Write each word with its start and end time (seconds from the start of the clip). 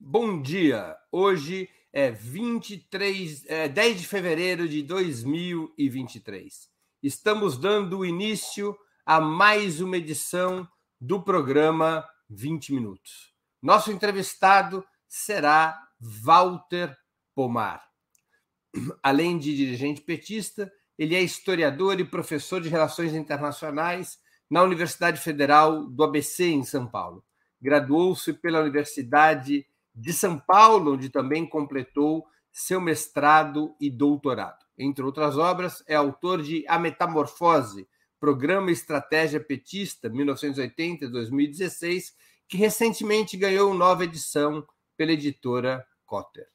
Bom 0.00 0.40
dia. 0.40 0.96
Hoje 1.10 1.68
é 1.92 2.08
23, 2.08 3.44
é 3.46 3.68
10 3.68 4.00
de 4.00 4.06
fevereiro 4.06 4.68
de 4.68 4.80
2023. 4.80 6.70
Estamos 7.02 7.58
dando 7.58 8.06
início 8.06 8.78
a 9.04 9.20
mais 9.20 9.80
uma 9.80 9.96
edição 9.96 10.66
do 11.00 11.20
programa 11.20 12.08
20 12.30 12.74
minutos. 12.74 13.34
Nosso 13.60 13.90
entrevistado 13.90 14.86
será 15.08 15.76
Walter 16.00 16.96
Pomar. 17.34 17.84
Além 19.02 19.36
de 19.36 19.56
dirigente 19.56 20.00
petista, 20.00 20.72
ele 20.96 21.16
é 21.16 21.20
historiador 21.20 21.98
e 21.98 22.04
professor 22.04 22.60
de 22.60 22.68
relações 22.68 23.14
internacionais 23.14 24.16
na 24.48 24.62
Universidade 24.62 25.20
Federal 25.20 25.84
do 25.86 26.04
ABC 26.04 26.46
em 26.46 26.62
São 26.62 26.86
Paulo. 26.86 27.24
Graduou-se 27.60 28.32
pela 28.34 28.60
Universidade 28.60 29.66
de 29.98 30.12
São 30.12 30.38
Paulo, 30.38 30.94
onde 30.94 31.10
também 31.10 31.44
completou 31.44 32.24
seu 32.52 32.80
mestrado 32.80 33.74
e 33.80 33.90
doutorado. 33.90 34.64
Entre 34.76 35.04
outras 35.04 35.36
obras, 35.36 35.82
é 35.86 35.96
autor 35.96 36.40
de 36.42 36.64
A 36.68 36.78
Metamorfose, 36.78 37.88
Programa 38.20 38.70
Estratégia 38.70 39.40
Petista, 39.40 40.08
1980-2016, 40.08 42.12
que 42.48 42.56
recentemente 42.56 43.36
ganhou 43.36 43.74
nova 43.74 44.04
edição 44.04 44.64
pela 44.96 45.10
editora 45.12 45.84
Cotter. 46.06 46.46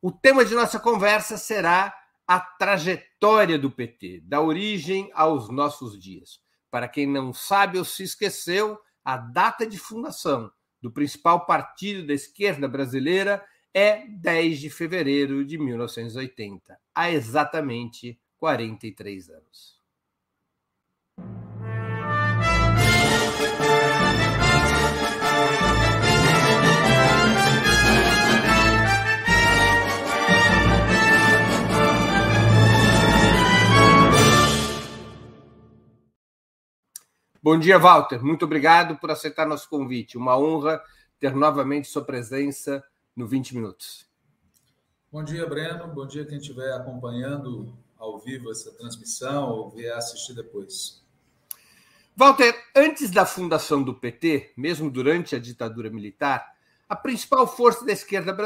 O 0.00 0.12
tema 0.12 0.44
de 0.44 0.54
nossa 0.54 0.78
conversa 0.78 1.36
será 1.36 1.92
a 2.26 2.38
trajetória 2.38 3.58
do 3.58 3.70
PT, 3.70 4.22
da 4.24 4.40
origem 4.40 5.10
aos 5.14 5.48
nossos 5.48 5.98
dias. 5.98 6.40
Para 6.70 6.86
quem 6.86 7.06
não 7.06 7.32
sabe 7.32 7.78
ou 7.78 7.84
se 7.84 8.04
esqueceu, 8.04 8.78
a 9.04 9.16
data 9.16 9.66
de 9.66 9.78
fundação 9.78 10.50
do 10.80 10.90
principal 10.90 11.46
partido 11.46 12.06
da 12.06 12.14
esquerda 12.14 12.68
brasileira 12.68 13.44
é 13.72 14.06
10 14.06 14.60
de 14.60 14.70
fevereiro 14.70 15.44
de 15.44 15.58
1980, 15.58 16.78
há 16.94 17.10
exatamente 17.10 18.18
43 18.38 19.30
anos. 19.30 19.77
Bom 37.50 37.58
dia, 37.58 37.78
Walter. 37.78 38.22
Muito 38.22 38.44
obrigado 38.44 38.98
por 38.98 39.10
aceitar 39.10 39.46
nosso 39.46 39.70
convite. 39.70 40.18
Uma 40.18 40.36
honra 40.36 40.82
ter 41.18 41.34
novamente 41.34 41.88
sua 41.88 42.04
presença 42.04 42.84
no 43.16 43.26
20 43.26 43.54
Minutos. 43.54 44.06
Bom 45.10 45.24
dia, 45.24 45.46
Breno. 45.46 45.88
Bom 45.88 46.06
dia 46.06 46.26
quem 46.26 46.36
estiver 46.36 46.70
acompanhando 46.74 47.72
ao 47.96 48.18
vivo 48.18 48.50
essa 48.50 48.70
transmissão 48.72 49.48
ou 49.48 49.70
vier 49.70 49.96
assistir 49.96 50.34
depois. 50.34 51.02
Walter, 52.14 52.54
antes 52.76 53.10
da 53.10 53.24
fundação 53.24 53.82
do 53.82 53.94
PT, 53.94 54.52
mesmo 54.54 54.90
durante 54.90 55.34
a 55.34 55.38
ditadura 55.38 55.88
militar, 55.88 56.54
a 56.86 56.94
principal 56.94 57.46
força 57.46 57.82
da 57.82 57.92
esquerda 57.94 58.36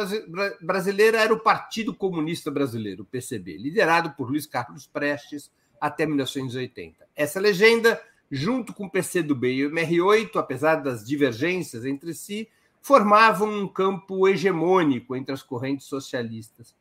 brasileira 0.61 1.19
era 1.19 1.35
o 1.35 1.41
Partido 1.41 1.93
Comunista 1.93 2.53
Brasileiro, 2.53 3.03
o 3.03 3.07
PCB, 3.07 3.59
liderado 3.59 4.13
por 4.13 4.31
Luiz 4.31 4.47
Carlos 4.47 4.87
Prestes 4.87 5.51
até 5.81 6.07
1980. 6.07 7.05
Essa 7.17 7.41
legenda 7.41 8.01
junto 8.35 8.73
com 8.73 8.87
o 8.87 8.91
PCdoB 8.91 9.53
e 9.53 9.67
o 9.67 9.71
MR8, 9.71 10.37
apesar 10.37 10.77
das 10.77 11.05
divergências 11.05 11.85
entre 11.85 12.15
si, 12.15 12.49
formavam 12.81 13.47
um 13.47 13.69
campo 13.69 14.27
hegemônico 14.27 15.15
entre 15.15 15.35
as 15.35 15.43
correntes 15.43 15.87
socialistas. 15.87 16.75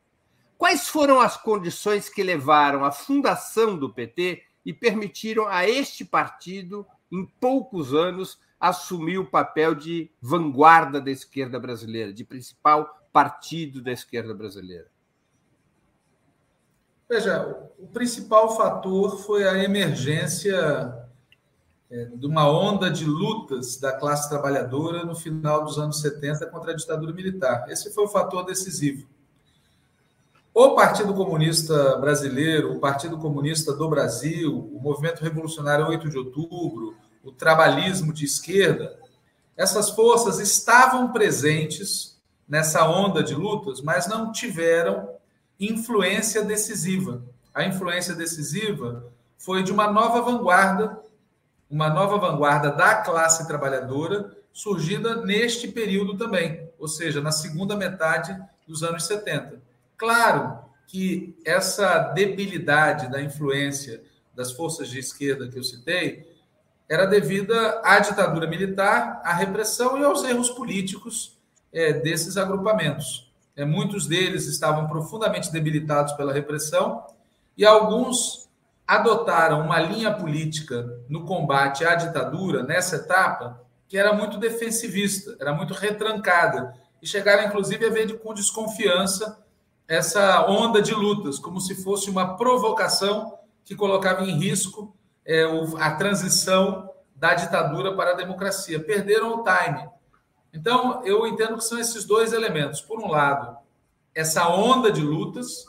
Quais 0.56 0.88
foram 0.88 1.20
as 1.20 1.36
condições 1.36 2.08
que 2.08 2.22
levaram 2.22 2.86
à 2.86 2.90
fundação 2.90 3.76
do 3.76 3.92
PT 3.92 4.42
e 4.64 4.72
permitiram 4.72 5.46
a 5.46 5.68
este 5.68 6.06
partido, 6.06 6.86
em 7.12 7.26
poucos 7.38 7.92
anos, 7.92 8.40
assumir 8.58 9.18
o 9.18 9.30
papel 9.30 9.74
de 9.74 10.10
vanguarda 10.22 11.02
da 11.02 11.10
esquerda 11.10 11.60
brasileira, 11.60 12.14
de 12.14 12.24
principal 12.24 13.06
partido 13.12 13.82
da 13.82 13.92
esquerda 13.92 14.32
brasileira? 14.32 14.90
Veja, 17.10 17.68
o 17.78 17.86
principal 17.88 18.56
fator 18.56 19.18
foi 19.18 19.46
a 19.46 19.62
emergência 19.62 21.01
de 22.16 22.26
uma 22.26 22.50
onda 22.50 22.90
de 22.90 23.04
lutas 23.04 23.76
da 23.76 23.92
classe 23.92 24.28
trabalhadora 24.28 25.04
no 25.04 25.14
final 25.14 25.62
dos 25.62 25.78
anos 25.78 26.00
70 26.00 26.46
contra 26.46 26.72
a 26.72 26.74
ditadura 26.74 27.12
militar. 27.12 27.66
Esse 27.68 27.92
foi 27.92 28.04
o 28.04 28.08
fator 28.08 28.46
decisivo. 28.46 29.06
O 30.54 30.74
Partido 30.74 31.12
Comunista 31.12 31.96
Brasileiro, 31.98 32.72
o 32.72 32.78
Partido 32.78 33.18
Comunista 33.18 33.74
do 33.74 33.88
Brasil, 33.90 34.70
o 34.72 34.80
Movimento 34.80 35.22
Revolucionário 35.22 35.86
8 35.86 36.08
de 36.08 36.16
Outubro, 36.16 36.94
o 37.22 37.30
trabalhismo 37.30 38.12
de 38.12 38.24
esquerda, 38.24 38.98
essas 39.54 39.90
forças 39.90 40.38
estavam 40.40 41.12
presentes 41.12 42.18
nessa 42.48 42.88
onda 42.88 43.22
de 43.22 43.34
lutas, 43.34 43.82
mas 43.82 44.06
não 44.06 44.32
tiveram 44.32 45.10
influência 45.60 46.42
decisiva. 46.42 47.22
A 47.54 47.64
influência 47.64 48.14
decisiva 48.14 49.12
foi 49.36 49.62
de 49.62 49.72
uma 49.72 49.90
nova 49.90 50.22
vanguarda 50.22 50.98
uma 51.72 51.88
nova 51.88 52.18
vanguarda 52.18 52.70
da 52.70 52.96
classe 52.96 53.48
trabalhadora 53.48 54.36
surgida 54.52 55.16
neste 55.24 55.66
período 55.68 56.18
também, 56.18 56.68
ou 56.78 56.86
seja, 56.86 57.22
na 57.22 57.32
segunda 57.32 57.74
metade 57.74 58.38
dos 58.68 58.82
anos 58.82 59.06
70. 59.06 59.58
Claro 59.96 60.58
que 60.86 61.34
essa 61.46 61.98
debilidade 61.98 63.10
da 63.10 63.22
influência 63.22 64.02
das 64.34 64.52
forças 64.52 64.90
de 64.90 64.98
esquerda 64.98 65.48
que 65.48 65.58
eu 65.58 65.64
citei 65.64 66.30
era 66.86 67.06
devida 67.06 67.80
à 67.82 67.98
ditadura 68.00 68.46
militar, 68.46 69.22
à 69.24 69.32
repressão 69.32 69.98
e 69.98 70.04
aos 70.04 70.22
erros 70.24 70.50
políticos 70.50 71.38
é, 71.72 71.94
desses 71.94 72.36
agrupamentos. 72.36 73.32
É, 73.56 73.64
muitos 73.64 74.06
deles 74.06 74.46
estavam 74.46 74.86
profundamente 74.88 75.50
debilitados 75.50 76.12
pela 76.12 76.34
repressão 76.34 77.06
e 77.56 77.64
alguns 77.64 78.41
adotaram 78.92 79.62
uma 79.62 79.78
linha 79.78 80.12
política 80.12 80.86
no 81.08 81.24
combate 81.24 81.82
à 81.82 81.94
ditadura, 81.94 82.62
nessa 82.62 82.96
etapa, 82.96 83.64
que 83.88 83.96
era 83.96 84.12
muito 84.12 84.36
defensivista, 84.36 85.34
era 85.40 85.54
muito 85.54 85.72
retrancada, 85.72 86.74
e 87.00 87.06
chegaram, 87.06 87.44
inclusive, 87.44 87.86
a 87.86 87.90
ver 87.90 88.18
com 88.18 88.34
desconfiança 88.34 89.42
essa 89.88 90.46
onda 90.46 90.82
de 90.82 90.94
lutas, 90.94 91.38
como 91.38 91.58
se 91.58 91.82
fosse 91.82 92.10
uma 92.10 92.36
provocação 92.36 93.38
que 93.64 93.74
colocava 93.74 94.24
em 94.24 94.38
risco 94.38 94.94
é, 95.24 95.44
a 95.78 95.92
transição 95.92 96.90
da 97.16 97.32
ditadura 97.32 97.96
para 97.96 98.10
a 98.10 98.16
democracia. 98.16 98.78
Perderam 98.78 99.38
o 99.38 99.42
time. 99.42 99.88
Então, 100.52 101.02
eu 101.04 101.26
entendo 101.26 101.56
que 101.56 101.64
são 101.64 101.78
esses 101.78 102.04
dois 102.04 102.34
elementos. 102.34 102.82
Por 102.82 103.00
um 103.00 103.08
lado, 103.08 103.56
essa 104.14 104.48
onda 104.48 104.92
de 104.92 105.00
lutas, 105.00 105.64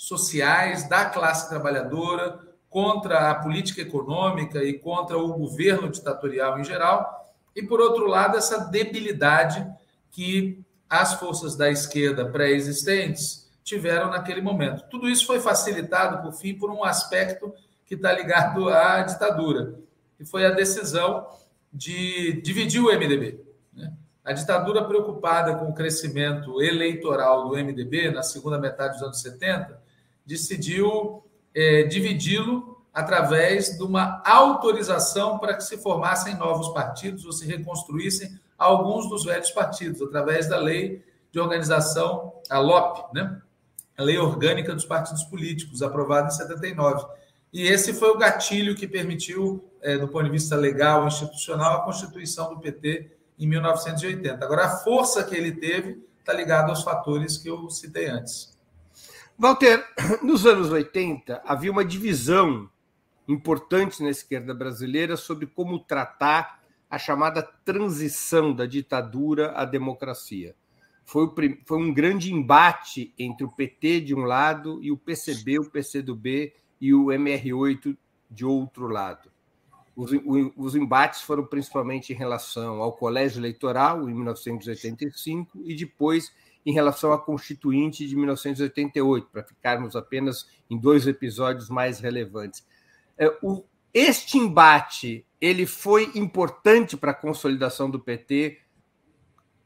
sociais 0.00 0.88
da 0.88 1.04
classe 1.04 1.46
trabalhadora 1.50 2.40
contra 2.70 3.30
a 3.30 3.34
política 3.34 3.82
econômica 3.82 4.64
e 4.64 4.78
contra 4.78 5.18
o 5.18 5.34
governo 5.34 5.90
ditatorial 5.90 6.58
em 6.58 6.64
geral, 6.64 7.30
e 7.54 7.62
por 7.62 7.80
outro 7.80 8.06
lado, 8.06 8.38
essa 8.38 8.64
debilidade 8.64 9.66
que 10.10 10.64
as 10.88 11.12
forças 11.14 11.54
da 11.54 11.70
esquerda 11.70 12.24
pré-existentes 12.24 13.46
tiveram 13.62 14.08
naquele 14.08 14.40
momento. 14.40 14.84
Tudo 14.88 15.06
isso 15.06 15.26
foi 15.26 15.38
facilitado, 15.38 16.22
por 16.22 16.32
fim, 16.32 16.54
por 16.54 16.70
um 16.70 16.82
aspecto 16.82 17.52
que 17.84 17.94
está 17.94 18.10
ligado 18.10 18.70
à 18.70 19.02
ditadura, 19.02 19.74
que 20.16 20.24
foi 20.24 20.46
a 20.46 20.50
decisão 20.50 21.28
de 21.70 22.40
dividir 22.40 22.80
o 22.80 22.86
MDB. 22.86 23.38
Né? 23.74 23.92
A 24.24 24.32
ditadura, 24.32 24.82
preocupada 24.82 25.56
com 25.56 25.66
o 25.66 25.74
crescimento 25.74 26.62
eleitoral 26.62 27.48
do 27.48 27.54
MDB 27.54 28.10
na 28.10 28.22
segunda 28.22 28.58
metade 28.58 28.94
dos 28.94 29.02
anos 29.02 29.20
70, 29.20 29.89
decidiu 30.30 31.24
é, 31.52 31.82
dividi-lo 31.82 32.80
através 32.94 33.76
de 33.76 33.82
uma 33.82 34.22
autorização 34.24 35.38
para 35.38 35.54
que 35.54 35.64
se 35.64 35.76
formassem 35.76 36.36
novos 36.36 36.68
partidos 36.68 37.24
ou 37.24 37.32
se 37.32 37.46
reconstruíssem 37.46 38.38
alguns 38.56 39.08
dos 39.08 39.24
velhos 39.24 39.50
partidos, 39.50 40.00
através 40.00 40.48
da 40.48 40.56
lei 40.56 41.04
de 41.32 41.40
organização, 41.40 42.32
a 42.48 42.58
LOP, 42.58 43.12
né? 43.14 43.40
a 43.96 44.02
Lei 44.02 44.18
Orgânica 44.18 44.74
dos 44.74 44.84
Partidos 44.84 45.24
Políticos, 45.24 45.82
aprovada 45.82 46.28
em 46.28 46.30
79. 46.30 47.06
E 47.52 47.66
esse 47.66 47.92
foi 47.92 48.10
o 48.10 48.18
gatilho 48.18 48.76
que 48.76 48.86
permitiu, 48.86 49.64
é, 49.82 49.98
do 49.98 50.08
ponto 50.08 50.24
de 50.24 50.30
vista 50.30 50.56
legal 50.56 51.04
e 51.04 51.08
institucional, 51.08 51.78
a 51.78 51.84
constituição 51.84 52.54
do 52.54 52.60
PT 52.60 53.10
em 53.38 53.46
1980. 53.46 54.44
Agora, 54.44 54.66
a 54.66 54.76
força 54.78 55.24
que 55.24 55.34
ele 55.34 55.52
teve 55.52 56.04
está 56.18 56.32
ligada 56.32 56.70
aos 56.70 56.82
fatores 56.82 57.36
que 57.36 57.48
eu 57.48 57.68
citei 57.70 58.08
antes. 58.08 58.59
Walter, 59.40 59.82
nos 60.22 60.44
anos 60.44 60.68
80 60.68 61.40
havia 61.46 61.72
uma 61.72 61.82
divisão 61.82 62.68
importante 63.26 64.02
na 64.02 64.10
esquerda 64.10 64.52
brasileira 64.52 65.16
sobre 65.16 65.46
como 65.46 65.78
tratar 65.78 66.60
a 66.90 66.98
chamada 66.98 67.42
transição 67.64 68.54
da 68.54 68.66
ditadura 68.66 69.52
à 69.52 69.64
democracia. 69.64 70.54
foi, 71.06 71.26
foi 71.64 71.78
um 71.78 71.90
grande 71.90 72.30
embate 72.30 73.14
entre 73.18 73.46
o 73.46 73.50
PT 73.50 74.02
de 74.02 74.14
um 74.14 74.24
lado 74.24 74.78
e 74.82 74.92
o 74.92 74.96
PCB, 74.98 75.60
o 75.60 75.70
PCdoB 75.70 76.52
e 76.78 76.92
o 76.92 77.06
MR8 77.06 77.96
de 78.30 78.44
outro 78.44 78.88
lado. 78.88 79.30
Os, 79.96 80.10
os 80.54 80.74
embates 80.74 81.22
foram 81.22 81.46
principalmente 81.46 82.12
em 82.12 82.16
relação 82.16 82.82
ao 82.82 82.92
colégio 82.92 83.40
eleitoral, 83.40 84.06
em 84.06 84.12
1985, 84.12 85.62
e 85.64 85.74
depois 85.74 86.30
em 86.64 86.72
relação 86.72 87.12
à 87.12 87.18
Constituinte 87.18 88.06
de 88.06 88.14
1988, 88.16 89.28
para 89.32 89.42
ficarmos 89.42 89.96
apenas 89.96 90.46
em 90.68 90.78
dois 90.78 91.06
episódios 91.06 91.68
mais 91.68 92.00
relevantes. 92.00 92.66
É, 93.18 93.30
este 93.92 94.38
embate 94.38 95.26
ele 95.40 95.66
foi 95.66 96.10
importante 96.14 96.96
para 96.96 97.12
a 97.12 97.14
consolidação 97.14 97.90
do 97.90 97.98
PT 97.98 98.58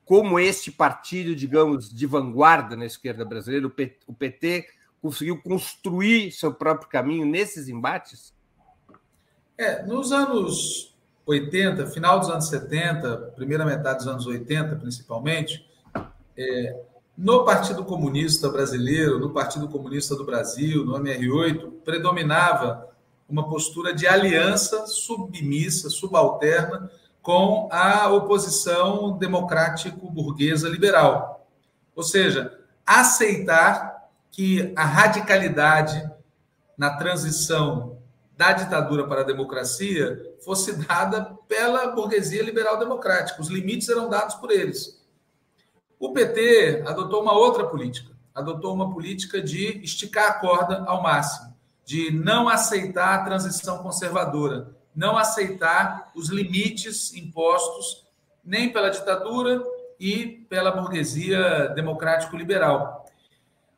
como 0.04 0.38
este 0.38 0.70
partido, 0.70 1.34
digamos, 1.34 1.88
de 1.88 2.06
vanguarda 2.06 2.76
na 2.76 2.84
esquerda 2.84 3.24
brasileira, 3.24 3.66
o 3.66 4.14
PT 4.14 4.66
conseguiu 5.00 5.40
construir 5.40 6.30
seu 6.30 6.52
próprio 6.52 6.88
caminho 6.88 7.26
nesses 7.26 7.68
embates? 7.68 8.34
É, 9.56 9.82
nos 9.84 10.12
anos 10.12 10.94
80, 11.26 11.86
final 11.86 12.20
dos 12.20 12.28
anos 12.28 12.48
70, 12.48 13.32
primeira 13.34 13.64
metade 13.64 13.98
dos 13.98 14.08
anos 14.08 14.26
80, 14.26 14.76
principalmente, 14.76 15.66
é, 16.36 16.80
no 17.16 17.44
Partido 17.44 17.84
Comunista 17.84 18.48
Brasileiro, 18.48 19.18
no 19.18 19.30
Partido 19.30 19.68
Comunista 19.68 20.16
do 20.16 20.24
Brasil, 20.24 20.84
no 20.84 20.94
MR8, 20.94 21.72
predominava 21.84 22.88
uma 23.28 23.48
postura 23.48 23.94
de 23.94 24.06
aliança 24.06 24.86
submissa, 24.86 25.88
subalterna 25.88 26.90
com 27.22 27.68
a 27.72 28.08
oposição 28.10 29.16
democrático-burguesa 29.16 30.68
liberal. 30.68 31.48
Ou 31.96 32.02
seja, 32.02 32.58
aceitar 32.84 34.10
que 34.30 34.72
a 34.76 34.84
radicalidade 34.84 36.10
na 36.76 36.96
transição 36.96 37.98
da 38.36 38.52
ditadura 38.52 39.06
para 39.06 39.20
a 39.20 39.24
democracia 39.24 40.20
fosse 40.44 40.72
dada 40.84 41.36
pela 41.48 41.92
burguesia 41.92 42.42
liberal 42.42 42.78
democrática. 42.78 43.40
Os 43.40 43.48
limites 43.48 43.88
eram 43.88 44.10
dados 44.10 44.34
por 44.34 44.50
eles. 44.50 45.03
O 46.04 46.12
PT 46.12 46.82
adotou 46.86 47.22
uma 47.22 47.32
outra 47.32 47.64
política. 47.64 48.12
Adotou 48.34 48.74
uma 48.74 48.92
política 48.92 49.40
de 49.40 49.82
esticar 49.82 50.28
a 50.28 50.34
corda 50.34 50.84
ao 50.86 51.02
máximo, 51.02 51.56
de 51.82 52.10
não 52.10 52.46
aceitar 52.46 53.14
a 53.14 53.24
transição 53.24 53.78
conservadora, 53.78 54.76
não 54.94 55.16
aceitar 55.16 56.12
os 56.14 56.28
limites 56.28 57.14
impostos 57.14 58.04
nem 58.44 58.70
pela 58.70 58.90
ditadura 58.90 59.64
e 59.98 60.44
pela 60.46 60.70
burguesia 60.70 61.68
democrático-liberal. 61.68 63.06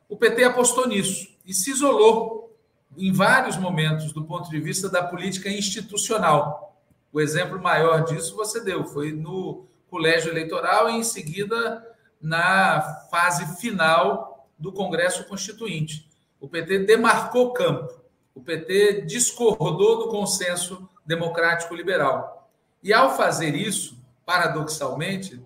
O 0.09 0.17
PT 0.17 0.43
apostou 0.43 0.85
nisso 0.85 1.33
e 1.45 1.53
se 1.53 1.71
isolou 1.71 2.53
em 2.97 3.13
vários 3.13 3.55
momentos 3.55 4.11
do 4.11 4.25
ponto 4.25 4.49
de 4.49 4.59
vista 4.59 4.89
da 4.89 5.01
política 5.01 5.49
institucional. 5.49 6.77
O 7.13 7.21
exemplo 7.21 7.57
maior 7.61 8.03
disso 8.03 8.35
você 8.35 8.59
deu, 8.59 8.83
foi 8.83 9.13
no 9.13 9.65
colégio 9.89 10.29
eleitoral 10.29 10.89
e 10.89 10.95
em 10.97 11.03
seguida 11.03 11.95
na 12.27 12.81
fase 13.09 13.55
final 13.55 14.49
do 14.59 14.73
Congresso 14.73 15.23
Constituinte. 15.23 16.09
O 16.41 16.49
PT 16.49 16.79
demarcou 16.79 17.53
campo, 17.53 18.01
o 18.35 18.41
PT 18.41 19.03
discordou 19.03 19.99
do 19.99 20.09
consenso 20.09 20.89
democrático 21.05 21.73
liberal. 21.73 22.51
E 22.83 22.91
ao 22.91 23.15
fazer 23.15 23.55
isso, 23.55 23.97
paradoxalmente, 24.25 25.41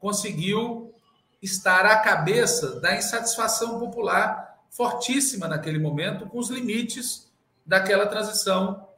conseguiu 0.00 0.92
estar 1.40 1.86
à 1.86 2.00
cabeça 2.00 2.80
da 2.80 2.96
insatisfação 2.96 3.78
popular 3.78 4.58
fortíssima 4.68 5.46
naquele 5.46 5.78
momento 5.78 6.26
com 6.26 6.38
os 6.38 6.50
limites 6.50 7.30
daquela 7.64 8.06
transição 8.06 8.88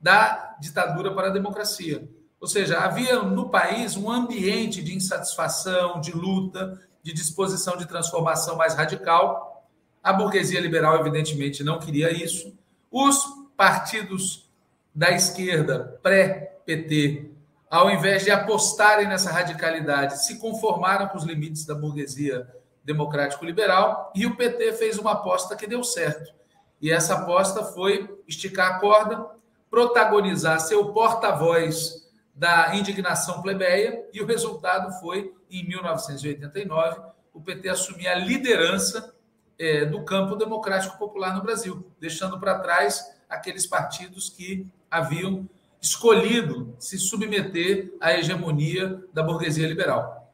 da 0.00 0.56
ditadura 0.60 1.12
para 1.12 1.28
a 1.28 1.32
democracia. 1.32 2.08
Ou 2.40 2.46
seja, 2.46 2.78
havia 2.78 3.22
no 3.22 3.48
país 3.48 3.96
um 3.96 4.10
ambiente 4.10 4.82
de 4.82 4.94
insatisfação, 4.94 6.00
de 6.00 6.12
luta, 6.12 6.78
de 7.02 7.12
disposição 7.12 7.76
de 7.76 7.86
transformação 7.86 8.56
mais 8.56 8.74
radical. 8.74 9.64
A 10.02 10.12
burguesia 10.12 10.60
liberal, 10.60 10.98
evidentemente, 11.00 11.64
não 11.64 11.78
queria 11.78 12.12
isso. 12.12 12.52
Os 12.90 13.24
partidos 13.56 14.50
da 14.94 15.10
esquerda 15.10 15.98
pré-PT, 16.02 17.30
ao 17.70 17.90
invés 17.90 18.24
de 18.24 18.30
apostarem 18.30 19.08
nessa 19.08 19.30
radicalidade, 19.30 20.24
se 20.24 20.38
conformaram 20.38 21.08
com 21.08 21.16
os 21.18 21.24
limites 21.24 21.64
da 21.64 21.74
burguesia 21.74 22.46
democrático-liberal 22.84 24.12
e 24.14 24.26
o 24.26 24.36
PT 24.36 24.74
fez 24.74 24.98
uma 24.98 25.12
aposta 25.12 25.56
que 25.56 25.66
deu 25.66 25.82
certo. 25.82 26.32
E 26.80 26.90
essa 26.90 27.14
aposta 27.14 27.64
foi 27.64 28.22
esticar 28.28 28.76
a 28.76 28.78
corda, 28.78 29.26
protagonizar 29.70 30.60
seu 30.60 30.92
porta-voz 30.92 32.05
da 32.36 32.76
indignação 32.76 33.40
plebeia, 33.40 34.06
e 34.12 34.20
o 34.20 34.26
resultado 34.26 34.92
foi, 35.00 35.32
em 35.50 35.66
1989, 35.66 37.00
o 37.32 37.40
PT 37.40 37.70
assumir 37.70 38.08
a 38.08 38.14
liderança 38.14 39.14
é, 39.58 39.86
do 39.86 40.04
campo 40.04 40.36
democrático 40.36 40.98
popular 40.98 41.34
no 41.34 41.42
Brasil, 41.42 41.90
deixando 41.98 42.38
para 42.38 42.58
trás 42.58 43.02
aqueles 43.26 43.66
partidos 43.66 44.28
que 44.28 44.66
haviam 44.90 45.48
escolhido 45.80 46.76
se 46.78 46.98
submeter 46.98 47.94
à 48.00 48.12
hegemonia 48.12 49.02
da 49.14 49.22
burguesia 49.22 49.66
liberal. 49.66 50.30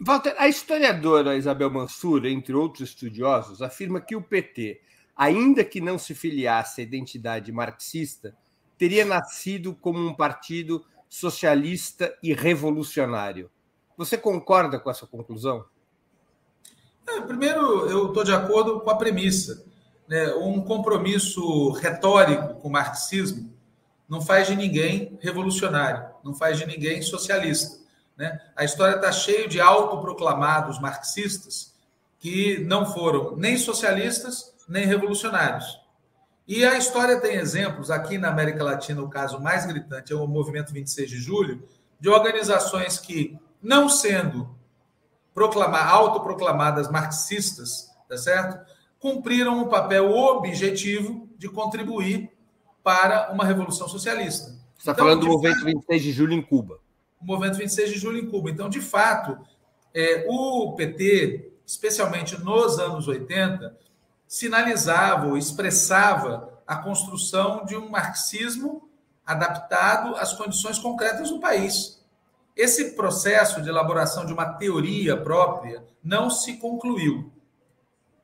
Walter, 0.00 0.34
a 0.38 0.48
historiadora 0.48 1.36
Isabel 1.36 1.70
Mansur, 1.70 2.26
entre 2.26 2.54
outros 2.54 2.90
estudiosos, 2.90 3.60
afirma 3.60 4.00
que 4.00 4.16
o 4.16 4.22
PT, 4.22 4.80
ainda 5.14 5.64
que 5.64 5.80
não 5.80 5.98
se 5.98 6.14
filiasse 6.14 6.80
à 6.80 6.84
identidade 6.84 7.52
marxista, 7.52 8.34
teria 8.82 9.04
nascido 9.04 9.76
como 9.76 10.00
um 10.00 10.12
partido 10.12 10.84
socialista 11.08 12.12
e 12.20 12.34
revolucionário. 12.34 13.48
Você 13.96 14.18
concorda 14.18 14.80
com 14.80 14.90
essa 14.90 15.06
conclusão? 15.06 15.64
É, 17.06 17.20
primeiro, 17.20 17.86
eu 17.88 18.08
estou 18.08 18.24
de 18.24 18.32
acordo 18.32 18.80
com 18.80 18.90
a 18.90 18.96
premissa 18.96 19.64
né, 20.08 20.34
um 20.34 20.60
compromisso 20.62 21.70
retórico 21.70 22.56
com 22.56 22.66
o 22.66 22.72
marxismo 22.72 23.54
não 24.08 24.20
faz 24.20 24.48
de 24.48 24.56
ninguém 24.56 25.16
revolucionário, 25.22 26.04
não 26.24 26.34
faz 26.34 26.58
de 26.58 26.66
ninguém 26.66 27.02
socialista. 27.02 27.78
Né? 28.16 28.36
A 28.56 28.64
história 28.64 28.96
está 28.96 29.12
cheia 29.12 29.46
de 29.46 29.60
autoproclamados 29.60 30.80
marxistas 30.80 31.72
que 32.18 32.58
não 32.64 32.84
foram 32.92 33.36
nem 33.36 33.56
socialistas 33.56 34.52
nem 34.68 34.86
revolucionários. 34.86 35.81
E 36.46 36.64
a 36.64 36.76
história 36.76 37.20
tem 37.20 37.36
exemplos, 37.36 37.90
aqui 37.90 38.18
na 38.18 38.28
América 38.28 38.64
Latina, 38.64 39.02
o 39.02 39.08
caso 39.08 39.40
mais 39.40 39.64
gritante 39.64 40.12
é 40.12 40.16
o 40.16 40.26
Movimento 40.26 40.72
26 40.72 41.08
de 41.08 41.16
Julho, 41.16 41.62
de 42.00 42.08
organizações 42.08 42.98
que, 42.98 43.38
não 43.62 43.88
sendo 43.88 44.54
proclamar, 45.32 45.88
autoproclamadas 45.88 46.90
marxistas, 46.90 47.90
tá 48.08 48.16
certo? 48.16 48.72
cumpriram 49.02 49.60
um 49.60 49.68
papel 49.68 50.12
objetivo 50.12 51.28
de 51.36 51.48
contribuir 51.48 52.30
para 52.84 53.32
uma 53.32 53.44
revolução 53.44 53.88
socialista. 53.88 54.52
Você 54.78 54.90
está 54.90 54.92
então, 54.92 55.04
falando 55.04 55.22
do 55.22 55.26
movimento 55.26 55.56
fato, 55.56 55.66
26 55.66 56.02
de 56.02 56.12
julho 56.12 56.32
em 56.32 56.40
Cuba. 56.40 56.78
O 57.20 57.26
movimento 57.26 57.58
26 57.58 57.90
de 57.90 57.98
julho 57.98 58.18
em 58.18 58.30
Cuba. 58.30 58.48
Então, 58.48 58.68
de 58.68 58.80
fato, 58.80 59.36
é, 59.92 60.24
o 60.28 60.74
PT, 60.76 61.52
especialmente 61.66 62.40
nos 62.40 62.78
anos 62.78 63.08
80, 63.08 63.76
sinalizava 64.32 65.26
ou 65.26 65.36
expressava 65.36 66.62
a 66.66 66.76
construção 66.76 67.64
de 67.64 67.76
um 67.76 67.90
marxismo 67.90 68.88
adaptado 69.26 70.16
às 70.16 70.32
condições 70.32 70.78
concretas 70.78 71.30
do 71.30 71.40
país. 71.40 72.00
Esse 72.56 72.92
processo 72.92 73.60
de 73.60 73.68
elaboração 73.68 74.24
de 74.24 74.32
uma 74.32 74.54
teoria 74.54 75.16
própria 75.16 75.84
não 76.02 76.30
se 76.30 76.58
concluiu 76.58 77.32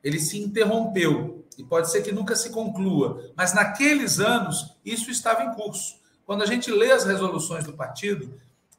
ele 0.03 0.19
se 0.19 0.37
interrompeu 0.39 1.45
e 1.57 1.63
pode 1.63 1.89
ser 1.91 2.01
que 2.01 2.11
nunca 2.11 2.35
se 2.35 2.49
conclua, 2.51 3.31
mas 3.35 3.53
naqueles 3.53 4.19
anos 4.19 4.77
isso 4.83 5.11
estava 5.11 5.43
em 5.43 5.53
curso. 5.53 5.99
Quando 6.25 6.41
a 6.41 6.45
gente 6.45 6.71
lê 6.71 6.91
as 6.91 7.05
resoluções 7.05 7.65
do 7.65 7.73
partido 7.73 8.33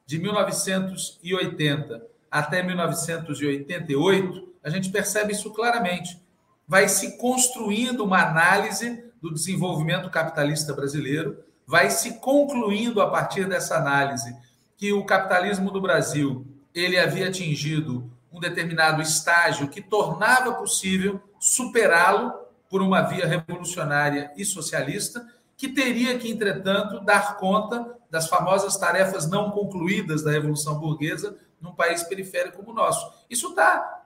de 0.06 0.18
1980 0.18 2.06
até 2.30 2.62
1988, 2.62 4.48
a 4.62 4.70
gente 4.70 4.90
percebe 4.90 5.32
isso 5.32 5.50
claramente. 5.50 6.18
Vai 6.70 6.88
se 6.88 7.18
construindo 7.18 8.04
uma 8.04 8.22
análise 8.22 9.02
do 9.20 9.34
desenvolvimento 9.34 10.08
capitalista 10.08 10.72
brasileiro, 10.72 11.42
vai 11.66 11.90
se 11.90 12.20
concluindo 12.20 13.02
a 13.02 13.10
partir 13.10 13.48
dessa 13.48 13.76
análise 13.76 14.32
que 14.76 14.92
o 14.92 15.04
capitalismo 15.04 15.72
do 15.72 15.80
Brasil 15.80 16.46
ele 16.72 16.96
havia 16.96 17.26
atingido 17.26 18.08
um 18.32 18.38
determinado 18.38 19.02
estágio 19.02 19.66
que 19.66 19.82
tornava 19.82 20.52
possível 20.52 21.20
superá-lo 21.40 22.32
por 22.68 22.80
uma 22.80 23.02
via 23.02 23.26
revolucionária 23.26 24.30
e 24.36 24.44
socialista, 24.44 25.26
que 25.56 25.70
teria 25.70 26.16
que, 26.20 26.30
entretanto, 26.30 27.00
dar 27.00 27.36
conta 27.36 27.96
das 28.08 28.28
famosas 28.28 28.76
tarefas 28.76 29.28
não 29.28 29.50
concluídas 29.50 30.22
da 30.22 30.30
Revolução 30.30 30.78
Burguesa 30.78 31.36
num 31.60 31.74
país 31.74 32.04
periférico 32.04 32.58
como 32.58 32.70
o 32.70 32.74
nosso. 32.74 33.12
Isso 33.28 33.48
está 33.48 33.99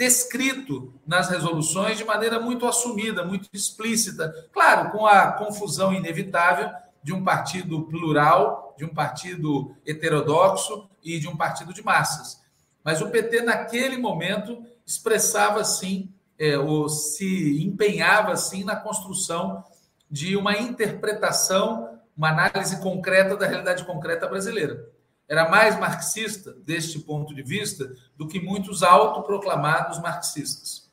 descrito 0.00 0.94
nas 1.06 1.28
resoluções 1.28 1.98
de 1.98 2.06
maneira 2.06 2.40
muito 2.40 2.66
assumida, 2.66 3.22
muito 3.22 3.50
explícita. 3.52 4.48
Claro, 4.50 4.92
com 4.92 5.04
a 5.04 5.32
confusão 5.32 5.92
inevitável 5.92 6.70
de 7.02 7.12
um 7.12 7.22
partido 7.22 7.82
plural, 7.82 8.74
de 8.78 8.86
um 8.86 8.94
partido 8.94 9.76
heterodoxo 9.86 10.88
e 11.04 11.20
de 11.20 11.28
um 11.28 11.36
partido 11.36 11.74
de 11.74 11.84
massas. 11.84 12.40
Mas 12.82 13.02
o 13.02 13.10
PT, 13.10 13.42
naquele 13.42 13.98
momento, 13.98 14.64
expressava, 14.86 15.62
sim, 15.64 16.10
é, 16.38 16.56
ou 16.56 16.88
se 16.88 17.62
empenhava, 17.62 18.34
sim, 18.36 18.64
na 18.64 18.76
construção 18.76 19.62
de 20.10 20.34
uma 20.34 20.56
interpretação, 20.56 22.00
uma 22.16 22.30
análise 22.30 22.80
concreta 22.80 23.36
da 23.36 23.46
realidade 23.46 23.84
concreta 23.84 24.26
brasileira. 24.26 24.82
Era 25.30 25.48
mais 25.48 25.78
marxista, 25.78 26.52
deste 26.54 26.98
ponto 26.98 27.32
de 27.32 27.40
vista, 27.40 27.94
do 28.16 28.26
que 28.26 28.40
muitos 28.40 28.82
autoproclamados 28.82 30.00
marxistas. 30.00 30.90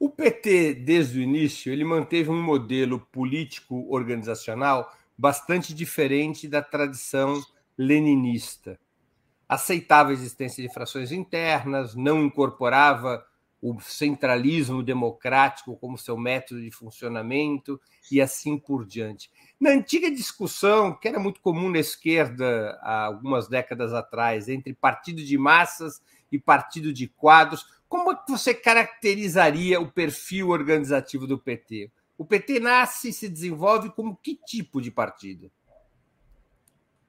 O 0.00 0.10
PT, 0.10 0.74
desde 0.74 1.20
o 1.20 1.22
início, 1.22 1.72
ele 1.72 1.84
manteve 1.84 2.28
um 2.28 2.42
modelo 2.42 2.98
político 3.12 3.86
organizacional 3.88 4.92
bastante 5.16 5.72
diferente 5.72 6.48
da 6.48 6.60
tradição 6.60 7.40
leninista. 7.78 8.80
Aceitava 9.48 10.10
a 10.10 10.12
existência 10.12 10.60
de 10.60 10.74
frações 10.74 11.12
internas, 11.12 11.94
não 11.94 12.24
incorporava 12.24 13.24
o 13.64 13.80
centralismo 13.80 14.82
democrático 14.82 15.74
como 15.74 15.96
seu 15.96 16.18
método 16.18 16.60
de 16.60 16.70
funcionamento 16.70 17.80
e 18.12 18.20
assim 18.20 18.58
por 18.58 18.84
diante. 18.84 19.30
Na 19.58 19.70
antiga 19.70 20.10
discussão, 20.10 20.92
que 20.92 21.08
era 21.08 21.18
muito 21.18 21.40
comum 21.40 21.70
na 21.70 21.78
esquerda 21.78 22.78
há 22.82 23.06
algumas 23.06 23.48
décadas 23.48 23.94
atrás, 23.94 24.50
entre 24.50 24.74
partido 24.74 25.24
de 25.24 25.38
massas 25.38 26.02
e 26.30 26.38
partido 26.38 26.92
de 26.92 27.08
quadros, 27.08 27.64
como 27.88 28.12
é 28.12 28.18
você 28.28 28.52
caracterizaria 28.52 29.80
o 29.80 29.90
perfil 29.90 30.50
organizativo 30.50 31.26
do 31.26 31.38
PT? 31.38 31.90
O 32.18 32.24
PT 32.26 32.60
nasce 32.60 33.08
e 33.08 33.12
se 33.14 33.30
desenvolve 33.30 33.88
como 33.92 34.14
que 34.14 34.38
tipo 34.44 34.78
de 34.82 34.90
partido? 34.90 35.50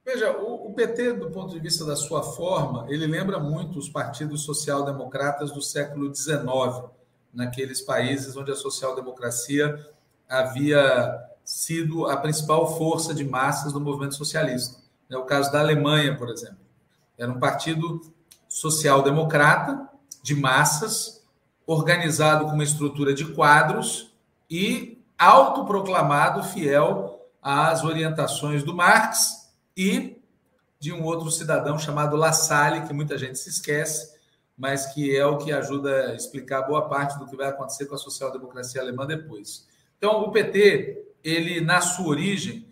Veja, 0.06 0.30
o, 0.30 0.72
PT, 0.72 1.14
do 1.14 1.32
ponto 1.32 1.52
de 1.52 1.58
vista 1.58 1.84
da 1.84 1.96
sua 1.96 2.22
forma, 2.22 2.86
ele 2.88 3.08
lembra 3.08 3.40
muito 3.40 3.76
os 3.76 3.88
partidos 3.88 4.44
social-democratas 4.44 5.50
do 5.50 5.60
século 5.60 6.14
XIX, 6.14 6.84
naqueles 7.34 7.80
países 7.80 8.36
onde 8.36 8.52
a 8.52 8.54
social-democracia 8.54 9.84
havia 10.28 11.28
sido 11.44 12.06
a 12.06 12.16
principal 12.18 12.78
força 12.78 13.12
de 13.12 13.24
massas 13.24 13.72
do 13.72 13.80
movimento 13.80 14.14
socialista. 14.14 14.80
É 15.10 15.16
o 15.16 15.24
caso 15.24 15.50
da 15.50 15.58
Alemanha, 15.58 16.16
por 16.16 16.28
exemplo. 16.28 16.60
Era 17.18 17.32
um 17.32 17.40
partido 17.40 18.00
social-democrata, 18.48 19.88
de 20.22 20.36
massas, 20.36 21.26
organizado 21.66 22.44
com 22.44 22.52
uma 22.52 22.62
estrutura 22.62 23.12
de 23.12 23.24
quadros 23.32 24.14
e 24.48 25.04
autoproclamado 25.18 26.44
fiel 26.44 27.26
às 27.42 27.82
orientações 27.82 28.62
do 28.62 28.72
Marx 28.72 29.45
e 29.76 30.20
de 30.78 30.92
um 30.92 31.02
outro 31.04 31.30
cidadão 31.30 31.78
chamado 31.78 32.16
La 32.16 32.32
Salle, 32.32 32.86
que 32.86 32.92
muita 32.92 33.18
gente 33.18 33.38
se 33.38 33.48
esquece, 33.48 34.16
mas 34.56 34.86
que 34.94 35.14
é 35.14 35.24
o 35.26 35.36
que 35.36 35.52
ajuda 35.52 36.10
a 36.10 36.14
explicar 36.14 36.62
boa 36.62 36.88
parte 36.88 37.18
do 37.18 37.26
que 37.26 37.36
vai 37.36 37.48
acontecer 37.48 37.86
com 37.86 37.94
a 37.94 37.98
social-democracia 37.98 38.80
alemã 38.80 39.06
depois. 39.06 39.66
Então, 39.98 40.22
o 40.22 40.30
PT, 40.30 41.14
ele 41.22 41.60
na 41.60 41.80
sua 41.80 42.08
origem, 42.08 42.66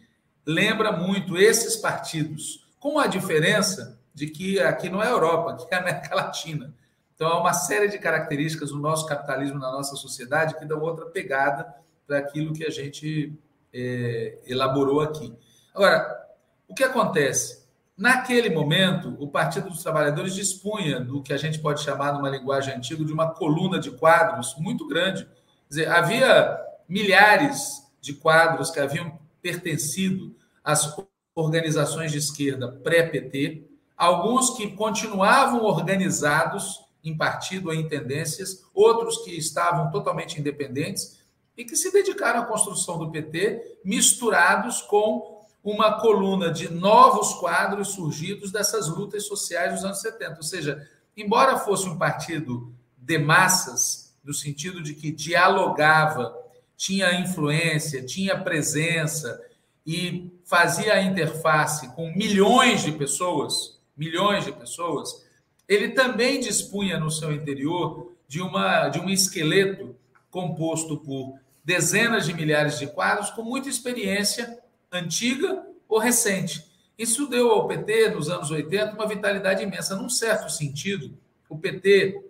lembra 0.47 0.93
muito 0.93 1.37
esses 1.37 1.77
partidos, 1.77 2.67
com 2.79 2.99
a 2.99 3.07
diferença 3.07 3.99
de 4.15 4.29
que 4.29 4.61
aqui 4.61 4.89
não 4.89 5.03
é 5.03 5.11
Europa, 5.11 5.53
aqui 5.53 5.67
é 5.71 5.77
a 5.77 5.81
América 5.81 6.15
Latina. 6.15 6.75
Então, 7.15 7.29
há 7.29 7.41
uma 7.41 7.53
série 7.53 7.89
de 7.89 7.99
características 7.99 8.71
no 8.71 8.79
nosso 8.79 9.07
capitalismo, 9.07 9.59
na 9.59 9.71
nossa 9.71 9.97
sociedade, 9.97 10.59
que 10.59 10.65
dão 10.65 10.81
outra 10.81 11.07
pegada 11.07 11.75
para 12.07 12.19
aquilo 12.19 12.53
que 12.53 12.65
a 12.65 12.71
gente 12.71 13.33
é, 13.73 14.39
elaborou 14.47 15.01
aqui. 15.01 15.35
Agora, 15.75 16.24
o 16.69 16.75
que 16.75 16.85
acontece? 16.85 17.65
Naquele 17.97 18.51
momento, 18.51 19.17
o 19.21 19.29
Partido 19.29 19.69
dos 19.69 19.83
Trabalhadores 19.83 20.35
dispunha 20.35 20.99
do 20.99 21.23
que 21.23 21.33
a 21.33 21.37
gente 21.37 21.61
pode 21.61 21.83
chamar, 21.83 22.13
numa 22.13 22.29
linguagem 22.29 22.75
antiga, 22.75 23.05
de 23.05 23.13
uma 23.13 23.31
coluna 23.31 23.79
de 23.79 23.93
quadros 23.93 24.57
muito 24.59 24.87
grande. 24.89 25.29
Dizer, 25.69 25.89
havia 25.89 26.59
milhares 26.89 27.85
de 28.01 28.15
quadros 28.15 28.71
que 28.71 28.81
haviam 28.81 29.19
pertencido 29.41 30.35
às 30.65 30.93
organizações 31.35 32.11
de 32.11 32.19
esquerda 32.19 32.69
pré-PT, 32.69 33.65
alguns 33.97 34.51
que 34.57 34.73
continuavam 34.73 35.63
organizados 35.63 36.85
em 37.05 37.17
partido 37.17 37.73
em 37.73 37.87
tendências, 37.87 38.65
outros 38.75 39.19
que 39.19 39.37
estavam 39.37 39.91
totalmente 39.91 40.41
independentes 40.41 41.21
e 41.57 41.65
que 41.65 41.77
se 41.77 41.93
dedicaram 41.93 42.41
à 42.41 42.45
construção 42.45 42.99
do 42.99 43.11
PT, 43.11 43.79
misturados 43.85 44.81
com 44.83 45.34
uma 45.65 45.99
coluna 45.99 46.53
de 46.53 46.69
novos 46.69 47.33
quadros 47.35 47.89
surgidos 47.89 48.53
dessas 48.53 48.87
lutas 48.87 49.27
sociais 49.27 49.73
dos 49.73 49.85
anos 49.85 50.01
70. 50.03 50.37
Ou 50.37 50.43
seja, 50.43 50.87
embora 51.17 51.59
fosse 51.59 51.89
um 51.89 51.97
partido 51.97 52.71
de 52.99 53.17
massas, 53.17 54.15
no 54.23 54.35
sentido 54.35 54.83
de 54.83 54.93
que 54.95 55.11
dialogava, 55.11 56.37
tinha 56.77 57.19
influência, 57.19 58.05
tinha 58.05 58.39
presença 58.39 59.41
e 59.87 60.31
fazia 60.45 60.95
a 60.95 61.03
interface 61.03 61.89
com 61.95 62.13
milhões 62.15 62.83
de 62.83 62.93
pessoas, 62.93 63.81
milhões 63.97 64.45
de 64.45 64.53
pessoas, 64.53 65.25
ele 65.67 65.91
também 65.91 66.41
dispunha 66.41 66.99
no 66.99 67.11
seu 67.11 67.33
interior 67.33 68.13
de, 68.29 68.43
uma, 68.43 68.89
de 68.89 68.99
um 68.99 69.09
esqueleto 69.09 69.97
composto 70.31 70.99
por 70.99 71.39
dezenas 71.65 72.27
de 72.27 72.35
milhares 72.35 72.79
de 72.79 72.87
quadros 72.87 73.31
com 73.31 73.43
muita 73.43 73.69
experiência 73.69 74.59
antiga 74.99 75.65
ou 75.89 75.99
recente. 75.99 76.73
Isso 76.99 77.27
deu 77.27 77.51
ao 77.51 77.67
PT, 77.67 78.11
nos 78.11 78.29
anos 78.29 78.51
80, 78.51 78.95
uma 78.95 79.09
vitalidade 79.09 79.63
imensa. 79.63 79.97
Num 79.97 80.09
certo 80.09 80.51
sentido, 80.51 81.17
o 81.49 81.59
PT, 81.59 82.25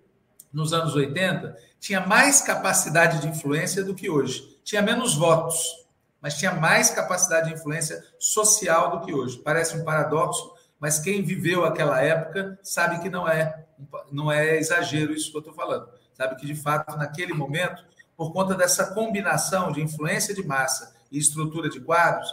nos 0.52 0.72
anos 0.72 0.94
80, 0.94 1.56
tinha 1.78 2.00
mais 2.00 2.40
capacidade 2.40 3.20
de 3.20 3.28
influência 3.28 3.84
do 3.84 3.94
que 3.94 4.08
hoje. 4.08 4.58
Tinha 4.64 4.80
menos 4.80 5.14
votos, 5.14 5.86
mas 6.20 6.38
tinha 6.38 6.52
mais 6.52 6.90
capacidade 6.90 7.48
de 7.48 7.54
influência 7.54 8.02
social 8.18 8.90
do 8.90 9.04
que 9.04 9.12
hoje. 9.12 9.38
Parece 9.38 9.76
um 9.76 9.84
paradoxo, 9.84 10.54
mas 10.80 10.98
quem 10.98 11.22
viveu 11.22 11.64
aquela 11.64 12.00
época 12.00 12.58
sabe 12.62 13.00
que 13.00 13.10
não 13.10 13.28
é, 13.28 13.66
não 14.10 14.32
é 14.32 14.56
exagero 14.56 15.12
isso 15.12 15.30
que 15.30 15.36
eu 15.36 15.40
estou 15.40 15.54
falando. 15.54 15.88
Sabe 16.14 16.36
que, 16.36 16.46
de 16.46 16.54
fato, 16.54 16.96
naquele 16.96 17.34
momento, 17.34 17.84
por 18.16 18.32
conta 18.32 18.54
dessa 18.54 18.94
combinação 18.94 19.70
de 19.72 19.82
influência 19.82 20.34
de 20.34 20.46
massa 20.46 20.94
e 21.10 21.18
estrutura 21.18 21.68
de 21.68 21.80
quadros, 21.80 22.30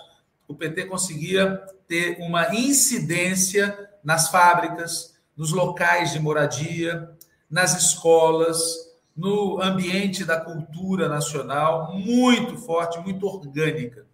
o 0.51 0.55
PT 0.55 0.85
conseguia 0.85 1.57
ter 1.87 2.17
uma 2.19 2.53
incidência 2.53 3.89
nas 4.03 4.29
fábricas, 4.29 5.17
nos 5.35 5.51
locais 5.51 6.11
de 6.11 6.19
moradia, 6.19 7.09
nas 7.49 7.75
escolas, 7.75 8.59
no 9.15 9.61
ambiente 9.61 10.25
da 10.25 10.39
cultura 10.39 11.07
nacional, 11.07 11.93
muito 11.93 12.57
forte, 12.57 12.99
muito 12.99 13.25
orgânica. 13.25 14.05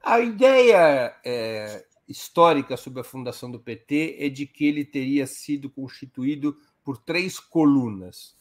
A 0.00 0.20
ideia 0.20 1.14
é, 1.24 1.84
histórica 2.08 2.76
sobre 2.76 3.00
a 3.00 3.04
fundação 3.04 3.50
do 3.50 3.58
PT 3.58 4.16
é 4.20 4.28
de 4.28 4.46
que 4.46 4.66
ele 4.66 4.84
teria 4.84 5.26
sido 5.26 5.68
constituído 5.68 6.56
por 6.84 6.96
três 6.96 7.40
colunas: 7.40 8.36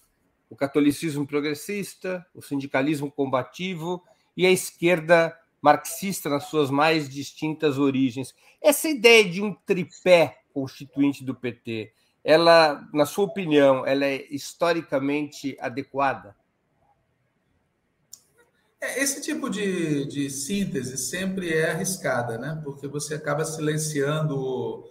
o 0.50 0.56
catolicismo 0.56 1.26
progressista, 1.26 2.26
o 2.36 2.42
sindicalismo 2.42 3.12
combativo 3.12 4.04
e 4.36 4.46
a 4.46 4.52
esquerda 4.52 5.38
marxista 5.62 6.30
nas 6.30 6.46
suas 6.46 6.70
mais 6.70 7.08
distintas 7.08 7.78
origens. 7.78 8.34
Essa 8.62 8.90
ideia 8.90 9.30
de 9.30 9.42
um 9.42 9.54
tripé 9.54 10.42
constituinte 10.54 11.24
do 11.24 11.36
PT, 11.36 11.94
ela, 12.24 12.88
na 12.94 13.06
sua 13.06 13.26
opinião, 13.26 13.86
ela 13.86 14.06
é 14.06 14.26
historicamente 14.30 15.58
adequada? 15.60 16.36
É, 18.80 19.04
esse 19.04 19.22
tipo 19.22 19.50
de, 19.50 20.06
de 20.06 20.30
síntese 20.30 20.98
sempre 20.98 21.54
é 21.54 21.72
arriscada, 21.72 22.38
né? 22.38 22.60
porque 22.64 22.88
você 22.88 23.14
acaba 23.14 23.46
silenciando 23.46 24.84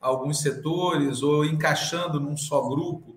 alguns 0.00 0.40
setores 0.40 1.22
ou 1.22 1.44
encaixando 1.44 2.20
num 2.20 2.36
só 2.36 2.68
grupo 2.68 3.16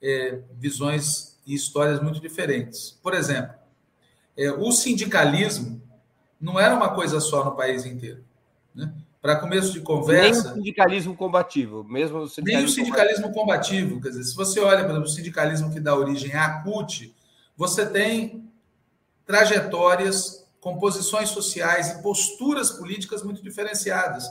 é, 0.00 0.40
visões 0.52 1.36
e 1.46 1.54
histórias 1.54 2.00
muito 2.00 2.20
diferentes. 2.20 2.98
Por 3.02 3.12
exemplo, 3.12 3.54
é, 4.36 4.50
o 4.52 4.70
sindicalismo 4.72 5.82
não 6.42 6.58
era 6.58 6.74
uma 6.74 6.92
coisa 6.92 7.20
só 7.20 7.44
no 7.44 7.52
país 7.54 7.86
inteiro. 7.86 8.24
Né? 8.74 8.92
Para 9.20 9.36
começo 9.36 9.72
de 9.72 9.80
conversa. 9.80 10.48
Nem 10.48 10.52
o 10.52 10.54
sindicalismo 10.56 11.16
combativo, 11.16 11.84
mesmo 11.84 12.18
o 12.18 12.28
sindicalismo 12.28 12.58
Nem 12.58 12.64
o 12.64 12.68
sindicalismo 12.68 13.32
combativo. 13.32 14.00
Quer 14.00 14.08
dizer, 14.08 14.24
se 14.24 14.34
você 14.34 14.58
olha, 14.58 14.80
por 14.80 14.90
exemplo, 14.90 15.08
o 15.08 15.12
sindicalismo 15.12 15.72
que 15.72 15.78
dá 15.78 15.94
origem 15.94 16.34
à 16.34 16.60
CUT, 16.62 17.14
você 17.56 17.86
tem 17.86 18.50
trajetórias, 19.24 20.44
composições 20.60 21.28
sociais 21.28 21.90
e 21.90 22.02
posturas 22.02 22.70
políticas 22.70 23.22
muito 23.22 23.40
diferenciadas. 23.40 24.24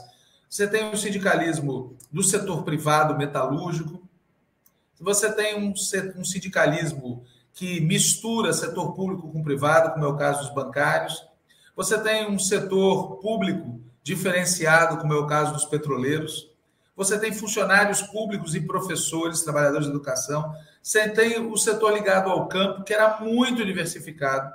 Você 0.50 0.68
tem 0.68 0.90
o 0.90 0.96
sindicalismo 0.98 1.96
do 2.12 2.22
setor 2.22 2.62
privado 2.62 3.16
metalúrgico. 3.16 4.06
Você 5.00 5.32
tem 5.32 5.58
um, 5.58 5.72
um 6.18 6.24
sindicalismo 6.24 7.24
que 7.54 7.80
mistura 7.80 8.52
setor 8.52 8.92
público 8.92 9.32
com 9.32 9.42
privado, 9.42 9.94
como 9.94 10.04
é 10.04 10.08
o 10.08 10.16
caso 10.16 10.40
dos 10.40 10.54
bancários. 10.54 11.31
Você 11.74 11.98
tem 11.98 12.30
um 12.30 12.38
setor 12.38 13.16
público 13.16 13.80
diferenciado, 14.02 14.98
como 14.98 15.12
é 15.12 15.16
o 15.16 15.26
caso 15.26 15.52
dos 15.52 15.64
petroleiros. 15.64 16.50
Você 16.94 17.18
tem 17.18 17.32
funcionários 17.32 18.02
públicos 18.02 18.54
e 18.54 18.60
professores, 18.60 19.42
trabalhadores 19.42 19.86
de 19.86 19.92
educação. 19.92 20.54
Você 20.82 21.08
tem 21.08 21.38
o 21.38 21.56
setor 21.56 21.94
ligado 21.94 22.30
ao 22.30 22.46
campo, 22.48 22.84
que 22.84 22.92
era 22.92 23.20
muito 23.20 23.64
diversificado. 23.64 24.52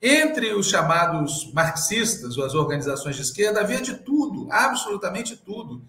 Entre 0.00 0.52
os 0.54 0.68
chamados 0.68 1.50
marxistas, 1.52 2.36
ou 2.36 2.44
as 2.44 2.54
organizações 2.54 3.16
de 3.16 3.22
esquerda, 3.22 3.60
havia 3.60 3.80
de 3.80 3.94
tudo, 3.94 4.46
absolutamente 4.50 5.36
tudo. 5.36 5.82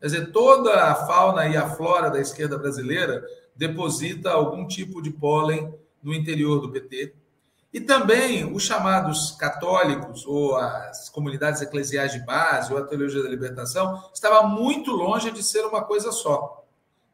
Quer 0.00 0.06
dizer, 0.06 0.32
toda 0.32 0.84
a 0.84 0.94
fauna 0.94 1.46
e 1.46 1.56
a 1.56 1.68
flora 1.68 2.08
da 2.08 2.20
esquerda 2.20 2.56
brasileira 2.56 3.22
deposita 3.54 4.30
algum 4.30 4.66
tipo 4.66 5.02
de 5.02 5.10
pólen 5.10 5.74
no 6.02 6.14
interior 6.14 6.60
do 6.60 6.70
PT. 6.70 7.14
E 7.72 7.80
também 7.80 8.52
os 8.52 8.64
chamados 8.64 9.32
católicos, 9.32 10.26
ou 10.26 10.56
as 10.56 11.08
comunidades 11.08 11.62
eclesiais 11.62 12.12
de 12.12 12.18
base, 12.20 12.72
ou 12.72 12.78
a 12.78 12.86
teologia 12.86 13.22
da 13.22 13.28
libertação, 13.28 14.10
estava 14.12 14.46
muito 14.46 14.90
longe 14.90 15.30
de 15.30 15.42
ser 15.42 15.64
uma 15.64 15.84
coisa 15.84 16.10
só. 16.10 16.64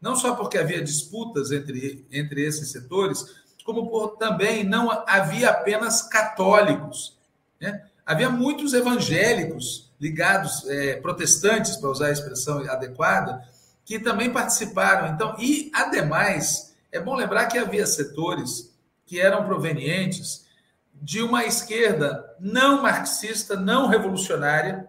Não 0.01 0.17
só 0.17 0.35
porque 0.35 0.57
havia 0.57 0.83
disputas 0.83 1.53
entre, 1.53 2.07
entre 2.11 2.43
esses 2.43 2.71
setores, 2.71 3.45
como 3.65 3.91
por 3.91 4.17
também 4.17 4.65
não 4.65 4.91
havia 5.07 5.51
apenas 5.51 6.03
católicos. 6.03 7.19
Né? 7.61 7.85
Havia 8.07 8.31
muitos 8.31 8.73
evangélicos 8.73 9.93
ligados, 10.01 10.67
é, 10.69 10.97
protestantes, 10.97 11.77
para 11.77 11.91
usar 11.91 12.07
a 12.07 12.13
expressão 12.13 12.61
adequada, 12.71 13.43
que 13.85 13.99
também 13.99 14.33
participaram. 14.33 15.13
Então, 15.13 15.37
e 15.39 15.71
ademais, 15.75 16.75
é 16.91 17.01
bom 17.01 17.15
lembrar 17.15 17.47
que 17.47 17.59
havia 17.59 17.87
setores 17.87 18.73
que 19.05 19.21
eram 19.21 19.45
provenientes 19.45 20.46
de 21.01 21.23
uma 21.23 21.45
esquerda 21.45 22.35
não 22.41 22.83
marxista, 22.83 23.57
não 23.57 23.87
revolucionária 23.87 24.89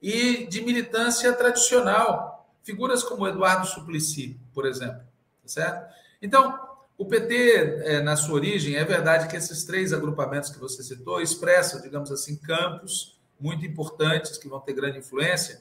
e 0.00 0.46
de 0.46 0.60
militância 0.62 1.32
tradicional. 1.32 2.48
Figuras 2.62 3.02
como 3.02 3.26
Eduardo 3.26 3.66
Suplicy, 3.66 4.38
por 4.52 4.66
exemplo. 4.66 5.00
Tá 5.42 5.48
certo? 5.48 5.94
Então, 6.20 6.58
o 6.98 7.04
PT, 7.04 7.82
é, 7.84 8.00
na 8.00 8.16
sua 8.16 8.36
origem, 8.36 8.76
é 8.76 8.84
verdade 8.84 9.28
que 9.28 9.36
esses 9.36 9.64
três 9.64 9.92
agrupamentos 9.92 10.50
que 10.50 10.58
você 10.58 10.82
citou 10.82 11.20
expressam, 11.20 11.80
digamos 11.80 12.10
assim, 12.10 12.36
campos 12.36 13.18
muito 13.38 13.66
importantes 13.66 14.38
que 14.38 14.48
vão 14.48 14.60
ter 14.60 14.72
grande 14.72 14.98
influência, 14.98 15.60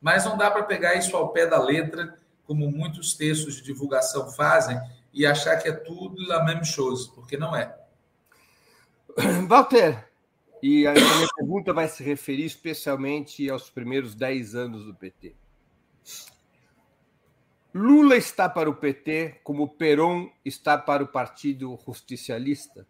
mas 0.00 0.24
não 0.24 0.36
dá 0.36 0.50
para 0.50 0.62
pegar 0.62 0.94
isso 0.94 1.16
ao 1.16 1.30
pé 1.30 1.46
da 1.46 1.60
letra, 1.60 2.14
como 2.46 2.70
muitos 2.70 3.14
textos 3.14 3.56
de 3.56 3.62
divulgação 3.62 4.30
fazem, 4.30 4.80
e 5.12 5.26
achar 5.26 5.56
que 5.56 5.68
é 5.68 5.72
tudo 5.72 6.24
la 6.28 6.44
même 6.44 6.64
chose, 6.64 7.10
porque 7.14 7.36
não 7.36 7.56
é. 7.56 7.74
Walter, 9.48 10.08
e 10.62 10.86
a 10.86 10.92
minha 10.92 11.28
pergunta 11.34 11.72
vai 11.72 11.88
se 11.88 12.02
referir 12.02 12.44
especialmente 12.44 13.48
aos 13.48 13.70
primeiros 13.70 14.14
10 14.14 14.54
anos 14.54 14.84
do 14.84 14.94
PT. 14.94 15.34
Lula 17.74 18.16
está 18.16 18.48
para 18.48 18.70
o 18.70 18.74
PT 18.74 19.40
como 19.44 19.68
Peron 19.68 20.30
está 20.44 20.78
para 20.78 21.02
o 21.02 21.08
Partido 21.08 21.78
Justicialista? 21.86 22.86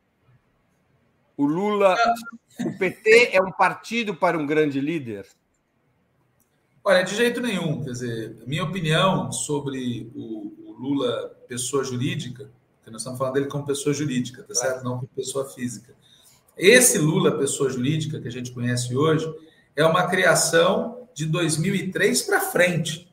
O 1.37 1.45
Lula, 1.45 1.97
o 2.61 2.79
PT 2.79 3.31
é 3.33 3.43
um 3.43 3.53
partido 3.53 4.15
para 4.15 4.39
um 4.39 4.47
grande 4.47 4.81
líder? 4.81 5.27
Olha, 6.83 7.03
de 7.03 7.15
jeito 7.15 7.41
nenhum. 7.41 7.83
Quer 7.85 7.91
dizer, 7.91 8.37
minha 8.47 8.65
opinião 8.65 9.31
sobre 9.33 10.11
o, 10.15 10.71
o 10.71 10.73
Lula, 10.79 11.37
pessoa 11.49 11.85
jurídica, 11.85 12.51
que 12.85 12.91
nós 12.91 13.03
estamos 13.03 13.19
falando 13.19 13.35
dele 13.35 13.49
como 13.49 13.67
pessoa 13.67 13.93
jurídica, 13.93 14.45
tá 14.45 14.55
certo? 14.55 14.85
Não 14.85 14.97
como 14.97 15.09
pessoa 15.09 15.49
física. 15.51 15.95
Esse 16.57 16.99
Lula, 16.99 17.39
pessoa 17.39 17.69
jurídica, 17.69 18.21
que 18.21 18.29
a 18.29 18.33
gente 18.33 18.51
conhece 18.53 18.97
hoje, 18.97 19.31
é 19.75 19.85
uma 19.85 20.07
criação 20.09 21.09
de 21.13 21.27
2003 21.27 22.23
para 22.23 22.41
frente. 22.41 23.13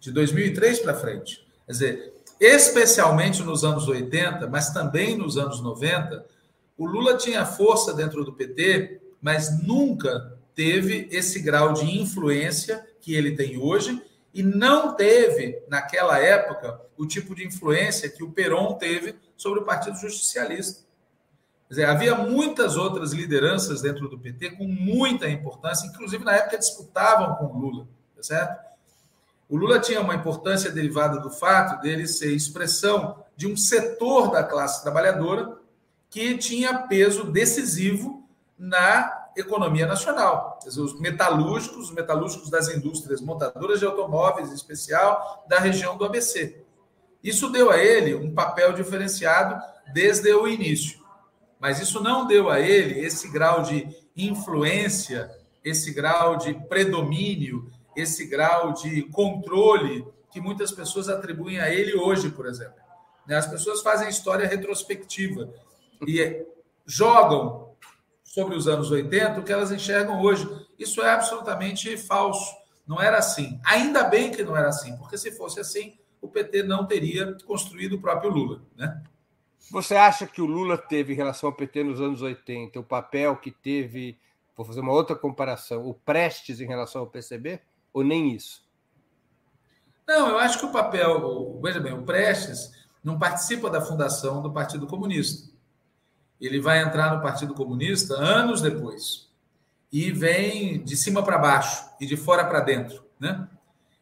De 0.00 0.10
2003 0.10 0.80
para 0.80 0.94
frente. 0.94 1.46
Quer 1.66 1.72
dizer, 1.72 2.14
especialmente 2.40 3.42
nos 3.42 3.64
anos 3.64 3.86
80, 3.86 4.46
mas 4.48 4.70
também 4.70 5.16
nos 5.16 5.36
anos 5.36 5.60
90, 5.60 6.24
o 6.76 6.86
Lula 6.86 7.16
tinha 7.16 7.44
força 7.44 7.92
dentro 7.92 8.24
do 8.24 8.32
PT, 8.32 9.00
mas 9.20 9.62
nunca 9.62 10.38
teve 10.54 11.08
esse 11.10 11.40
grau 11.40 11.72
de 11.72 11.84
influência 11.84 12.86
que 13.00 13.14
ele 13.14 13.36
tem 13.36 13.58
hoje 13.58 14.02
e 14.32 14.42
não 14.42 14.94
teve, 14.94 15.62
naquela 15.68 16.18
época, 16.18 16.80
o 16.96 17.06
tipo 17.06 17.34
de 17.34 17.46
influência 17.46 18.08
que 18.08 18.24
o 18.24 18.32
Peron 18.32 18.74
teve 18.74 19.14
sobre 19.36 19.60
o 19.60 19.64
Partido 19.64 19.96
Justicialista. 19.96 20.82
Dizer, 21.74 21.86
havia 21.86 22.14
muitas 22.14 22.76
outras 22.76 23.12
lideranças 23.12 23.82
dentro 23.82 24.08
do 24.08 24.16
PT 24.16 24.50
com 24.50 24.64
muita 24.64 25.28
importância, 25.28 25.88
inclusive 25.88 26.22
na 26.22 26.36
época 26.36 26.56
disputavam 26.56 27.34
com 27.34 27.46
o 27.46 27.58
Lula, 27.58 27.88
tá 28.14 28.22
certo? 28.22 28.64
O 29.48 29.56
Lula 29.56 29.80
tinha 29.80 30.00
uma 30.00 30.14
importância 30.14 30.70
derivada 30.70 31.18
do 31.18 31.30
fato 31.30 31.82
dele 31.82 32.06
ser 32.06 32.32
expressão 32.32 33.24
de 33.36 33.48
um 33.48 33.56
setor 33.56 34.30
da 34.30 34.44
classe 34.44 34.84
trabalhadora 34.84 35.58
que 36.08 36.38
tinha 36.38 36.78
peso 36.86 37.24
decisivo 37.24 38.24
na 38.56 39.30
economia 39.36 39.84
nacional. 39.84 40.60
Dizer, 40.64 40.80
os 40.80 41.00
metalúrgicos, 41.00 41.88
os 41.88 41.92
metalúrgicos 41.92 42.50
das 42.50 42.68
indústrias 42.68 43.20
montadoras 43.20 43.80
de 43.80 43.84
automóveis, 43.84 44.48
em 44.48 44.54
especial 44.54 45.44
da 45.48 45.58
região 45.58 45.96
do 45.96 46.04
ABC. 46.04 46.62
Isso 47.20 47.50
deu 47.50 47.68
a 47.68 47.78
ele 47.78 48.14
um 48.14 48.32
papel 48.32 48.72
diferenciado 48.74 49.60
desde 49.92 50.32
o 50.32 50.46
início. 50.46 51.03
Mas 51.64 51.80
isso 51.80 52.02
não 52.02 52.26
deu 52.26 52.50
a 52.50 52.60
ele 52.60 53.00
esse 53.00 53.26
grau 53.30 53.62
de 53.62 53.88
influência, 54.14 55.30
esse 55.64 55.94
grau 55.94 56.36
de 56.36 56.52
predomínio, 56.52 57.72
esse 57.96 58.26
grau 58.26 58.74
de 58.74 59.04
controle 59.04 60.06
que 60.30 60.42
muitas 60.42 60.70
pessoas 60.70 61.08
atribuem 61.08 61.60
a 61.60 61.72
ele 61.72 61.94
hoje, 61.94 62.28
por 62.28 62.44
exemplo. 62.44 62.74
Né, 63.26 63.36
as 63.36 63.46
pessoas 63.46 63.80
fazem 63.80 64.10
história 64.10 64.46
retrospectiva 64.46 65.54
e 66.06 66.44
jogam 66.84 67.74
sobre 68.22 68.56
os 68.56 68.68
anos 68.68 68.90
80 68.90 69.40
o 69.40 69.42
que 69.42 69.50
elas 69.50 69.72
enxergam 69.72 70.20
hoje. 70.20 70.46
Isso 70.78 71.00
é 71.00 71.08
absolutamente 71.14 71.96
falso. 71.96 72.54
Não 72.86 73.00
era 73.00 73.16
assim. 73.16 73.58
Ainda 73.64 74.04
bem 74.04 74.30
que 74.30 74.44
não 74.44 74.54
era 74.54 74.68
assim, 74.68 74.94
porque 74.98 75.16
se 75.16 75.32
fosse 75.32 75.60
assim, 75.60 75.96
o 76.20 76.28
PT 76.28 76.62
não 76.64 76.84
teria 76.84 77.34
construído 77.46 77.94
o 77.94 78.00
próprio 78.02 78.30
Lula. 78.30 78.60
Né? 78.76 79.02
Você 79.70 79.96
acha 79.96 80.26
que 80.26 80.42
o 80.42 80.46
Lula 80.46 80.76
teve 80.76 81.12
em 81.12 81.16
relação 81.16 81.48
ao 81.48 81.54
PT 81.54 81.84
nos 81.84 82.00
anos 82.00 82.22
80 82.22 82.78
o 82.78 82.84
papel 82.84 83.36
que 83.36 83.50
teve, 83.50 84.18
vou 84.56 84.64
fazer 84.64 84.80
uma 84.80 84.92
outra 84.92 85.16
comparação, 85.16 85.88
o 85.88 85.94
Prestes 85.94 86.60
em 86.60 86.66
relação 86.66 87.00
ao 87.00 87.06
PCB? 87.06 87.60
Ou 87.92 88.04
nem 88.04 88.32
isso? 88.32 88.62
Não, 90.06 90.28
eu 90.28 90.38
acho 90.38 90.58
que 90.58 90.66
o 90.66 90.72
papel, 90.72 91.58
veja 91.62 91.80
bem, 91.80 91.92
o 91.92 92.02
Prestes 92.02 92.72
não 93.02 93.18
participa 93.18 93.70
da 93.70 93.80
fundação 93.80 94.42
do 94.42 94.52
Partido 94.52 94.86
Comunista. 94.86 95.48
Ele 96.40 96.60
vai 96.60 96.82
entrar 96.82 97.14
no 97.14 97.22
Partido 97.22 97.54
Comunista 97.54 98.14
anos 98.14 98.60
depois. 98.60 99.30
E 99.90 100.10
vem 100.10 100.82
de 100.82 100.96
cima 100.96 101.22
para 101.22 101.38
baixo 101.38 101.88
e 102.00 102.06
de 102.06 102.16
fora 102.16 102.44
para 102.44 102.60
dentro. 102.60 103.04
Né? 103.18 103.48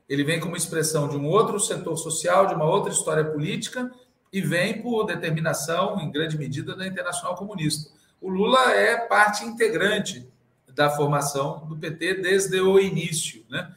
Ele 0.09 0.25
vem 0.25 0.40
como 0.40 0.57
expressão 0.57 1.09
de 1.09 1.16
um 1.16 1.27
outro 1.27 1.61
setor 1.61 1.96
social, 1.96 2.46
de 2.46 2.55
uma 2.55 2.64
outra 2.64 2.92
história 2.92 3.25
política 3.25 3.92
e 4.33 4.40
vem 4.40 4.81
por 4.81 5.05
determinação, 5.05 6.01
em 6.01 6.11
grande 6.11 6.38
medida, 6.38 6.75
da 6.75 6.87
Internacional 6.87 7.37
Comunista. 7.37 7.90
O 8.21 8.31
Lula 8.31 8.73
é 8.73 8.97
parte 8.97 9.45
integrante 9.45 10.27
da 10.75 10.88
formação 10.88 11.66
do 11.66 11.77
PT 11.77 12.14
desde 12.14 12.61
o 12.61 12.81
início, 12.81 13.45
né? 13.51 13.75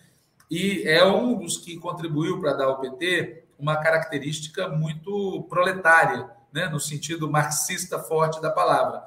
E 0.50 0.84
é 0.86 1.04
um 1.04 1.38
dos 1.38 1.58
que 1.58 1.78
contribuiu 1.78 2.40
para 2.40 2.54
dar 2.54 2.66
ao 2.66 2.80
PT 2.80 3.44
uma 3.58 3.78
característica 3.78 4.70
muito 4.70 5.44
proletária, 5.50 6.30
né? 6.54 6.70
no 6.70 6.80
sentido 6.80 7.30
marxista 7.30 8.00
forte 8.00 8.42
da 8.42 8.52
palavra. 8.52 9.04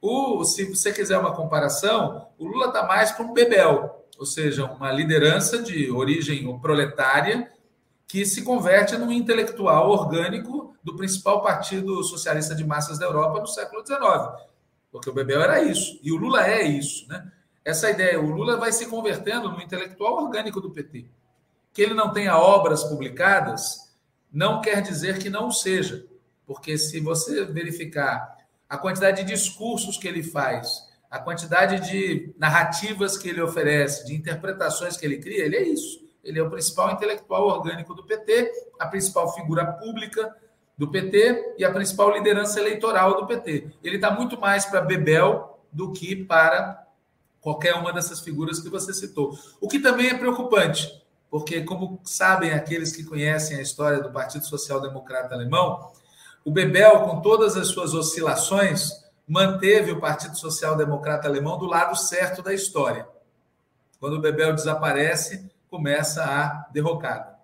O, 0.00 0.44
se 0.44 0.64
você 0.64 0.92
quiser 0.92 1.18
uma 1.18 1.34
comparação, 1.34 2.28
o 2.38 2.46
Lula 2.46 2.66
está 2.66 2.82
mais 2.84 3.12
para 3.12 3.24
um 3.24 3.32
bebel, 3.32 4.06
ou 4.18 4.26
seja, 4.26 4.66
uma 4.66 4.92
liderança 4.92 5.62
de 5.62 5.90
origem 5.90 6.58
proletária 6.58 7.50
que 8.06 8.24
se 8.24 8.42
converte 8.42 8.96
num 8.96 9.10
intelectual 9.10 9.90
orgânico 9.90 10.74
do 10.82 10.96
principal 10.96 11.42
partido 11.42 12.02
socialista 12.04 12.54
de 12.54 12.64
massas 12.64 12.98
da 12.98 13.06
Europa 13.06 13.40
no 13.40 13.46
século 13.46 13.84
XIX. 13.84 14.48
Porque 14.92 15.10
o 15.10 15.14
Bebel 15.14 15.42
era 15.42 15.62
isso, 15.62 15.98
e 16.02 16.12
o 16.12 16.16
Lula 16.16 16.46
é 16.46 16.62
isso. 16.62 17.08
Né? 17.08 17.32
Essa 17.64 17.90
ideia, 17.90 18.20
o 18.20 18.30
Lula 18.30 18.56
vai 18.56 18.72
se 18.72 18.86
convertendo 18.86 19.50
no 19.50 19.60
intelectual 19.60 20.22
orgânico 20.22 20.60
do 20.60 20.70
PT. 20.70 21.06
Que 21.72 21.82
ele 21.82 21.94
não 21.94 22.12
tenha 22.12 22.38
obras 22.38 22.84
publicadas 22.84 23.84
não 24.34 24.60
quer 24.60 24.82
dizer 24.82 25.18
que 25.18 25.30
não 25.30 25.50
seja. 25.50 26.04
Porque 26.44 26.76
se 26.76 27.00
você 27.00 27.44
verificar 27.44 28.36
a 28.68 28.76
quantidade 28.76 29.22
de 29.22 29.32
discursos 29.32 29.96
que 29.96 30.08
ele 30.08 30.24
faz, 30.24 30.68
a 31.08 31.20
quantidade 31.20 31.88
de 31.88 32.34
narrativas 32.36 33.16
que 33.16 33.28
ele 33.28 33.40
oferece, 33.40 34.04
de 34.04 34.14
interpretações 34.14 34.96
que 34.96 35.06
ele 35.06 35.18
cria, 35.18 35.44
ele 35.44 35.56
é 35.56 35.62
isso. 35.62 36.03
Ele 36.24 36.38
é 36.38 36.42
o 36.42 36.50
principal 36.50 36.92
intelectual 36.92 37.46
orgânico 37.46 37.94
do 37.94 38.04
PT, 38.04 38.50
a 38.78 38.86
principal 38.86 39.32
figura 39.34 39.64
pública 39.64 40.34
do 40.76 40.90
PT 40.90 41.54
e 41.58 41.64
a 41.64 41.72
principal 41.72 42.10
liderança 42.10 42.58
eleitoral 42.58 43.16
do 43.20 43.26
PT. 43.26 43.70
Ele 43.82 43.96
está 43.96 44.10
muito 44.10 44.40
mais 44.40 44.64
para 44.64 44.80
Bebel 44.80 45.60
do 45.70 45.92
que 45.92 46.16
para 46.16 46.84
qualquer 47.40 47.74
uma 47.74 47.92
dessas 47.92 48.20
figuras 48.20 48.58
que 48.58 48.70
você 48.70 48.92
citou. 48.92 49.38
O 49.60 49.68
que 49.68 49.78
também 49.78 50.08
é 50.08 50.14
preocupante, 50.14 51.04
porque, 51.30 51.60
como 51.62 52.00
sabem 52.02 52.52
aqueles 52.52 52.96
que 52.96 53.04
conhecem 53.04 53.58
a 53.58 53.62
história 53.62 54.00
do 54.00 54.10
Partido 54.10 54.46
Social 54.46 54.80
Democrata 54.80 55.34
Alemão, 55.34 55.92
o 56.44 56.50
Bebel, 56.50 57.00
com 57.00 57.20
todas 57.20 57.56
as 57.56 57.68
suas 57.68 57.94
oscilações, 57.94 58.90
manteve 59.26 59.92
o 59.92 60.00
Partido 60.00 60.36
Social 60.36 60.76
Democrata 60.76 61.28
Alemão 61.28 61.58
do 61.58 61.66
lado 61.66 61.96
certo 61.96 62.42
da 62.42 62.52
história. 62.52 63.06
Quando 63.98 64.14
o 64.14 64.20
Bebel 64.20 64.54
desaparece, 64.54 65.50
começa 65.74 66.24
a 66.24 66.68
derrocada. 66.70 67.36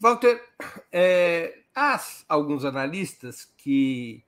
Walter, 0.00 0.42
é, 0.90 1.60
há 1.72 2.00
alguns 2.28 2.64
analistas 2.64 3.44
que 3.56 4.24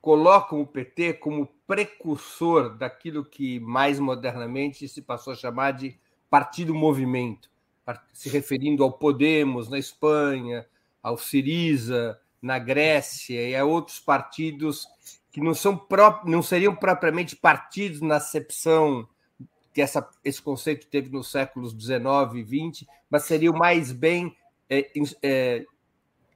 colocam 0.00 0.60
o 0.60 0.66
PT 0.66 1.12
como 1.14 1.46
precursor 1.68 2.76
daquilo 2.76 3.24
que 3.24 3.60
mais 3.60 4.00
modernamente 4.00 4.88
se 4.88 5.00
passou 5.00 5.32
a 5.32 5.36
chamar 5.36 5.74
de 5.74 5.96
partido 6.28 6.74
movimento, 6.74 7.48
se 8.12 8.28
referindo 8.28 8.82
ao 8.82 8.90
Podemos 8.90 9.68
na 9.68 9.78
Espanha, 9.78 10.66
ao 11.00 11.16
Siriza 11.16 12.20
na 12.42 12.58
Grécia 12.58 13.48
e 13.48 13.54
a 13.54 13.64
outros 13.64 14.00
partidos 14.00 14.88
que 15.30 15.40
não, 15.40 15.54
são 15.54 15.80
não 16.24 16.42
seriam 16.42 16.74
propriamente 16.74 17.36
partidos 17.36 18.00
na 18.00 18.16
acepção 18.16 19.08
que 19.72 19.80
essa, 19.80 20.08
esse 20.24 20.40
conceito 20.42 20.86
teve 20.86 21.10
nos 21.10 21.30
séculos 21.30 21.72
XIX 21.72 22.34
e 22.34 22.70
XX, 22.70 22.88
mas 23.08 23.24
seriam 23.24 23.54
mais 23.54 23.92
bem 23.92 24.34
é, 24.68 24.90
é, 25.22 25.64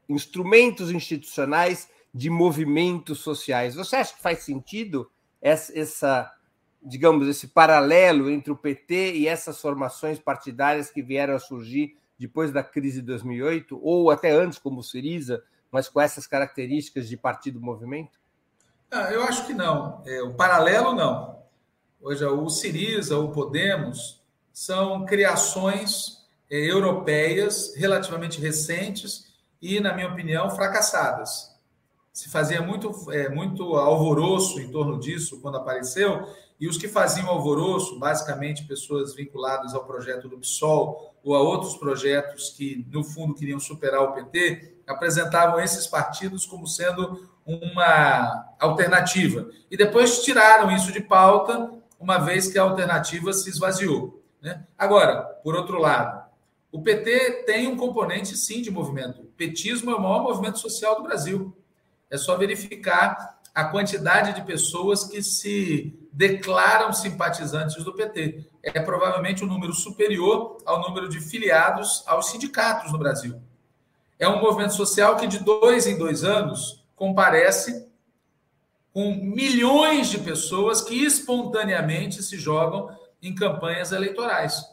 instrumentos 0.09 0.91
institucionais 0.91 1.89
de 2.13 2.31
movimentos 2.31 3.19
sociais. 3.19 3.75
Você 3.75 3.97
acha 3.97 4.15
que 4.15 4.23
faz 4.23 4.41
sentido 4.41 5.11
essa, 5.43 5.77
essa, 5.79 6.33
digamos, 6.83 7.27
esse 7.27 7.49
paralelo 7.49 8.31
entre 8.31 8.53
o 8.53 8.57
PT 8.57 9.15
e 9.15 9.27
essas 9.27 9.61
formações 9.61 10.19
partidárias 10.19 10.91
que 10.91 11.03
vieram 11.03 11.35
a 11.35 11.41
surgir 11.41 11.97
depois 12.17 12.53
da 12.53 12.63
crise 12.63 13.01
de 13.01 13.07
2008, 13.07 13.79
ou 13.83 14.11
até 14.11 14.31
antes, 14.31 14.59
como 14.59 14.81
o 14.81 14.83
Siriza, 14.83 15.43
mas 15.71 15.89
com 15.89 16.01
essas 16.01 16.27
características 16.27 17.09
de 17.09 17.17
partido-movimento? 17.17 18.19
Ah, 18.91 19.13
eu 19.13 19.25
acho 19.25 19.45
que 19.47 19.53
não. 19.53 20.01
É, 20.07 20.23
o 20.23 20.35
paralelo, 20.35 20.95
não. 20.95 21.34
Hoje, 22.07 22.23
o 22.23 22.51
Siriza, 22.51 23.17
o 23.17 23.31
Podemos, 23.31 24.21
são 24.53 25.07
criações 25.07 26.19
é, 26.51 26.59
europeias 26.59 27.73
relativamente 27.75 28.39
recentes 28.39 29.33
e, 29.61 29.81
na 29.81 29.95
minha 29.95 30.09
opinião, 30.09 30.51
fracassadas. 30.51 31.57
Se 32.13 32.29
fazia 32.29 32.61
muito, 32.61 33.11
é, 33.11 33.31
muito 33.31 33.75
alvoroço 33.77 34.61
em 34.61 34.71
torno 34.71 35.01
disso 35.01 35.41
quando 35.41 35.57
apareceu, 35.57 36.29
e 36.61 36.69
os 36.69 36.77
que 36.77 36.89
faziam 36.89 37.27
alvoroço, 37.27 37.99
basicamente 37.99 38.67
pessoas 38.67 39.15
vinculadas 39.15 39.75
ao 39.75 39.87
projeto 39.87 40.29
do 40.29 40.39
PSOL 40.39 41.15
ou 41.25 41.35
a 41.35 41.41
outros 41.41 41.75
projetos 41.75 42.51
que, 42.51 42.87
no 42.93 43.03
fundo, 43.03 43.35
queriam 43.35 43.59
superar 43.59 44.03
o 44.03 44.13
PT, 44.13 44.75
apresentavam 44.87 45.59
esses 45.59 45.87
partidos 45.87 46.45
como 46.45 46.67
sendo 46.67 47.27
uma 47.47 48.55
alternativa. 48.61 49.49
E 49.71 49.77
depois 49.77 50.23
tiraram 50.23 50.71
isso 50.71 50.93
de 50.93 51.01
pauta, 51.01 51.83
uma 52.05 52.19
vez 52.19 52.49
que 52.49 52.59
a 52.59 52.63
alternativa 52.63 53.33
se 53.33 53.49
esvaziou. 53.49 54.23
Né? 54.43 54.63
Agora, 54.77 55.23
por 55.43 55.55
outro 55.55 55.79
lado, 55.79 56.23
o 56.71 56.83
PT 56.83 57.45
tem 57.47 57.67
um 57.67 57.79
componente, 57.79 58.37
sim, 58.37 58.61
de 58.61 58.71
movimento. 58.71 59.23
O 59.23 59.27
petismo 59.39 59.91
é 59.91 59.95
o 59.95 60.01
maior 60.01 60.23
movimento 60.23 60.59
social 60.59 60.97
do 60.97 61.03
Brasil. 61.03 61.57
É 62.11 62.19
só 62.19 62.37
verificar 62.37 63.41
a 63.55 63.65
quantidade 63.65 64.35
de 64.35 64.43
pessoas 64.43 65.05
que 65.05 65.23
se 65.23 65.99
declaram 66.13 66.93
simpatizantes 66.93 67.83
do 67.83 67.95
PT. 67.95 68.45
É 68.63 68.81
provavelmente 68.81 69.43
um 69.43 69.49
número 69.49 69.73
superior 69.73 70.59
ao 70.67 70.83
número 70.83 71.09
de 71.09 71.21
filiados 71.21 72.03
aos 72.07 72.27
sindicatos 72.27 72.93
no 72.93 72.99
Brasil. 72.99 73.41
É 74.19 74.29
um 74.29 74.43
movimento 74.43 74.75
social 74.75 75.17
que, 75.17 75.27
de 75.27 75.39
dois 75.39 75.87
em 75.87 75.97
dois 75.97 76.23
anos, 76.23 76.85
comparece 76.95 77.89
com 78.95 79.13
milhões 79.13 80.09
de 80.09 80.19
pessoas 80.19 80.81
que 80.81 81.05
espontaneamente 81.05 82.23
se 82.23 82.39
jogam 82.39 82.89
em 83.21 83.35
campanhas 83.35 83.91
eleitorais 83.91 84.65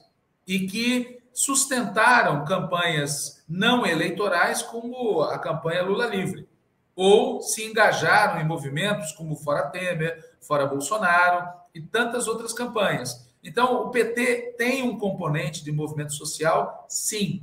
e 0.48 0.68
que 0.68 1.20
sustentaram 1.34 2.46
campanhas 2.46 3.44
não 3.50 3.84
eleitorais, 3.84 4.62
como 4.62 5.22
a 5.22 5.40
campanha 5.40 5.82
Lula 5.82 6.06
Livre, 6.06 6.48
ou 6.96 7.42
se 7.42 7.66
engajaram 7.66 8.40
em 8.40 8.48
movimentos 8.48 9.12
como 9.14 9.36
Fora 9.36 9.70
Temer, 9.70 10.24
Fora 10.40 10.68
Bolsonaro 10.68 11.50
e 11.74 11.82
tantas 11.82 12.28
outras 12.28 12.54
campanhas. 12.54 13.28
Então, 13.44 13.88
o 13.88 13.90
PT 13.90 14.54
tem 14.56 14.84
um 14.84 15.00
componente 15.00 15.64
de 15.64 15.72
movimento 15.72 16.14
social, 16.14 16.86
sim, 16.88 17.42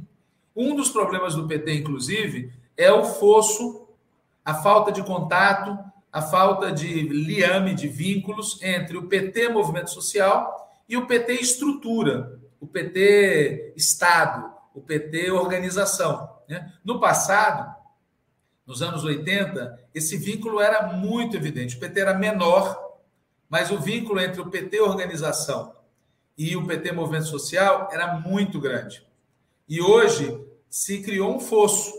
um 0.55 0.77
dos 0.77 0.91
problemas 0.91 1.35
do 1.35 1.49
PT, 1.49 1.75
inclusive, 1.75 2.53
é 2.77 2.93
o 2.93 3.05
fosso, 3.05 3.89
a 4.45 4.55
falta 4.55 4.93
de 4.93 5.03
contato, 5.03 5.77
a 6.19 6.23
falta 6.23 6.73
de 6.73 7.03
liame, 7.03 7.75
de 7.75 7.87
vínculos 7.87 8.61
entre 8.61 8.97
o 8.97 9.07
PT 9.07 9.51
movimento 9.51 9.91
social 9.91 10.83
e 10.89 10.97
o 10.97 11.07
PT 11.07 11.35
estrutura, 11.35 12.41
o 12.61 12.67
PT 12.67 13.73
Estado, 13.77 14.53
o 14.75 14.81
PT 14.81 15.31
organização. 15.31 16.29
Né? 16.49 16.73
No 16.85 16.99
passado, 16.99 17.73
nos 18.67 18.83
anos 18.83 19.05
80, 19.05 19.79
esse 19.95 20.17
vínculo 20.17 20.61
era 20.61 20.89
muito 20.89 21.37
evidente. 21.37 21.77
O 21.77 21.81
PT 21.81 22.01
era 22.01 22.15
menor, 22.15 22.99
mas 23.49 23.71
o 23.71 23.79
vínculo 23.79 24.21
entre 24.21 24.41
o 24.41 24.51
PT 24.51 24.81
organização 24.81 25.73
e 26.37 26.57
o 26.57 26.67
PT 26.67 26.91
movimento 26.91 27.27
social 27.27 27.89
era 27.93 28.15
muito 28.15 28.61
grande. 28.61 29.07
E 29.69 29.81
hoje 29.81 30.37
se 30.69 31.01
criou 31.01 31.37
um 31.37 31.41
fosso 31.41 31.93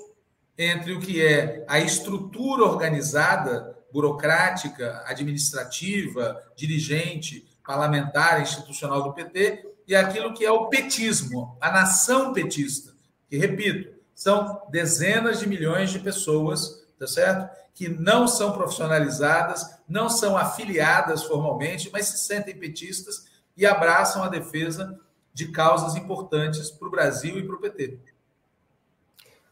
entre 0.58 0.92
o 0.92 1.00
que 1.00 1.26
é 1.26 1.64
a 1.70 1.80
estrutura 1.80 2.64
organizada, 2.66 3.79
burocrática, 3.92 5.04
administrativa, 5.06 6.42
dirigente, 6.56 7.48
parlamentar, 7.64 8.42
institucional 8.42 9.04
do 9.04 9.14
PT, 9.14 9.68
e 9.88 9.96
aquilo 9.96 10.34
que 10.34 10.46
é 10.46 10.52
o 10.52 10.68
petismo, 10.68 11.58
a 11.60 11.72
nação 11.72 12.34
petista, 12.34 12.94
que, 13.28 13.38
repito, 13.38 13.92
são 14.14 14.62
dezenas 14.70 15.40
de 15.40 15.48
milhões 15.48 15.92
de 15.92 16.00
pessoas, 16.00 16.86
tá 17.00 17.08
certo? 17.08 17.50
Que 17.74 17.88
não 17.88 18.28
são 18.28 18.52
profissionalizadas, 18.52 19.66
não 19.88 20.10
são 20.10 20.38
afiliadas 20.38 21.24
formalmente, 21.24 21.90
mas 21.92 22.08
se 22.08 22.18
sentem 22.20 22.58
petistas 22.58 23.26
e 23.56 23.66
abraçam 23.66 24.24
a 24.24 24.30
defesa 24.30 25.00
de 25.34 25.52
causas 25.52 25.96
importantes 25.96 26.70
para 26.70 26.88
o 26.88 26.92
Brasil 26.92 27.40
e 27.40 27.44
para 27.44 27.56
o 27.56 27.60
PT. 27.60 27.98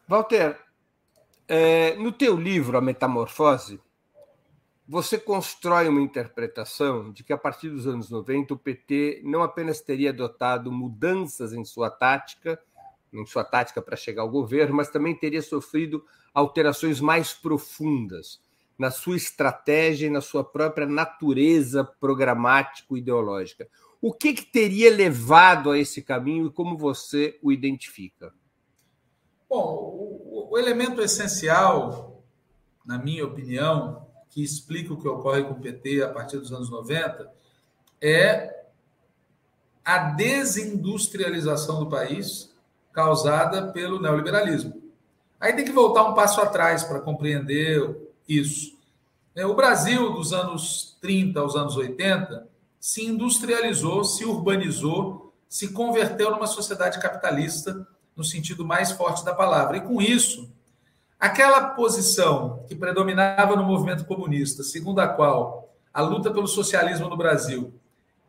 Walter, 0.06 0.58
é, 1.48 1.94
no 1.96 2.12
teu 2.12 2.36
livro 2.36 2.76
A 2.76 2.80
Metamorfose, 2.80 3.80
você 4.88 5.18
constrói 5.18 5.86
uma 5.86 6.00
interpretação 6.00 7.12
de 7.12 7.22
que 7.22 7.32
a 7.34 7.36
partir 7.36 7.68
dos 7.68 7.86
anos 7.86 8.08
90 8.08 8.54
o 8.54 8.58
PT 8.58 9.20
não 9.22 9.42
apenas 9.42 9.82
teria 9.82 10.08
adotado 10.08 10.72
mudanças 10.72 11.52
em 11.52 11.62
sua 11.62 11.90
tática, 11.90 12.58
em 13.12 13.26
sua 13.26 13.44
tática 13.44 13.82
para 13.82 13.96
chegar 13.96 14.22
ao 14.22 14.30
governo, 14.30 14.74
mas 14.74 14.88
também 14.88 15.14
teria 15.14 15.42
sofrido 15.42 16.02
alterações 16.32 17.02
mais 17.02 17.34
profundas 17.34 18.40
na 18.78 18.90
sua 18.90 19.16
estratégia 19.16 20.06
e 20.06 20.10
na 20.10 20.22
sua 20.22 20.42
própria 20.42 20.86
natureza 20.86 21.84
programático-ideológica. 21.84 23.68
O 24.00 24.14
que, 24.14 24.32
que 24.32 24.46
teria 24.46 24.90
levado 24.90 25.70
a 25.70 25.78
esse 25.78 26.00
caminho 26.00 26.46
e 26.46 26.52
como 26.52 26.78
você 26.78 27.38
o 27.42 27.52
identifica? 27.52 28.32
Bom, 29.50 29.66
o, 29.74 30.48
o 30.52 30.58
elemento 30.58 31.02
essencial, 31.02 32.24
na 32.86 32.96
minha 32.96 33.26
opinião, 33.26 34.07
que 34.38 34.44
explica 34.44 34.94
o 34.94 34.96
que 34.96 35.08
ocorre 35.08 35.42
com 35.42 35.54
o 35.54 35.60
PT 35.60 36.00
a 36.00 36.08
partir 36.10 36.38
dos 36.38 36.52
anos 36.52 36.70
90, 36.70 37.28
é 38.00 38.66
a 39.84 39.98
desindustrialização 40.10 41.80
do 41.80 41.90
país 41.90 42.54
causada 42.92 43.72
pelo 43.72 44.00
neoliberalismo. 44.00 44.80
Aí 45.40 45.54
tem 45.54 45.64
que 45.64 45.72
voltar 45.72 46.04
um 46.04 46.14
passo 46.14 46.40
atrás 46.40 46.84
para 46.84 47.00
compreender 47.00 48.12
isso. 48.28 48.78
É, 49.34 49.44
o 49.44 49.56
Brasil, 49.56 50.12
dos 50.12 50.32
anos 50.32 50.96
30 51.00 51.40
aos 51.40 51.56
anos 51.56 51.76
80, 51.76 52.46
se 52.78 53.04
industrializou, 53.04 54.04
se 54.04 54.24
urbanizou, 54.24 55.34
se 55.48 55.72
converteu 55.72 56.30
numa 56.30 56.46
sociedade 56.46 57.00
capitalista 57.00 57.88
no 58.14 58.22
sentido 58.22 58.64
mais 58.64 58.92
forte 58.92 59.24
da 59.24 59.34
palavra. 59.34 59.78
E 59.78 59.80
com 59.80 60.00
isso, 60.00 60.48
aquela 61.18 61.70
posição 61.70 62.64
que 62.68 62.74
predominava 62.74 63.56
no 63.56 63.64
movimento 63.64 64.04
comunista, 64.04 64.62
segundo 64.62 65.00
a 65.00 65.08
qual 65.08 65.74
a 65.92 66.00
luta 66.00 66.30
pelo 66.30 66.46
socialismo 66.46 67.08
no 67.08 67.16
Brasil 67.16 67.74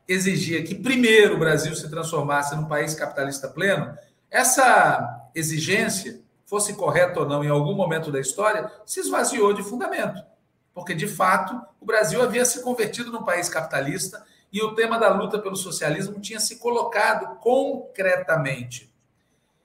exigia 0.07 0.63
que 0.63 0.73
primeiro 0.73 1.35
o 1.35 1.39
Brasil 1.39 1.75
se 1.75 1.87
transformasse 1.87 2.55
num 2.55 2.65
país 2.65 2.95
capitalista 2.95 3.47
pleno, 3.47 3.95
essa 4.31 5.29
exigência, 5.35 6.19
fosse 6.45 6.73
correta 6.73 7.19
ou 7.19 7.27
não 7.27 7.43
em 7.43 7.49
algum 7.49 7.75
momento 7.75 8.11
da 8.11 8.19
história, 8.19 8.71
se 8.85 8.99
esvaziou 8.99 9.53
de 9.53 9.61
fundamento. 9.61 10.19
Porque, 10.73 10.95
de 10.95 11.07
fato, 11.07 11.59
o 11.79 11.85
Brasil 11.85 12.21
havia 12.21 12.43
se 12.43 12.63
convertido 12.63 13.11
num 13.11 13.23
país 13.23 13.49
capitalista 13.49 14.25
e 14.51 14.63
o 14.63 14.73
tema 14.73 14.97
da 14.97 15.09
luta 15.09 15.37
pelo 15.37 15.55
socialismo 15.55 16.19
tinha 16.19 16.39
se 16.39 16.57
colocado 16.57 17.37
concretamente. 17.39 18.88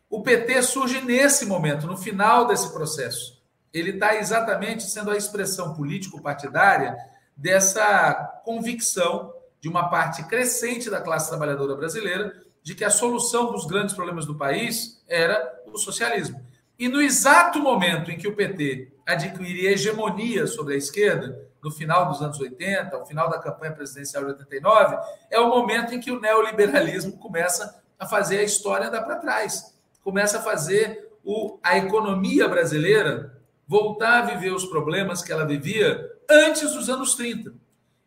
O 0.09 0.23
PT 0.23 0.63
surge 0.63 1.01
nesse 1.01 1.47
momento, 1.47 1.87
no 1.87 1.97
final 1.97 2.47
desse 2.47 2.73
processo. 2.73 3.43
Ele 3.73 3.91
está 3.91 4.15
exatamente 4.15 4.85
sendo 4.85 5.11
a 5.11 5.17
expressão 5.17 5.75
político-partidária 5.75 6.97
dessa 7.37 8.41
convicção 8.45 9.33
de 9.61 9.69
uma 9.69 9.89
parte 9.89 10.23
crescente 10.25 10.89
da 10.89 11.01
classe 11.01 11.29
trabalhadora 11.29 11.75
brasileira 11.75 12.35
de 12.63 12.75
que 12.75 12.85
a 12.85 12.91
solução 12.91 13.51
dos 13.51 13.67
grandes 13.67 13.95
problemas 13.95 14.25
do 14.25 14.37
país 14.37 15.03
era 15.09 15.63
o 15.67 15.77
socialismo. 15.77 16.41
E 16.79 16.89
no 16.89 17.01
exato 17.01 17.59
momento 17.61 18.11
em 18.11 18.17
que 18.17 18.29
o 18.29 18.35
PT 18.35 18.93
adquiria 19.07 19.73
hegemonia 19.73 20.47
sobre 20.47 20.75
a 20.75 20.77
esquerda, 20.77 21.49
no 21.63 21.71
final 21.71 22.09
dos 22.09 22.21
anos 22.21 22.39
80, 22.39 22.95
ao 22.95 23.07
final 23.07 23.29
da 23.31 23.39
campanha 23.39 23.73
presidencial 23.73 24.25
de 24.25 24.31
89, 24.33 24.97
é 25.31 25.41
o 25.41 25.49
momento 25.49 25.95
em 25.95 26.01
que 26.01 26.11
o 26.11 26.21
neoliberalismo 26.21 27.17
começa 27.19 27.83
a 27.99 28.07
fazer 28.07 28.39
a 28.39 28.43
história 28.43 28.89
andar 28.89 29.03
para 29.03 29.17
trás, 29.17 29.74
começa 30.05 30.39
a 30.39 30.43
fazer 30.43 31.11
o, 31.25 31.59
a 31.63 31.79
economia 31.79 32.47
brasileira 32.47 33.43
voltar 33.67 34.19
a 34.19 34.27
viver 34.27 34.53
os 34.53 34.67
problemas 34.67 35.23
que 35.23 35.33
ela 35.33 35.47
vivia 35.47 36.13
antes 36.31 36.73
dos 36.73 36.89
anos 36.91 37.15
30. 37.15 37.55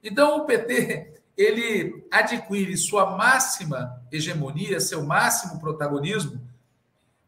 Então 0.03 0.37
o 0.37 0.45
PT 0.45 1.15
ele 1.35 2.07
adquire 2.11 2.75
sua 2.77 3.17
máxima 3.17 4.01
hegemonia, 4.11 4.79
seu 4.79 5.03
máximo 5.03 5.59
protagonismo, 5.59 6.41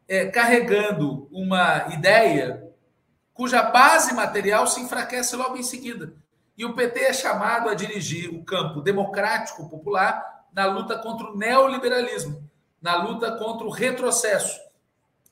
é, 0.08 0.26
carregando 0.26 1.28
uma 1.30 1.92
ideia 1.94 2.68
cuja 3.32 3.62
base 3.62 4.12
material 4.12 4.66
se 4.66 4.80
enfraquece 4.80 5.36
logo 5.36 5.56
em 5.56 5.62
seguida. 5.62 6.12
E 6.58 6.64
o 6.64 6.74
PT 6.74 7.00
é 7.00 7.12
chamado 7.12 7.68
a 7.68 7.74
dirigir 7.74 8.28
o 8.34 8.44
campo 8.44 8.80
democrático 8.80 9.68
popular 9.68 10.44
na 10.52 10.66
luta 10.66 10.98
contra 10.98 11.28
o 11.28 11.36
neoliberalismo, 11.36 12.49
na 12.80 13.02
luta 13.02 13.36
contra 13.36 13.66
o 13.66 13.70
retrocesso, 13.70 14.60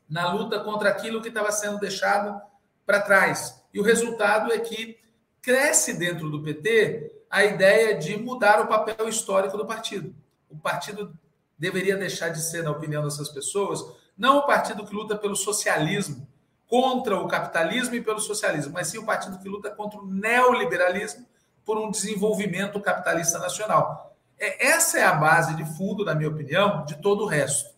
na 0.08 0.32
luta 0.32 0.60
contra 0.60 0.88
aquilo 0.88 1.20
que 1.22 1.28
estava 1.28 1.50
sendo 1.50 1.78
deixado 1.78 2.40
para 2.84 3.00
trás. 3.00 3.62
E 3.72 3.80
o 3.80 3.82
resultado 3.82 4.52
é 4.52 4.58
que 4.58 4.98
cresce 5.40 5.94
dentro 5.94 6.30
do 6.30 6.42
PT 6.42 7.12
a 7.30 7.44
ideia 7.44 7.96
de 7.96 8.16
mudar 8.16 8.60
o 8.60 8.66
papel 8.66 9.08
histórico 9.08 9.56
do 9.56 9.66
partido. 9.66 10.14
O 10.48 10.58
partido 10.58 11.16
deveria 11.58 11.96
deixar 11.96 12.30
de 12.30 12.42
ser, 12.42 12.62
na 12.62 12.70
opinião 12.70 13.02
dessas 13.02 13.28
pessoas, 13.28 13.84
não 14.16 14.38
o 14.38 14.46
partido 14.46 14.86
que 14.86 14.94
luta 14.94 15.16
pelo 15.16 15.36
socialismo, 15.36 16.26
contra 16.66 17.18
o 17.18 17.26
capitalismo 17.26 17.94
e 17.94 18.02
pelo 18.02 18.20
socialismo, 18.20 18.74
mas 18.74 18.88
sim 18.88 18.98
o 18.98 19.06
partido 19.06 19.38
que 19.38 19.48
luta 19.48 19.70
contra 19.70 19.98
o 19.98 20.06
neoliberalismo 20.06 21.26
por 21.64 21.78
um 21.78 21.90
desenvolvimento 21.90 22.80
capitalista 22.80 23.38
nacional. 23.38 24.16
É, 24.38 24.68
essa 24.68 24.98
é 24.98 25.04
a 25.04 25.14
base 25.14 25.54
de 25.56 25.64
fundo, 25.76 26.04
na 26.04 26.14
minha 26.14 26.28
opinião, 26.28 26.84
de 26.84 27.00
todo 27.00 27.24
o 27.24 27.26
resto. 27.26 27.70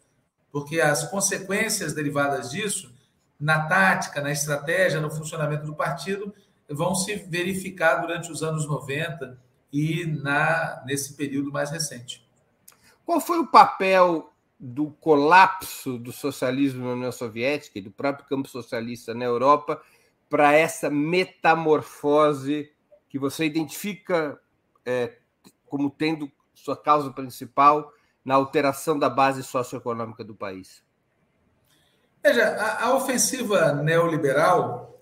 Porque 0.53 0.81
as 0.81 1.09
consequências 1.09 1.95
derivadas 1.95 2.51
disso, 2.51 2.93
na 3.39 3.67
tática, 3.67 4.21
na 4.21 4.31
estratégia, 4.31 5.01
no 5.01 5.11
funcionamento 5.11 5.65
do 5.65 5.75
partido, 5.75 6.35
vão 6.69 6.95
se 6.95 7.15
verificar 7.15 7.97
durante 7.97 8.31
os 8.31 8.43
anos 8.43 8.67
90 8.67 9.39
e 9.73 10.05
na, 10.05 10.83
nesse 10.85 11.15
período 11.15 11.51
mais 11.51 11.71
recente. 11.71 12.27
Qual 13.05 13.21
foi 13.21 13.39
o 13.39 13.47
papel 13.47 14.33
do 14.59 14.91
colapso 15.01 15.99
do 15.99 16.13
socialismo 16.13 16.85
na 16.85 16.93
União 16.93 17.13
Soviética 17.13 17.79
e 17.79 17.83
do 17.83 17.91
próprio 17.91 18.29
campo 18.29 18.49
socialista 18.49 19.15
na 19.15 19.25
Europa 19.25 19.81
para 20.29 20.53
essa 20.53 20.91
metamorfose 20.91 22.71
que 23.09 23.19
você 23.19 23.47
identifica 23.47 24.39
é, 24.85 25.17
como 25.67 25.89
tendo 25.91 26.31
sua 26.61 26.77
causa 26.77 27.11
principal 27.11 27.93
na 28.25 28.35
alteração 28.35 28.99
da 28.99 29.09
base 29.09 29.43
socioeconômica 29.43 30.23
do 30.23 30.35
país? 30.35 30.83
Veja, 32.23 32.45
a, 32.45 32.87
a 32.87 32.95
ofensiva 32.95 33.73
neoliberal 33.73 35.01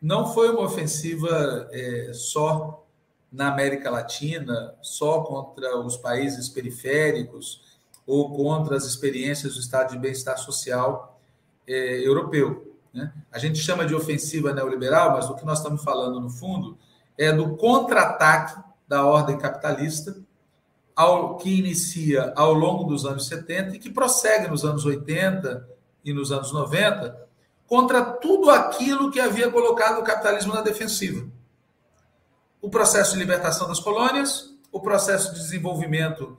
não 0.00 0.32
foi 0.32 0.50
uma 0.50 0.62
ofensiva 0.62 1.68
é, 1.72 2.10
só 2.12 2.86
na 3.32 3.52
América 3.52 3.90
Latina, 3.90 4.74
só 4.80 5.22
contra 5.22 5.78
os 5.78 5.96
países 5.96 6.48
periféricos 6.48 7.78
ou 8.06 8.34
contra 8.34 8.76
as 8.76 8.84
experiências 8.84 9.54
do 9.54 9.60
estado 9.60 9.90
de 9.90 9.98
bem-estar 9.98 10.38
social 10.38 11.20
é, 11.66 12.06
europeu. 12.06 12.74
Né? 12.92 13.12
A 13.30 13.38
gente 13.38 13.58
chama 13.58 13.84
de 13.84 13.94
ofensiva 13.94 14.52
neoliberal, 14.52 15.12
mas 15.12 15.28
o 15.28 15.34
que 15.34 15.44
nós 15.44 15.58
estamos 15.58 15.82
falando, 15.82 16.20
no 16.20 16.30
fundo, 16.30 16.78
é 17.18 17.32
do 17.32 17.56
contra-ataque 17.56 18.60
da 18.86 19.04
ordem 19.04 19.36
capitalista 19.36 20.16
ao, 20.98 21.36
que 21.36 21.60
inicia 21.60 22.32
ao 22.34 22.52
longo 22.52 22.82
dos 22.82 23.06
anos 23.06 23.28
70 23.28 23.76
e 23.76 23.78
que 23.78 23.88
prossegue 23.88 24.48
nos 24.48 24.64
anos 24.64 24.84
80 24.84 25.64
e 26.04 26.12
nos 26.12 26.32
anos 26.32 26.50
90, 26.50 27.16
contra 27.68 28.02
tudo 28.02 28.50
aquilo 28.50 29.08
que 29.08 29.20
havia 29.20 29.48
colocado 29.48 30.00
o 30.00 30.02
capitalismo 30.02 30.52
na 30.52 30.60
defensiva. 30.60 31.24
O 32.60 32.68
processo 32.68 33.12
de 33.12 33.20
libertação 33.20 33.68
das 33.68 33.78
colônias, 33.78 34.52
o 34.72 34.80
processo 34.80 35.32
de 35.32 35.38
desenvolvimento 35.38 36.36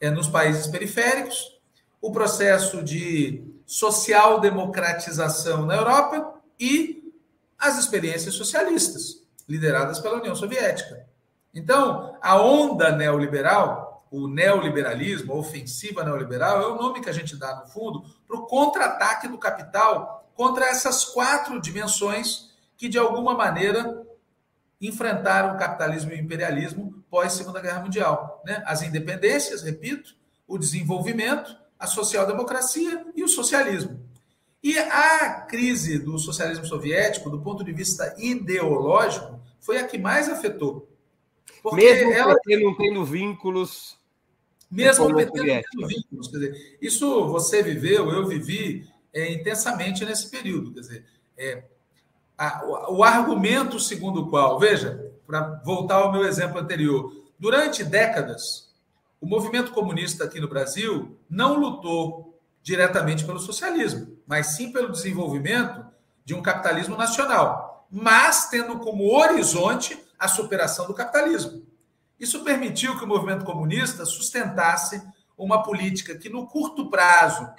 é, 0.00 0.10
nos 0.10 0.26
países 0.26 0.66
periféricos, 0.66 1.60
o 2.00 2.10
processo 2.10 2.82
de 2.82 3.44
social-democratização 3.64 5.64
na 5.64 5.76
Europa 5.76 6.40
e 6.58 7.14
as 7.56 7.78
experiências 7.78 8.34
socialistas, 8.34 9.22
lideradas 9.48 10.00
pela 10.00 10.18
União 10.18 10.34
Soviética. 10.34 11.06
Então, 11.54 12.16
a 12.20 12.42
onda 12.42 12.90
neoliberal, 12.90 13.91
o 14.12 14.28
neoliberalismo, 14.28 15.32
a 15.32 15.36
ofensiva 15.36 16.04
neoliberal, 16.04 16.60
é 16.60 16.66
o 16.66 16.76
nome 16.76 17.00
que 17.00 17.08
a 17.08 17.14
gente 17.14 17.34
dá, 17.34 17.56
no 17.56 17.66
fundo, 17.66 18.04
para 18.28 18.36
o 18.36 18.46
contra-ataque 18.46 19.26
do 19.26 19.38
capital 19.38 20.30
contra 20.34 20.66
essas 20.66 21.02
quatro 21.06 21.58
dimensões 21.58 22.50
que, 22.76 22.90
de 22.90 22.98
alguma 22.98 23.34
maneira, 23.34 24.06
enfrentaram 24.78 25.54
o 25.54 25.58
capitalismo 25.58 26.12
e 26.12 26.16
o 26.16 26.20
imperialismo 26.20 27.02
pós-Segunda 27.08 27.60
Guerra 27.60 27.80
Mundial. 27.80 28.42
Né? 28.44 28.62
As 28.66 28.82
independências, 28.82 29.62
repito, 29.62 30.14
o 30.46 30.58
desenvolvimento, 30.58 31.56
a 31.78 31.86
social-democracia 31.86 33.06
e 33.16 33.24
o 33.24 33.28
socialismo. 33.28 33.98
E 34.62 34.78
a 34.78 35.40
crise 35.48 35.98
do 35.98 36.18
socialismo 36.18 36.66
soviético, 36.66 37.30
do 37.30 37.40
ponto 37.40 37.64
de 37.64 37.72
vista 37.72 38.14
ideológico, 38.18 39.40
foi 39.58 39.78
a 39.78 39.86
que 39.86 39.96
mais 39.96 40.28
afetou. 40.28 40.86
Porque 41.62 41.82
Mesmo 41.82 42.12
ela 42.12 42.36
não 42.60 42.76
tendo 42.76 43.04
vínculos. 43.06 44.01
Mesmo 44.72 45.14
tendo 45.14 45.86
vínculos. 45.86 46.28
Quer 46.28 46.38
dizer, 46.38 46.78
isso 46.80 47.28
você 47.28 47.62
viveu, 47.62 48.10
eu 48.10 48.26
vivi, 48.26 48.88
é, 49.12 49.30
intensamente 49.30 50.02
nesse 50.04 50.30
período. 50.30 50.72
Quer 50.72 50.80
dizer, 50.80 51.04
é, 51.36 51.64
a, 52.38 52.64
o, 52.64 52.96
o 52.96 53.04
argumento 53.04 53.78
segundo 53.78 54.22
o 54.22 54.30
qual, 54.30 54.58
veja, 54.58 55.12
para 55.26 55.60
voltar 55.64 55.96
ao 55.96 56.10
meu 56.10 56.24
exemplo 56.24 56.58
anterior, 56.58 57.14
durante 57.38 57.84
décadas, 57.84 58.72
o 59.20 59.26
movimento 59.26 59.72
comunista 59.72 60.24
aqui 60.24 60.40
no 60.40 60.48
Brasil 60.48 61.18
não 61.28 61.60
lutou 61.60 62.40
diretamente 62.62 63.24
pelo 63.24 63.38
socialismo, 63.38 64.16
mas 64.26 64.48
sim 64.48 64.72
pelo 64.72 64.90
desenvolvimento 64.90 65.84
de 66.24 66.34
um 66.34 66.40
capitalismo 66.40 66.96
nacional, 66.96 67.86
mas 67.90 68.48
tendo 68.48 68.78
como 68.78 69.14
horizonte 69.14 70.02
a 70.18 70.28
superação 70.28 70.86
do 70.86 70.94
capitalismo. 70.94 71.62
Isso 72.22 72.44
permitiu 72.44 72.96
que 72.96 73.04
o 73.04 73.08
movimento 73.08 73.44
comunista 73.44 74.06
sustentasse 74.06 75.02
uma 75.36 75.60
política 75.64 76.14
que, 76.14 76.28
no 76.28 76.46
curto 76.46 76.88
prazo, 76.88 77.50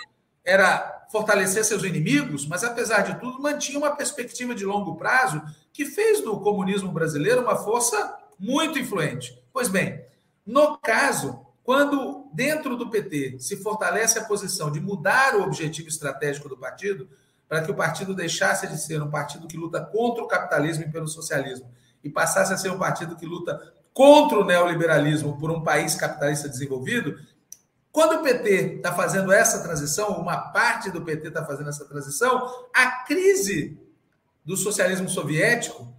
era 0.41 1.05
fortalecer 1.11 1.65
seus 1.65 1.83
inimigos, 1.83 2.47
mas 2.47 2.63
apesar 2.63 3.01
de 3.01 3.19
tudo 3.19 3.41
mantinha 3.41 3.77
uma 3.77 3.93
perspectiva 3.93 4.55
de 4.55 4.63
longo 4.63 4.95
prazo 4.95 5.41
que 5.73 5.85
fez 5.85 6.21
do 6.21 6.39
comunismo 6.39 6.93
brasileiro 6.93 7.41
uma 7.41 7.57
força 7.57 8.17
muito 8.39 8.79
influente. 8.79 9.37
Pois 9.51 9.67
bem, 9.67 10.01
no 10.45 10.77
caso, 10.77 11.45
quando 11.61 12.29
dentro 12.33 12.77
do 12.77 12.89
PT 12.89 13.39
se 13.39 13.57
fortalece 13.57 14.17
a 14.17 14.23
posição 14.23 14.71
de 14.71 14.79
mudar 14.79 15.35
o 15.35 15.43
objetivo 15.43 15.89
estratégico 15.89 16.47
do 16.47 16.55
partido, 16.55 17.09
para 17.49 17.61
que 17.61 17.69
o 17.69 17.75
partido 17.75 18.15
deixasse 18.15 18.65
de 18.67 18.77
ser 18.77 19.03
um 19.03 19.11
partido 19.11 19.45
que 19.45 19.57
luta 19.57 19.81
contra 19.81 20.23
o 20.23 20.27
capitalismo 20.27 20.85
e 20.85 20.89
pelo 20.89 21.09
socialismo 21.09 21.69
e 22.01 22.09
passasse 22.09 22.53
a 22.53 22.57
ser 22.57 22.71
um 22.71 22.79
partido 22.79 23.17
que 23.17 23.25
luta 23.25 23.73
contra 23.93 24.39
o 24.39 24.45
neoliberalismo 24.45 25.37
por 25.37 25.51
um 25.51 25.61
país 25.61 25.95
capitalista 25.95 26.49
desenvolvido, 26.49 27.19
quando 27.91 28.19
o 28.19 28.23
PT 28.23 28.77
está 28.77 28.91
fazendo 28.91 29.31
essa 29.31 29.61
transição, 29.61 30.19
uma 30.19 30.35
parte 30.51 30.89
do 30.89 31.03
PT 31.03 31.27
está 31.27 31.45
fazendo 31.45 31.69
essa 31.69 31.85
transição, 31.85 32.67
a 32.73 33.03
crise 33.05 33.77
do 34.43 34.57
socialismo 34.57 35.07
soviético 35.07 35.93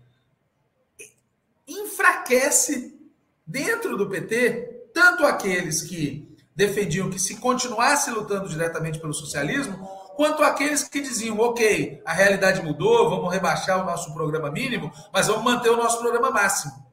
enfraquece 1.69 2.99
dentro 3.47 3.97
do 3.97 4.09
PT, 4.09 4.89
tanto 4.93 5.25
aqueles 5.25 5.83
que 5.83 6.37
defendiam 6.55 7.11
que 7.11 7.19
se 7.19 7.37
continuasse 7.37 8.11
lutando 8.11 8.49
diretamente 8.49 8.99
pelo 8.99 9.15
socialismo, 9.15 9.89
quanto 10.17 10.43
aqueles 10.43 10.85
que 10.85 11.01
diziam, 11.01 11.39
ok, 11.39 12.03
a 12.05 12.13
realidade 12.13 12.61
mudou, 12.61 13.09
vamos 13.09 13.33
rebaixar 13.33 13.81
o 13.81 13.87
nosso 13.87 14.13
programa 14.13 14.51
mínimo, 14.51 14.93
mas 15.13 15.29
vamos 15.29 15.45
manter 15.45 15.71
o 15.71 15.77
nosso 15.77 16.01
programa 16.01 16.31
máximo. 16.31 16.84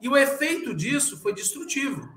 E 0.00 0.08
o 0.08 0.16
efeito 0.16 0.74
disso 0.74 1.16
foi 1.18 1.34
destrutivo, 1.34 2.08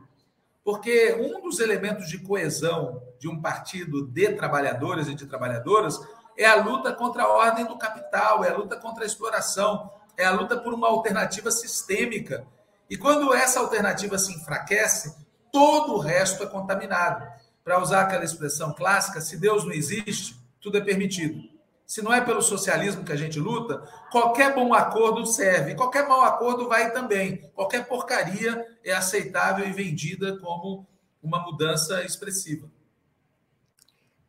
porque 0.63 1.15
um 1.15 1.41
dos 1.41 1.59
elementos 1.59 2.09
de 2.09 2.19
coesão 2.19 3.01
de 3.19 3.27
um 3.27 3.41
partido 3.41 4.05
de 4.07 4.33
trabalhadores 4.33 5.07
e 5.07 5.15
de 5.15 5.25
trabalhadoras 5.25 5.99
é 6.37 6.45
a 6.45 6.55
luta 6.55 6.93
contra 6.93 7.23
a 7.23 7.27
ordem 7.27 7.65
do 7.65 7.77
capital, 7.77 8.43
é 8.43 8.49
a 8.49 8.57
luta 8.57 8.77
contra 8.77 9.03
a 9.03 9.05
exploração, 9.07 9.91
é 10.17 10.25
a 10.25 10.31
luta 10.31 10.57
por 10.57 10.73
uma 10.73 10.87
alternativa 10.87 11.51
sistêmica. 11.51 12.45
E 12.89 12.97
quando 12.97 13.33
essa 13.33 13.59
alternativa 13.59 14.17
se 14.17 14.33
enfraquece, 14.33 15.15
todo 15.51 15.93
o 15.93 15.99
resto 15.99 16.43
é 16.43 16.47
contaminado. 16.47 17.25
Para 17.63 17.81
usar 17.81 18.01
aquela 18.01 18.23
expressão 18.23 18.73
clássica, 18.73 19.21
se 19.21 19.37
Deus 19.37 19.63
não 19.63 19.71
existe, 19.71 20.35
tudo 20.59 20.77
é 20.77 20.81
permitido. 20.81 21.58
Se 21.89 22.04
não 22.04 22.13
é 22.13 22.21
pelo 22.21 22.39
socialismo 22.39 23.04
que 23.04 23.12
a 23.12 23.15
gente 23.15 23.39
luta, 23.39 23.80
qualquer 24.12 24.54
bom 24.54 24.75
acordo 24.75 25.25
serve, 25.25 25.73
qualquer 25.73 26.08
mau 26.08 26.21
acordo 26.21 26.69
vai 26.69 26.93
também. 26.93 27.38
Qualquer 27.56 27.88
porcaria 27.88 28.63
é 28.84 28.91
aceitável 28.91 29.67
e 29.67 29.71
vendida 29.71 30.38
como 30.38 30.86
uma 31.19 31.41
mudança 31.41 32.04
expressiva. 32.06 32.69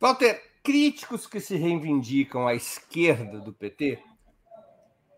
Walter, 0.01 0.43
críticos 0.63 1.27
que 1.27 1.39
se 1.39 1.55
reivindicam 1.55 2.49
à 2.49 2.55
esquerda 2.55 3.39
do 3.39 3.53
PT, 3.53 3.99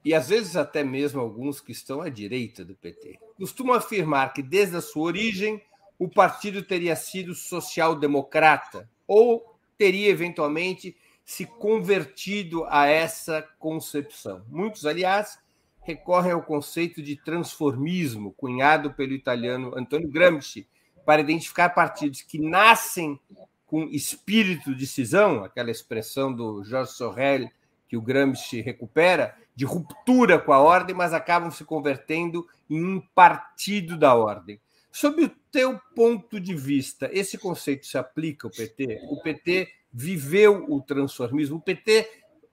e 0.05 0.13
às 0.13 0.29
vezes 0.29 0.57
até 0.57 0.83
mesmo 0.83 1.21
alguns 1.21 1.61
que 1.61 1.71
estão 1.71 2.01
à 2.01 2.09
direita 2.09 2.65
do 2.65 2.75
PT, 2.75 3.21
costumam 3.39 3.77
afirmar 3.77 4.33
que 4.33 4.43
desde 4.43 4.77
a 4.77 4.83
sua 4.83 5.05
origem 5.05 5.63
o 5.97 6.09
partido 6.09 6.61
teria 6.61 6.97
sido 6.97 7.37
social-democrata 7.37 8.91
ou 9.07 9.57
teria 9.79 10.09
eventualmente 10.09 10.97
se 11.33 11.47
convertido 11.47 12.66
a 12.68 12.87
essa 12.87 13.40
concepção. 13.59 14.45
Muitos, 14.51 14.85
aliás, 14.85 15.38
recorrem 15.81 16.33
ao 16.33 16.42
conceito 16.42 17.01
de 17.01 17.16
transformismo, 17.16 18.35
cunhado 18.37 18.92
pelo 18.92 19.14
italiano 19.14 19.73
Antonio 19.75 20.11
Gramsci, 20.11 20.68
para 21.07 21.23
identificar 21.23 21.71
partidos 21.71 22.21
que 22.21 22.38
nascem 22.38 23.18
com 23.66 23.85
espírito 23.85 24.75
de 24.75 24.87
cisão, 24.87 25.42
aquela 25.42 25.71
expressão 25.71 26.31
do 26.31 26.62
Georges 26.64 26.97
Sorel 26.97 27.49
que 27.88 27.97
o 27.97 28.03
Gramsci 28.03 28.61
recupera, 28.61 29.35
de 29.57 29.64
ruptura 29.64 30.38
com 30.38 30.53
a 30.53 30.61
ordem, 30.61 30.95
mas 30.95 31.14
acabam 31.14 31.51
se 31.51 31.64
convertendo 31.64 32.47
em 32.68 32.85
um 32.85 33.01
partido 33.14 33.97
da 33.97 34.14
ordem. 34.14 34.61
Sob 34.90 35.25
o 35.25 35.31
teu 35.51 35.81
ponto 35.97 36.38
de 36.38 36.55
vista, 36.55 37.09
esse 37.11 37.38
conceito 37.38 37.87
se 37.87 37.97
aplica 37.97 38.47
ao 38.47 38.51
PT? 38.51 39.01
O 39.11 39.23
PT 39.23 39.82
viveu 39.93 40.65
o 40.69 40.81
transformismo. 40.81 41.57
O 41.57 41.61
PT 41.61 42.09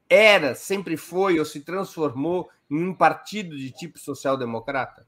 era, 0.10 0.56
sempre 0.56 0.98
foi 0.98 1.40
ou 1.40 1.46
se 1.46 1.62
transformou 1.62 2.50
em 2.70 2.84
um 2.84 2.94
partido 2.94 3.56
de 3.56 3.72
tipo 3.72 3.98
social-democrata? 4.00 5.06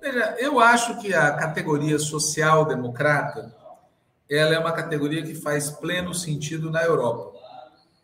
Veja, 0.00 0.36
eu 0.38 0.58
acho 0.58 0.98
que 1.00 1.12
a 1.12 1.34
categoria 1.34 1.98
social-democrata 1.98 3.54
ela 4.30 4.54
é 4.54 4.58
uma 4.58 4.72
categoria 4.72 5.22
que 5.22 5.34
faz 5.34 5.70
pleno 5.70 6.14
sentido 6.14 6.70
na 6.70 6.82
Europa, 6.84 7.36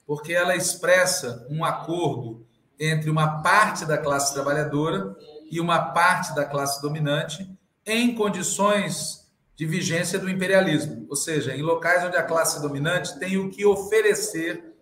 porque 0.04 0.32
ela 0.32 0.56
expressa 0.56 1.46
um 1.48 1.64
acordo 1.64 2.44
entre 2.78 3.08
uma 3.08 3.42
parte 3.42 3.86
da 3.86 3.96
classe 3.96 4.34
trabalhadora 4.34 5.16
e 5.50 5.60
uma 5.60 5.92
parte 5.92 6.34
da 6.34 6.44
classe 6.44 6.82
dominante 6.82 7.48
em 7.86 8.14
condições 8.14 9.25
de 9.56 9.64
vigência 9.64 10.18
do 10.18 10.28
imperialismo, 10.28 11.06
ou 11.08 11.16
seja, 11.16 11.56
em 11.56 11.62
locais 11.62 12.04
onde 12.04 12.16
a 12.16 12.22
classe 12.22 12.60
dominante 12.60 13.18
tem 13.18 13.38
o 13.38 13.48
que 13.48 13.64
oferecer 13.64 14.76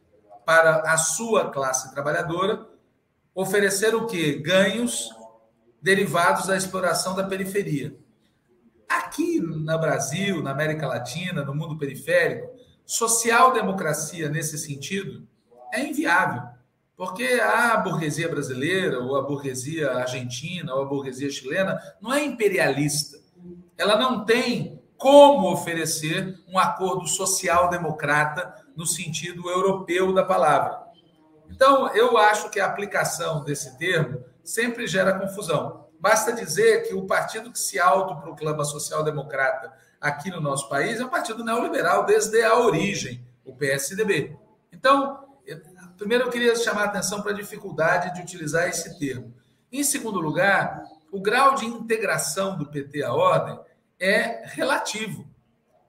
para 0.45 0.81
a 0.81 0.97
sua 0.99 1.51
classe 1.51 1.95
trabalhadora, 1.95 2.67
oferecer 3.33 3.95
o 3.95 4.07
que? 4.07 4.35
Ganhos 4.41 5.11
derivados 5.81 6.49
da 6.49 6.57
exploração 6.57 7.15
da 7.15 7.23
periferia. 7.23 7.97
Aqui 8.89 9.41
no 9.41 9.79
Brasil, 9.79 10.43
na 10.43 10.51
América 10.51 10.89
Latina, 10.89 11.45
no 11.45 11.55
mundo 11.55 11.79
periférico, 11.79 12.51
social-democracia 12.85 14.29
nesse 14.29 14.59
sentido 14.59 15.27
é 15.73 15.87
inviável, 15.87 16.43
porque 16.97 17.25
a 17.25 17.77
burguesia 17.77 18.29
brasileira, 18.29 18.99
ou 18.99 19.17
a 19.17 19.23
burguesia 19.23 19.93
argentina, 19.93 20.75
ou 20.75 20.83
a 20.83 20.85
burguesia 20.85 21.31
chilena 21.31 21.81
não 22.01 22.13
é 22.13 22.25
imperialista 22.25 23.24
ela 23.77 23.97
não 23.97 24.25
tem 24.25 24.83
como 24.97 25.53
oferecer 25.53 26.39
um 26.49 26.59
acordo 26.59 27.07
social-democrata 27.07 28.55
no 28.77 28.87
sentido 28.87 29.49
europeu 29.51 30.13
da 30.13 30.25
palavra. 30.25 30.85
Então, 31.51 31.89
eu 31.95 32.17
acho 32.17 32.51
que 32.51 32.59
a 32.59 32.67
aplicação 32.67 33.45
desse 33.45 33.77
termo 33.77 34.25
sempre 34.43 34.87
gera 34.87 35.19
confusão. 35.19 35.85
Basta 36.01 36.33
dizer 36.33 36.87
que 36.87 36.95
o 36.95 37.07
partido 37.07 37.51
que 37.51 37.59
se 37.59 37.79
autoproclama 37.79 38.65
social-democrata 38.65 39.73
aqui 40.01 40.31
no 40.31 40.41
nosso 40.41 40.69
país 40.69 41.01
é 41.01 41.05
um 41.05 41.09
partido 41.09 41.45
neoliberal 41.45 42.05
desde 42.05 42.43
a 42.43 42.59
origem, 42.59 43.25
o 43.45 43.55
PSDB. 43.55 44.37
Então, 44.73 45.25
primeiro 45.97 46.25
eu 46.25 46.31
queria 46.31 46.55
chamar 46.57 46.83
a 46.83 46.87
atenção 46.87 47.23
para 47.23 47.33
a 47.33 47.37
dificuldade 47.37 48.13
de 48.15 48.21
utilizar 48.21 48.69
esse 48.69 48.99
termo. 48.99 49.35
Em 49.73 49.83
segundo 49.83 50.21
lugar, 50.21 50.83
o 51.15 51.21
grau 51.21 51.55
de 51.55 51.65
integração 51.65 52.59
do 52.59 52.67
PT 52.67 53.05
à 53.05 53.15
ordem 53.15 53.57
é 54.01 54.43
relativo. 54.47 55.25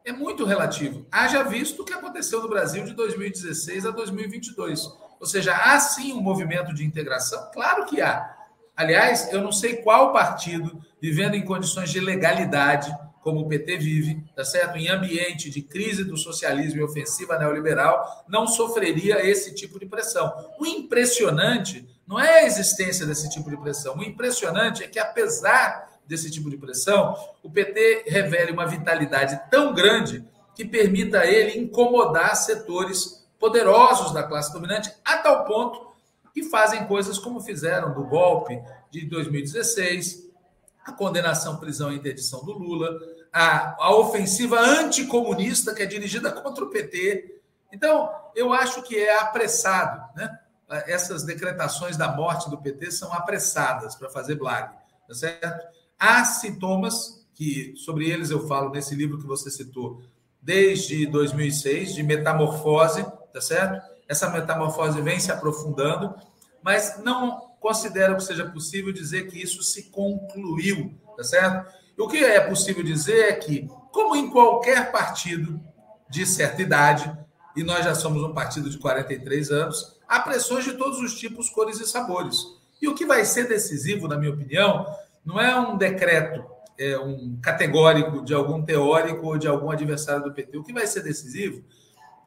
É 0.06 0.12
muito 0.12 0.46
relativo. 0.46 1.04
Haja 1.12 1.42
visto 1.42 1.82
o 1.82 1.84
que 1.84 1.94
aconteceu 1.94 2.44
no 2.44 2.48
Brasil 2.48 2.84
de 2.86 2.94
2016 2.94 3.88
a 3.88 3.90
2022. 3.90 4.86
Ou 5.20 5.26
seja, 5.26 5.56
há 5.56 5.80
sim 5.80 6.14
um 6.14 6.22
movimento 6.22 6.76
de 6.76 6.86
integração? 6.86 7.50
Claro 7.52 7.88
que 7.88 8.02
há. 8.02 8.36
Aliás, 8.78 9.34
eu 9.34 9.42
não 9.42 9.52
sei 9.52 9.78
qual 9.78 10.14
partido, 10.14 10.80
vivendo 11.02 11.34
em 11.34 11.44
condições 11.44 11.90
de 11.90 12.00
legalidade, 12.00 12.96
como 13.22 13.40
o 13.40 13.48
PT 13.48 13.78
vive, 13.78 14.24
tá 14.36 14.46
certo? 14.46 14.78
Em 14.78 14.90
ambiente 14.90 15.50
de 15.50 15.64
crise 15.64 16.04
do 16.04 16.18
socialismo 16.18 16.82
e 16.82 16.84
ofensiva 16.84 17.40
neoliberal, 17.40 18.24
não 18.28 18.46
sofreria 18.46 19.28
esse 19.28 19.56
tipo 19.56 19.80
de 19.80 19.88
pressão. 19.88 20.32
O 20.60 20.68
impressionante 20.68 21.84
não 22.08 22.20
é 22.20 22.39
a 22.39 22.46
existência 22.46 23.06
desse 23.06 23.30
tipo 23.30 23.50
de 23.50 23.58
pressão. 23.58 23.98
O 23.98 24.04
impressionante 24.04 24.84
é 24.84 24.88
que, 24.88 25.00
apesar 25.00 26.00
desse 26.08 26.30
tipo 26.30 26.50
de 26.50 26.58
pressão, 26.58 27.15
o 27.41 27.50
PT 27.50 28.06
revele 28.08 28.52
uma 28.52 28.68
vitalidade 28.68 29.39
tão 29.50 29.74
grande 29.74 30.24
que 30.54 30.63
permita 30.63 31.22
a 31.22 31.26
ele 31.26 31.60
incomodar 31.60 32.36
setores 32.36 33.28
poderosos 33.39 34.13
da 34.13 34.24
classe 34.24 34.54
dominante, 34.54 34.94
a 35.04 35.18
tal 35.18 35.46
ponto 35.46 35.94
que 36.34 36.44
fazem 36.44 36.86
coisas 36.86 37.18
como 37.18 37.39
fizeram 37.39 37.94
do 37.94 38.04
golpe 38.04 38.62
de 38.91 39.06
2016, 39.06 40.30
a 40.86 40.91
condenação, 40.91 41.58
prisão 41.58 41.91
e 41.91 41.96
interdição 41.96 42.44
do 42.44 42.54
Lula, 42.54 42.98
a, 43.34 43.76
a 43.84 43.96
ofensiva 43.96 44.60
anticomunista 44.60 45.74
que 45.74 45.82
é 45.82 45.86
dirigida 45.86 46.32
contra 46.41 46.63
o 46.63 46.70
PT. 46.70 47.41
Então, 47.72 48.12
eu 48.36 48.54
acho 48.54 48.84
que 48.84 48.98
é 48.98 49.20
apressado, 49.20 50.02
né? 50.15 50.39
Essas 50.69 51.23
decretações 51.23 51.95
da 51.97 52.12
morte 52.12 52.49
do 52.49 52.58
PT 52.58 52.91
são 52.91 53.13
apressadas 53.13 53.95
para 53.95 54.10
fazer 54.10 54.36
blague, 54.36 54.73
tá 55.08 55.13
certo? 55.13 55.67
Há 55.99 56.25
sintomas 56.25 57.25
que 57.34 57.73
sobre 57.75 58.10
eles 58.10 58.30
eu 58.30 58.47
falo 58.47 58.71
nesse 58.71 58.95
livro 58.95 59.19
que 59.19 59.28
você 59.28 59.51
citou, 59.51 60.01
desde 60.41 61.06
2006, 61.06 61.93
de 61.93 62.04
metamorfose, 62.04 63.06
tá 63.34 63.41
certo? 63.41 63.82
Essa 64.08 64.30
metamorfose 64.30 65.01
vem 65.01 65.19
se 65.19 65.32
aprofundando, 65.32 66.15
mas 66.63 66.99
não 67.04 67.51
considero 67.60 68.15
que 68.15 68.23
seja 68.23 68.45
possível 68.45 68.93
dizer 68.93 69.28
que 69.28 69.41
isso 69.41 69.63
se 69.63 69.84
concluiu, 69.89 70.93
tá 71.17 71.23
certo? 71.23 71.71
O 71.97 72.08
que 72.08 72.23
é 72.23 72.39
possível 72.39 72.84
dizer 72.84 73.30
é 73.30 73.34
que, 73.34 73.68
como 73.91 74.16
em 74.16 74.30
qualquer 74.30 74.91
partido 74.91 75.59
de 76.09 76.26
certa 76.26 76.61
idade, 76.61 77.11
e 77.55 77.63
nós 77.63 77.84
já 77.84 77.95
somos 77.95 78.22
um 78.22 78.34
partido 78.34 78.70
de 78.70 78.78
43 78.78 79.49
anos, 79.51 79.95
há 80.08 80.20
pressões 80.20 80.64
de 80.64 80.74
todos 80.74 80.99
os 80.99 81.18
tipos, 81.18 81.49
cores 81.49 81.80
e 81.80 81.88
sabores. 81.88 82.45
E 82.82 82.88
o 82.88 82.95
que 82.95 83.06
vai 83.06 83.26
ser 83.26 83.47
decisivo, 83.47 84.08
na 84.08 84.18
minha 84.18 84.32
opinião, 84.32 84.86
não 85.26 85.39
é 85.39 85.58
um 85.58 85.78
decreto, 85.78 86.43
é 86.78 86.97
um 86.97 87.38
categórico 87.41 88.24
de 88.24 88.34
algum 88.34 88.62
teórico 88.64 89.26
ou 89.26 89.38
de 89.38 89.47
algum 89.47 89.72
adversário 89.72 90.24
do 90.24 90.34
PT. 90.34 90.58
O 90.58 90.64
que 90.64 90.74
vai 90.74 90.86
ser 90.86 91.01
decisivo 91.01 91.64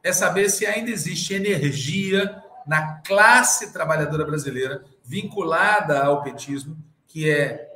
é 0.02 0.12
saber 0.12 0.48
se 0.48 0.66
ainda 0.66 0.90
existe 0.90 1.34
energia 1.34 2.42
na 2.66 2.98
classe 3.00 3.72
trabalhadora 3.72 4.24
brasileira 4.24 4.84
vinculada 5.04 6.02
ao 6.02 6.22
petismo, 6.22 6.76
que 7.06 7.30
é 7.30 7.66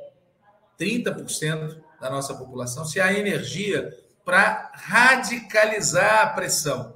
30% 0.79 1.77
da 1.99 2.09
nossa 2.09 2.33
população, 2.33 2.85
se 2.85 2.99
há 2.99 3.13
energia 3.13 3.97
para 4.25 4.71
radicalizar 4.73 6.21
a 6.21 6.27
pressão 6.27 6.92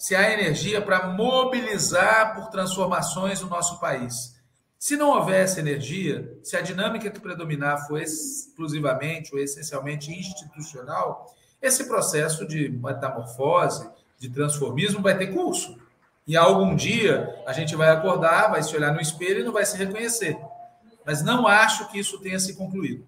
se 0.00 0.16
há 0.16 0.32
energia 0.32 0.80
para 0.80 1.08
mobilizar 1.08 2.34
por 2.34 2.48
transformações 2.48 3.42
no 3.42 3.50
nosso 3.50 3.78
país. 3.78 4.34
Se 4.78 4.96
não 4.96 5.10
houvesse 5.10 5.60
energia, 5.60 6.38
se 6.42 6.56
a 6.56 6.62
dinâmica 6.62 7.10
que 7.10 7.20
predominar 7.20 7.86
for 7.86 8.00
exclusivamente 8.00 9.34
ou 9.34 9.38
essencialmente 9.38 10.10
institucional, 10.10 11.26
esse 11.60 11.84
processo 11.84 12.48
de 12.48 12.70
metamorfose, 12.70 13.90
de 14.18 14.30
transformismo 14.30 15.02
vai 15.02 15.18
ter 15.18 15.34
curso. 15.34 15.78
E 16.26 16.34
algum 16.34 16.74
dia 16.74 17.28
a 17.46 17.52
gente 17.52 17.76
vai 17.76 17.90
acordar, 17.90 18.52
vai 18.52 18.62
se 18.62 18.74
olhar 18.74 18.94
no 18.94 19.02
espelho 19.02 19.40
e 19.40 19.44
não 19.44 19.52
vai 19.52 19.66
se 19.66 19.76
reconhecer. 19.76 20.34
Mas 21.04 21.22
não 21.22 21.46
acho 21.46 21.90
que 21.92 21.98
isso 21.98 22.18
tenha 22.20 22.40
se 22.40 22.56
concluído. 22.56 23.06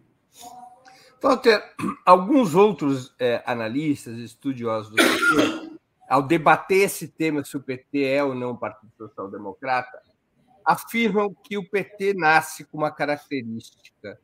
Walter, 1.23 1.63
alguns 2.05 2.55
outros 2.55 3.15
é, 3.19 3.43
analistas, 3.47 4.19
estudiosos 4.19 4.91
do 4.91 4.97
PT, 4.97 5.72
ao 6.09 6.23
debater 6.23 6.83
esse 6.83 7.09
tema 7.09 7.45
se 7.45 7.57
o 7.57 7.63
PT 7.63 8.05
é 8.05 8.23
ou 8.23 8.35
não 8.35 8.57
partido 8.57 8.93
social-democrata, 8.97 10.03
afirmam 10.65 11.35
que 11.35 11.59
o 11.59 11.69
PT 11.69 12.15
nasce 12.15 12.65
com 12.65 12.79
uma 12.79 12.91
característica 12.91 14.19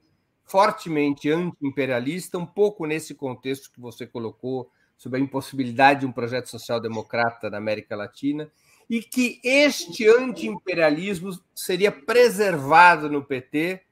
fortemente 0.44 1.30
anti-imperialista, 1.30 2.38
um 2.38 2.46
pouco 2.46 2.86
nesse 2.86 3.14
contexto 3.14 3.70
que 3.70 3.80
você 3.80 4.06
colocou 4.06 4.70
sobre 4.96 5.20
a 5.20 5.22
impossibilidade 5.22 6.00
de 6.00 6.06
um 6.06 6.12
projeto 6.12 6.48
social-democrata 6.48 7.50
na 7.50 7.58
América 7.58 7.94
Latina, 7.94 8.50
e 8.88 9.02
que 9.02 9.38
este 9.44 10.08
anti-imperialismo 10.08 11.38
seria 11.54 11.92
preservado 11.92 13.10
no 13.10 13.22
PT, 13.22 13.82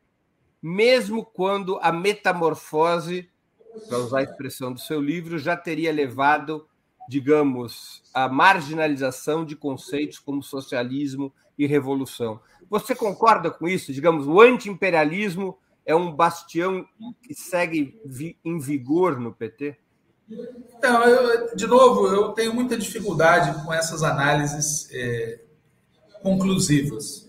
mesmo 0.63 1.25
quando 1.25 1.79
a 1.83 1.93
metamorfose, 1.93 3.31
para 3.89 3.99
usar 3.99 4.21
a 4.21 4.23
expressão 4.23 4.73
do 4.73 4.81
seu 4.81 5.01
livro, 5.01 5.39
já 5.39 5.55
teria 5.55 5.93
levado, 5.93 6.67
digamos, 7.09 8.03
à 8.13 8.29
marginalização 8.29 9.45
de 9.45 9.55
conceitos 9.57 10.19
como 10.19 10.43
socialismo 10.43 11.33
e 11.59 11.67
revolução. 11.67 12.41
Você 12.69 12.95
concorda 12.95 13.51
com 13.51 13.69
isso? 13.69 13.93
Digamos, 13.93 14.27
o 14.27 14.41
anti-imperialismo 14.41 15.57
é 15.85 15.95
um 15.95 16.13
bastião 16.13 16.87
que 17.23 17.35
segue 17.35 18.01
em 18.45 18.59
vigor 18.59 19.21
no 19.21 19.33
PT? 19.33 19.77
Então, 20.77 21.05
eu, 21.05 21.55
de 21.55 21.67
novo, 21.67 22.09
eu 22.09 22.31
tenho 22.31 22.53
muita 22.53 22.77
dificuldade 22.77 23.65
com 23.65 23.73
essas 23.73 24.03
análises 24.03 24.89
é, 24.93 25.41
conclusivas. 26.21 27.29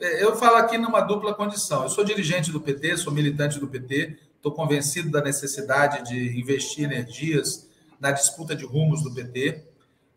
É, 0.00 0.24
eu 0.24 0.34
falo 0.34 0.56
aqui 0.56 0.78
numa 0.78 1.02
dupla 1.02 1.34
condição. 1.34 1.82
Eu 1.82 1.90
sou 1.90 2.02
dirigente 2.02 2.50
do 2.50 2.60
PT, 2.60 2.96
sou 2.96 3.12
militante 3.12 3.60
do 3.60 3.68
PT, 3.68 4.18
estou 4.36 4.52
convencido 4.52 5.10
da 5.10 5.20
necessidade 5.20 6.08
de 6.08 6.38
investir 6.38 6.84
energias 6.84 7.65
na 8.00 8.10
disputa 8.10 8.54
de 8.54 8.64
rumos 8.64 9.02
do 9.02 9.12
PT 9.12 9.64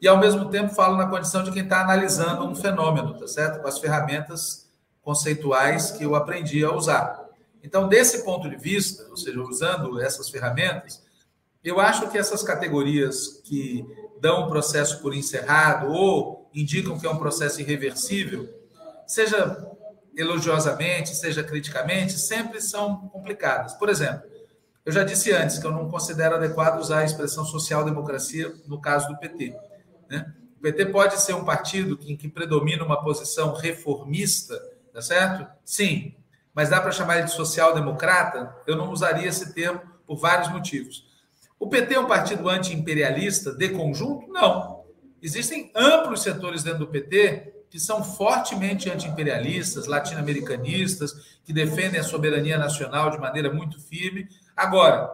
e, 0.02 0.08
ao 0.08 0.18
mesmo 0.18 0.50
tempo, 0.50 0.74
falo 0.74 0.98
na 0.98 1.08
condição 1.08 1.44
de 1.44 1.52
quem 1.52 1.64
está 1.64 1.82
analisando 1.82 2.46
um 2.46 2.56
fenômeno, 2.56 3.18
tá 3.18 3.28
certo? 3.28 3.62
Com 3.62 3.68
as 3.68 3.80
ferramentas 3.80 4.70
conceituais 5.02 5.92
que 5.92 6.04
eu 6.04 6.16
aprendi 6.16 6.64
a 6.64 6.74
usar. 6.74 7.28
Então, 7.64 7.88
desse 7.88 8.24
ponto 8.24 8.50
de 8.50 8.56
vista, 8.56 9.08
ou 9.10 9.18
seja, 9.18 9.42
usando 9.42 10.00
essas 10.00 10.30
ferramentas, 10.30 11.04
eu 11.64 11.80
acho 11.80 12.10
que 12.10 12.18
essas 12.18 12.42
categorias 12.42 13.42
que 13.44 13.86
dão 14.22 14.44
o 14.44 14.48
processo 14.48 15.02
por 15.02 15.14
encerrado 15.14 15.92
ou 15.92 16.50
indicam 16.54 16.98
que 16.98 17.06
é 17.06 17.10
um 17.10 17.18
processo 17.18 17.60
irreversível, 17.60 18.48
seja 19.06 19.68
elogiosamente, 20.16 21.16
seja 21.16 21.44
criticamente, 21.44 22.18
sempre 22.18 22.62
são 22.62 23.10
complicadas. 23.10 23.74
Por 23.74 23.90
exemplo, 23.90 24.24
eu 24.90 24.94
já 24.94 25.04
disse 25.04 25.32
antes 25.32 25.60
que 25.60 25.68
eu 25.68 25.72
não 25.72 25.88
considero 25.88 26.34
adequado 26.34 26.80
usar 26.80 27.02
a 27.02 27.06
expressão 27.06 27.46
social-democracia 27.46 28.52
no 28.66 28.82
caso 28.82 29.08
do 29.08 29.20
PT. 29.20 29.56
Né? 30.10 30.34
O 30.58 30.62
PT 30.62 30.88
pode 30.88 31.22
ser 31.22 31.36
um 31.36 31.46
partido 31.46 31.96
que, 31.96 32.18
que 32.18 32.28
predomina 32.28 32.84
uma 32.84 33.00
posição 33.00 33.54
reformista, 33.54 34.60
tá 34.92 35.00
certo? 35.00 35.48
Sim, 35.64 36.16
mas 36.56 36.70
dá 36.70 36.82
para 36.82 36.92
chamar 36.92 37.18
ele 37.18 37.28
de 37.28 37.34
social-democrata? 37.34 38.52
Eu 38.66 38.76
não 38.76 38.92
usaria 38.92 39.28
esse 39.28 39.54
termo 39.54 39.80
por 40.08 40.18
vários 40.18 40.52
motivos. 40.52 41.06
O 41.60 41.68
PT 41.68 41.94
é 41.94 42.00
um 42.00 42.08
partido 42.08 42.50
anti-imperialista 42.50 43.54
de 43.54 43.70
conjunto? 43.70 44.28
Não. 44.28 44.86
Existem 45.22 45.72
amplos 45.76 46.24
setores 46.24 46.64
dentro 46.64 46.80
do 46.80 46.88
PT 46.88 47.60
que 47.70 47.80
são 47.80 48.04
fortemente 48.04 48.90
anti-imperialistas, 48.90 49.86
latino-americanistas, 49.86 51.38
que 51.46 51.54
defendem 51.54 52.00
a 52.00 52.04
soberania 52.04 52.58
nacional 52.58 53.12
de 53.12 53.20
maneira 53.20 53.54
muito 53.54 53.80
firme. 53.80 54.28
Agora, 54.60 55.10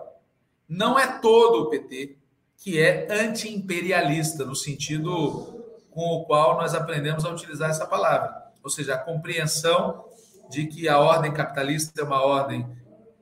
não 0.67 0.97
é 0.97 1.19
todo 1.19 1.61
o 1.61 1.69
PT 1.69 2.17
que 2.57 2.81
é 2.81 3.05
anti-imperialista, 3.11 4.43
no 4.43 4.55
sentido 4.55 5.63
com 5.91 6.01
o 6.01 6.25
qual 6.25 6.57
nós 6.57 6.73
aprendemos 6.73 7.23
a 7.23 7.29
utilizar 7.29 7.69
essa 7.69 7.85
palavra. 7.85 8.33
Ou 8.63 8.71
seja, 8.71 8.95
a 8.95 8.97
compreensão 8.97 10.03
de 10.49 10.65
que 10.65 10.89
a 10.89 10.97
ordem 10.97 11.31
capitalista 11.31 12.01
é 12.01 12.03
uma 12.03 12.25
ordem 12.25 12.67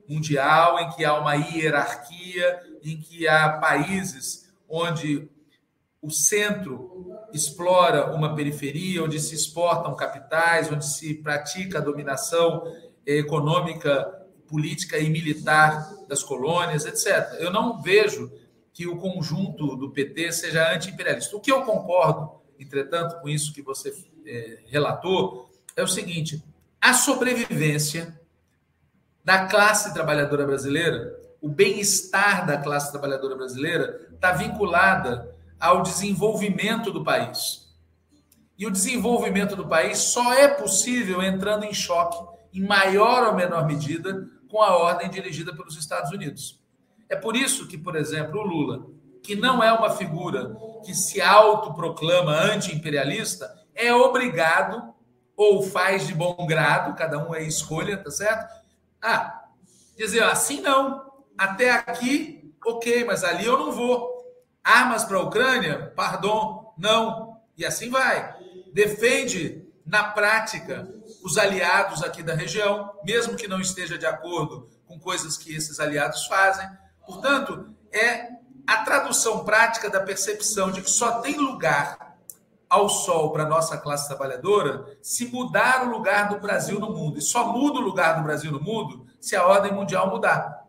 mundial, 0.08 0.80
em 0.80 0.88
que 0.92 1.04
há 1.04 1.12
uma 1.12 1.34
hierarquia, 1.34 2.58
em 2.82 2.98
que 2.98 3.28
há 3.28 3.58
países 3.58 4.50
onde 4.66 5.28
o 6.00 6.10
centro 6.10 7.18
explora 7.34 8.14
uma 8.14 8.34
periferia, 8.34 9.04
onde 9.04 9.20
se 9.20 9.34
exportam 9.34 9.94
capitais, 9.94 10.72
onde 10.72 10.86
se 10.86 11.16
pratica 11.16 11.80
a 11.80 11.82
dominação 11.82 12.64
econômica, 13.04 14.23
política 14.48 14.98
e 14.98 15.08
militar 15.10 15.90
das 16.08 16.22
colônias, 16.22 16.84
etc. 16.84 17.40
Eu 17.40 17.50
não 17.50 17.80
vejo 17.82 18.30
que 18.72 18.86
o 18.86 18.96
conjunto 18.96 19.76
do 19.76 19.90
PT 19.90 20.32
seja 20.32 20.72
anti-imperialista. 20.74 21.36
O 21.36 21.40
que 21.40 21.52
eu 21.52 21.62
concordo, 21.62 22.30
entretanto, 22.58 23.20
com 23.20 23.28
isso 23.28 23.52
que 23.52 23.62
você 23.62 23.94
é, 24.26 24.58
relatou, 24.66 25.50
é 25.76 25.82
o 25.82 25.88
seguinte: 25.88 26.42
a 26.80 26.92
sobrevivência 26.92 28.20
da 29.24 29.46
classe 29.46 29.94
trabalhadora 29.94 30.44
brasileira, 30.44 31.18
o 31.40 31.48
bem-estar 31.48 32.46
da 32.46 32.58
classe 32.58 32.90
trabalhadora 32.90 33.36
brasileira, 33.36 34.08
está 34.12 34.32
vinculada 34.32 35.34
ao 35.58 35.82
desenvolvimento 35.82 36.90
do 36.90 37.02
país. 37.02 37.64
E 38.58 38.66
o 38.66 38.70
desenvolvimento 38.70 39.56
do 39.56 39.66
país 39.66 39.98
só 39.98 40.32
é 40.32 40.46
possível 40.46 41.22
entrando 41.22 41.64
em 41.64 41.72
choque, 41.72 42.16
em 42.54 42.62
maior 42.62 43.26
ou 43.28 43.34
menor 43.34 43.66
medida, 43.66 44.28
com 44.48 44.62
a 44.62 44.76
ordem 44.76 45.10
dirigida 45.10 45.54
pelos 45.54 45.76
Estados 45.76 46.12
Unidos. 46.12 46.62
É 47.08 47.16
por 47.16 47.34
isso 47.34 47.66
que, 47.66 47.76
por 47.76 47.96
exemplo, 47.96 48.40
o 48.40 48.46
Lula, 48.46 48.86
que 49.22 49.34
não 49.34 49.62
é 49.62 49.72
uma 49.72 49.90
figura 49.90 50.56
que 50.84 50.94
se 50.94 51.20
autoproclama 51.20 52.32
anti-imperialista, 52.32 53.52
é 53.74 53.92
obrigado 53.92 54.94
ou 55.36 55.62
faz 55.62 56.06
de 56.06 56.14
bom 56.14 56.46
grado, 56.46 56.96
cada 56.96 57.18
um 57.18 57.34
é 57.34 57.42
escolha, 57.42 57.96
tá 57.96 58.10
certo? 58.10 58.54
Ah, 59.02 59.46
dizer 59.96 60.22
assim 60.22 60.60
não, 60.60 61.12
até 61.36 61.70
aqui, 61.70 62.54
ok, 62.64 63.04
mas 63.04 63.24
ali 63.24 63.44
eu 63.44 63.58
não 63.58 63.72
vou. 63.72 64.14
Armas 64.62 65.04
para 65.04 65.18
a 65.18 65.22
Ucrânia? 65.22 65.92
Pardon, 65.94 66.72
não. 66.78 67.38
E 67.56 67.66
assim 67.66 67.90
vai. 67.90 68.34
Defende, 68.72 69.66
na 69.84 70.04
prática, 70.04 70.88
os 71.24 71.38
aliados 71.38 72.02
aqui 72.02 72.22
da 72.22 72.34
região, 72.34 72.92
mesmo 73.02 73.34
que 73.34 73.48
não 73.48 73.58
esteja 73.58 73.96
de 73.96 74.04
acordo 74.04 74.68
com 74.86 75.00
coisas 75.00 75.38
que 75.38 75.56
esses 75.56 75.80
aliados 75.80 76.26
fazem. 76.26 76.68
Portanto, 77.06 77.74
é 77.90 78.28
a 78.66 78.84
tradução 78.84 79.42
prática 79.42 79.88
da 79.88 80.00
percepção 80.00 80.70
de 80.70 80.82
que 80.82 80.90
só 80.90 81.22
tem 81.22 81.38
lugar 81.38 82.18
ao 82.68 82.90
sol 82.90 83.32
para 83.32 83.44
a 83.44 83.48
nossa 83.48 83.78
classe 83.78 84.06
trabalhadora 84.06 84.98
se 85.00 85.26
mudar 85.28 85.86
o 85.86 85.90
lugar 85.90 86.28
do 86.28 86.38
Brasil 86.38 86.78
no 86.78 86.90
mundo. 86.90 87.18
E 87.18 87.22
só 87.22 87.50
muda 87.50 87.78
o 87.78 87.82
lugar 87.82 88.18
do 88.18 88.22
Brasil 88.22 88.52
no 88.52 88.60
mundo 88.60 89.06
se 89.18 89.34
a 89.34 89.46
ordem 89.46 89.72
mundial 89.72 90.10
mudar. 90.10 90.66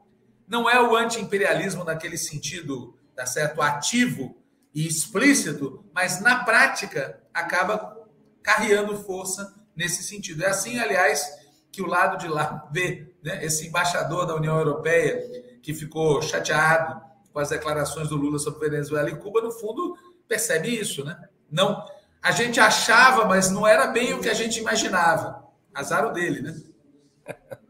Não 0.47 0.69
é 0.69 0.81
o 0.81 0.95
anti-imperialismo 0.95 1.83
naquele 1.83 2.17
sentido, 2.17 2.97
tá 3.13 3.25
certo, 3.25 3.61
ativo 3.61 4.37
e 4.73 4.87
explícito, 4.87 5.83
mas 5.93 6.21
na 6.21 6.45
prática 6.45 7.21
acaba 7.33 7.97
carreando 8.41 8.97
força 9.03 9.64
nesse 9.75 10.03
sentido. 10.03 10.43
É 10.43 10.47
assim, 10.47 10.79
aliás, 10.79 11.27
que 11.71 11.81
o 11.81 11.87
lado 11.87 12.17
de 12.17 12.27
lá 12.27 12.67
vê 12.71 13.13
né, 13.23 13.43
esse 13.43 13.67
embaixador 13.67 14.25
da 14.25 14.35
União 14.35 14.57
Europeia 14.57 15.21
que 15.61 15.73
ficou 15.73 16.21
chateado 16.21 17.01
com 17.33 17.39
as 17.39 17.49
declarações 17.49 18.07
do 18.07 18.15
Lula 18.15 18.39
sobre 18.39 18.69
Venezuela 18.69 19.09
e 19.09 19.15
Cuba, 19.17 19.41
no 19.41 19.51
fundo, 19.51 19.97
percebe 20.27 20.69
isso, 20.69 21.03
né? 21.03 21.17
Não, 21.51 21.85
a 22.21 22.31
gente 22.31 22.59
achava, 22.59 23.25
mas 23.25 23.51
não 23.51 23.67
era 23.67 23.87
bem 23.87 24.13
o 24.13 24.21
que 24.21 24.29
a 24.29 24.33
gente 24.33 24.59
imaginava. 24.59 25.43
Azar 25.73 26.07
o 26.07 26.13
dele, 26.13 26.41
né? 26.41 26.61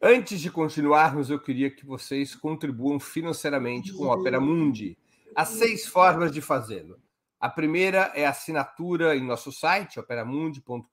Antes 0.00 0.40
de 0.40 0.48
continuarmos, 0.48 1.28
eu 1.28 1.40
queria 1.40 1.70
que 1.70 1.84
vocês 1.84 2.36
contribuam 2.36 3.00
financeiramente 3.00 3.92
com 3.92 4.10
a 4.10 4.14
Opera 4.14 4.40
Mundi. 4.40 4.96
Há 5.34 5.44
seis 5.44 5.86
formas 5.86 6.30
de 6.30 6.40
fazê-lo. 6.40 7.00
A 7.40 7.48
primeira 7.48 8.12
é 8.14 8.26
assinatura 8.26 9.16
em 9.16 9.24
nosso 9.24 9.52
site, 9.52 10.00
operamundi.com.br 10.00 10.90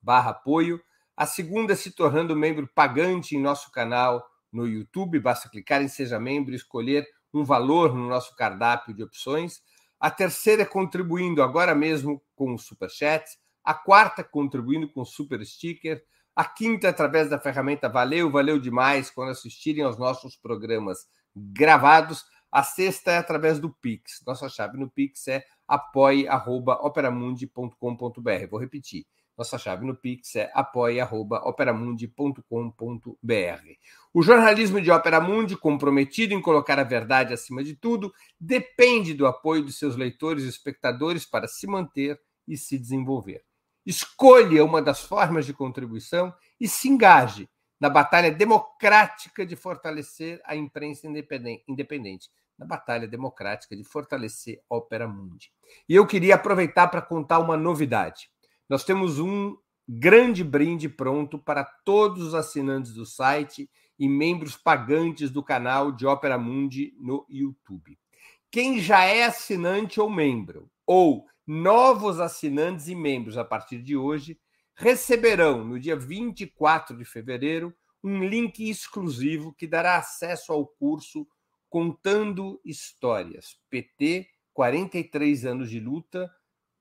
barra 0.00 0.30
apoio. 0.30 0.80
A 1.16 1.26
segunda 1.26 1.74
é 1.74 1.76
se 1.76 1.92
tornando 1.92 2.34
membro 2.34 2.66
pagante 2.74 3.36
em 3.36 3.40
nosso 3.40 3.70
canal 3.70 4.26
no 4.50 4.66
YouTube, 4.66 5.20
basta 5.20 5.48
clicar 5.48 5.82
em 5.82 5.88
Seja 5.88 6.18
Membro 6.18 6.52
e 6.52 6.56
escolher 6.56 7.06
um 7.32 7.44
valor 7.44 7.94
no 7.94 8.08
nosso 8.08 8.34
cardápio 8.34 8.94
de 8.94 9.02
opções. 9.02 9.60
A 9.98 10.10
terceira 10.10 10.62
é 10.62 10.66
contribuindo 10.66 11.42
agora 11.42 11.74
mesmo 11.74 12.22
com 12.34 12.54
o 12.54 12.58
Superchat, 12.58 13.24
a 13.62 13.74
quarta 13.74 14.24
contribuindo 14.24 14.88
com 14.88 15.04
super 15.04 15.44
sticker, 15.44 16.02
a 16.34 16.44
quinta 16.44 16.88
através 16.88 17.28
da 17.28 17.38
ferramenta 17.38 17.88
Valeu, 17.88 18.30
valeu 18.30 18.58
demais 18.58 19.10
quando 19.10 19.30
assistirem 19.30 19.84
aos 19.84 19.98
nossos 19.98 20.36
programas 20.36 21.06
gravados. 21.36 22.24
A 22.50 22.62
sexta 22.62 23.12
é 23.12 23.18
através 23.18 23.58
do 23.58 23.70
Pix. 23.70 24.22
Nossa 24.26 24.48
chave 24.48 24.76
no 24.76 24.90
Pix 24.90 25.28
é 25.28 25.44
apoie.operamundi.com.br. 25.68 28.46
Vou 28.50 28.60
repetir. 28.60 29.06
Nossa 29.40 29.56
chave 29.56 29.86
no 29.86 29.94
Pix 29.94 30.36
é 30.36 30.50
apoia.operamundi.com.br. 30.52 32.44
O 34.12 34.22
jornalismo 34.22 34.82
de 34.82 34.90
Opera 34.90 35.20
Mundi, 35.20 35.56
comprometido 35.56 36.34
em 36.34 36.42
colocar 36.42 36.78
a 36.78 36.84
verdade 36.84 37.32
acima 37.32 37.64
de 37.64 37.74
tudo, 37.74 38.12
depende 38.38 39.14
do 39.14 39.26
apoio 39.26 39.64
de 39.64 39.72
seus 39.72 39.96
leitores 39.96 40.44
e 40.44 40.48
espectadores 40.48 41.24
para 41.24 41.48
se 41.48 41.66
manter 41.66 42.20
e 42.46 42.54
se 42.56 42.78
desenvolver. 42.78 43.42
Escolha 43.86 44.64
uma 44.64 44.82
das 44.82 45.00
formas 45.00 45.46
de 45.46 45.54
contribuição 45.54 46.34
e 46.60 46.68
se 46.68 46.88
engaje 46.88 47.48
na 47.80 47.88
batalha 47.88 48.30
democrática 48.30 49.46
de 49.46 49.56
fortalecer 49.56 50.38
a 50.44 50.54
imprensa 50.54 51.06
independente, 51.06 52.28
na 52.60 52.66
batalha 52.66 53.08
democrática 53.08 53.74
de 53.74 53.82
fortalecer 53.82 54.60
a 54.68 54.76
Opera 54.76 55.08
Mundi. 55.08 55.50
E 55.88 55.94
eu 55.94 56.06
queria 56.06 56.34
aproveitar 56.34 56.88
para 56.88 57.00
contar 57.00 57.38
uma 57.38 57.56
novidade. 57.56 58.30
Nós 58.68 58.84
temos 58.84 59.18
um 59.18 59.56
grande 59.88 60.44
brinde 60.44 60.86
pronto 60.86 61.38
para 61.38 61.64
todos 61.64 62.22
os 62.22 62.34
assinantes 62.34 62.92
do 62.92 63.06
site 63.06 63.68
e 63.98 64.06
membros 64.06 64.58
pagantes 64.58 65.30
do 65.30 65.42
canal 65.42 65.90
de 65.90 66.06
Opera 66.06 66.36
Mundi 66.36 66.94
no 67.00 67.26
YouTube. 67.30 67.98
Quem 68.50 68.78
já 68.78 69.04
é 69.04 69.24
assinante 69.24 69.98
ou 69.98 70.10
membro, 70.10 70.70
ou 70.86 71.24
novos 71.46 72.20
assinantes 72.20 72.88
e 72.88 72.94
membros 72.94 73.38
a 73.38 73.44
partir 73.44 73.80
de 73.82 73.96
hoje, 73.96 74.38
receberão 74.74 75.64
no 75.64 75.80
dia 75.80 75.96
24 75.96 76.96
de 76.96 77.04
fevereiro 77.04 77.74
um 78.04 78.22
link 78.22 78.68
exclusivo 78.68 79.54
que 79.54 79.66
dará 79.66 79.96
acesso 79.96 80.52
ao 80.52 80.66
curso 80.66 81.26
Contando 81.70 82.60
Histórias, 82.64 83.56
PT 83.70 84.28
43 84.52 85.46
anos 85.46 85.70
de 85.70 85.80
luta, 85.80 86.30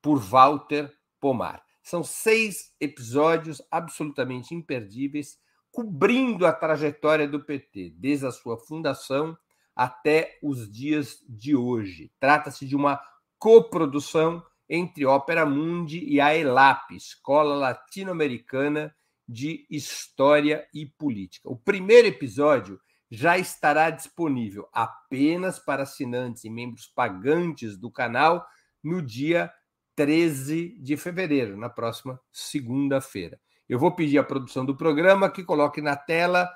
por 0.01 0.19
Walter 0.19 0.93
Pomar. 1.19 1.63
São 1.81 2.03
seis 2.03 2.73
episódios 2.79 3.61
absolutamente 3.71 4.53
imperdíveis, 4.53 5.39
cobrindo 5.71 6.45
a 6.45 6.51
trajetória 6.51 7.27
do 7.27 7.43
PT, 7.43 7.93
desde 7.97 8.25
a 8.25 8.31
sua 8.31 8.57
fundação 8.57 9.37
até 9.75 10.37
os 10.43 10.69
dias 10.69 11.23
de 11.29 11.55
hoje. 11.55 12.11
Trata-se 12.19 12.65
de 12.65 12.75
uma 12.75 13.01
coprodução 13.37 14.43
entre 14.67 15.05
Ópera 15.05 15.45
Mundi 15.45 16.03
e 16.03 16.19
a 16.19 16.35
ELAP, 16.35 16.91
Escola 16.91 17.55
Latino-Americana 17.55 18.93
de 19.27 19.65
História 19.69 20.67
e 20.73 20.85
Política. 20.85 21.49
O 21.49 21.55
primeiro 21.55 22.07
episódio 22.07 22.79
já 23.10 23.38
estará 23.38 23.89
disponível 23.89 24.68
apenas 24.72 25.57
para 25.57 25.84
assinantes 25.84 26.43
e 26.43 26.49
membros 26.49 26.88
pagantes 26.88 27.78
do 27.78 27.91
canal 27.91 28.45
no 28.84 29.01
dia 29.01 29.51
13 29.95 30.78
de 30.80 30.95
fevereiro, 30.95 31.57
na 31.57 31.70
próxima 31.70 32.20
segunda-feira. 32.32 33.39
Eu 33.68 33.78
vou 33.78 33.91
pedir 33.95 34.18
à 34.18 34.24
produção 34.24 34.66
do 34.66 34.76
programa 34.76 35.30
que 35.30 35.43
coloque 35.43 35.82
na 35.82 35.95
tela 35.95 36.49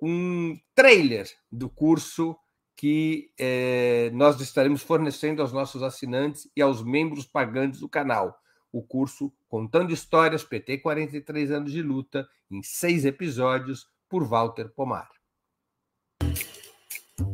um 0.00 0.58
trailer 0.74 1.28
do 1.50 1.70
curso 1.70 2.36
que 2.76 3.30
eh, 3.38 4.10
nós 4.12 4.40
estaremos 4.40 4.82
fornecendo 4.82 5.40
aos 5.40 5.52
nossos 5.52 5.82
assinantes 5.82 6.50
e 6.56 6.60
aos 6.60 6.82
membros 6.82 7.24
pagantes 7.24 7.80
do 7.80 7.88
canal. 7.88 8.36
O 8.72 8.82
curso 8.82 9.32
Contando 9.48 9.92
Histórias, 9.92 10.42
PT 10.42 10.78
43 10.78 11.52
anos 11.52 11.70
de 11.70 11.82
luta, 11.82 12.26
em 12.50 12.62
seis 12.62 13.04
episódios, 13.04 13.86
por 14.08 14.26
Walter 14.26 14.68
Pomar. 14.70 15.08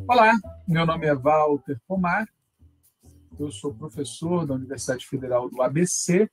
Olá, 0.08 0.32
meu 0.66 0.86
nome 0.86 1.06
é 1.06 1.14
Walter 1.14 1.78
Pomar 1.86 2.26
eu 3.38 3.52
sou 3.52 3.72
professor 3.72 4.44
da 4.44 4.54
Universidade 4.54 5.06
Federal 5.06 5.48
do 5.48 5.62
ABC 5.62 6.28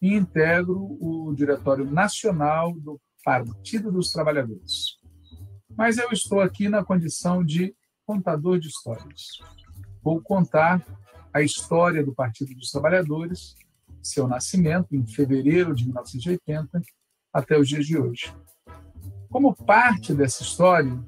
e 0.00 0.14
integro 0.14 0.96
o 1.00 1.34
Diretório 1.34 1.84
Nacional 1.84 2.72
do 2.72 2.98
Partido 3.22 3.92
dos 3.92 4.10
Trabalhadores. 4.12 4.98
Mas 5.76 5.98
eu 5.98 6.10
estou 6.10 6.40
aqui 6.40 6.68
na 6.68 6.82
condição 6.82 7.44
de 7.44 7.74
contador 8.06 8.58
de 8.58 8.68
histórias. 8.68 9.26
Vou 10.02 10.20
contar 10.22 10.82
a 11.34 11.42
história 11.42 12.02
do 12.02 12.14
Partido 12.14 12.54
dos 12.54 12.70
Trabalhadores, 12.70 13.54
seu 14.02 14.26
nascimento 14.26 14.94
em 14.94 15.06
fevereiro 15.06 15.74
de 15.74 15.84
1980 15.84 16.80
até 17.32 17.58
os 17.58 17.68
dias 17.68 17.84
de 17.84 17.98
hoje. 17.98 18.34
Como 19.28 19.54
parte 19.54 20.14
dessa 20.14 20.42
história, 20.42 20.98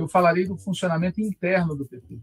eu 0.00 0.08
falarei 0.08 0.46
do 0.46 0.56
funcionamento 0.56 1.20
interno 1.20 1.76
do 1.76 1.86
PT, 1.86 2.20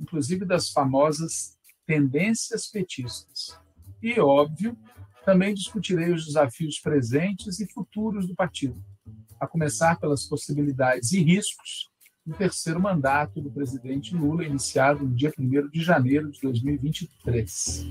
inclusive 0.00 0.44
das 0.44 0.70
famosas 0.70 1.56
tendências 1.86 2.68
petistas. 2.68 3.58
E, 4.02 4.18
óbvio, 4.20 4.76
também 5.24 5.54
discutirei 5.54 6.12
os 6.12 6.24
desafios 6.24 6.78
presentes 6.78 7.60
e 7.60 7.66
futuros 7.66 8.26
do 8.26 8.34
partido, 8.34 8.82
a 9.38 9.46
começar 9.46 9.98
pelas 9.98 10.24
possibilidades 10.24 11.12
e 11.12 11.22
riscos 11.22 11.90
do 12.24 12.34
terceiro 12.34 12.80
mandato 12.80 13.40
do 13.40 13.50
presidente 13.50 14.14
Lula, 14.14 14.44
iniciado 14.44 15.04
no 15.04 15.14
dia 15.14 15.32
1 15.36 15.68
de 15.68 15.82
janeiro 15.82 16.30
de 16.30 16.40
2023. 16.40 17.86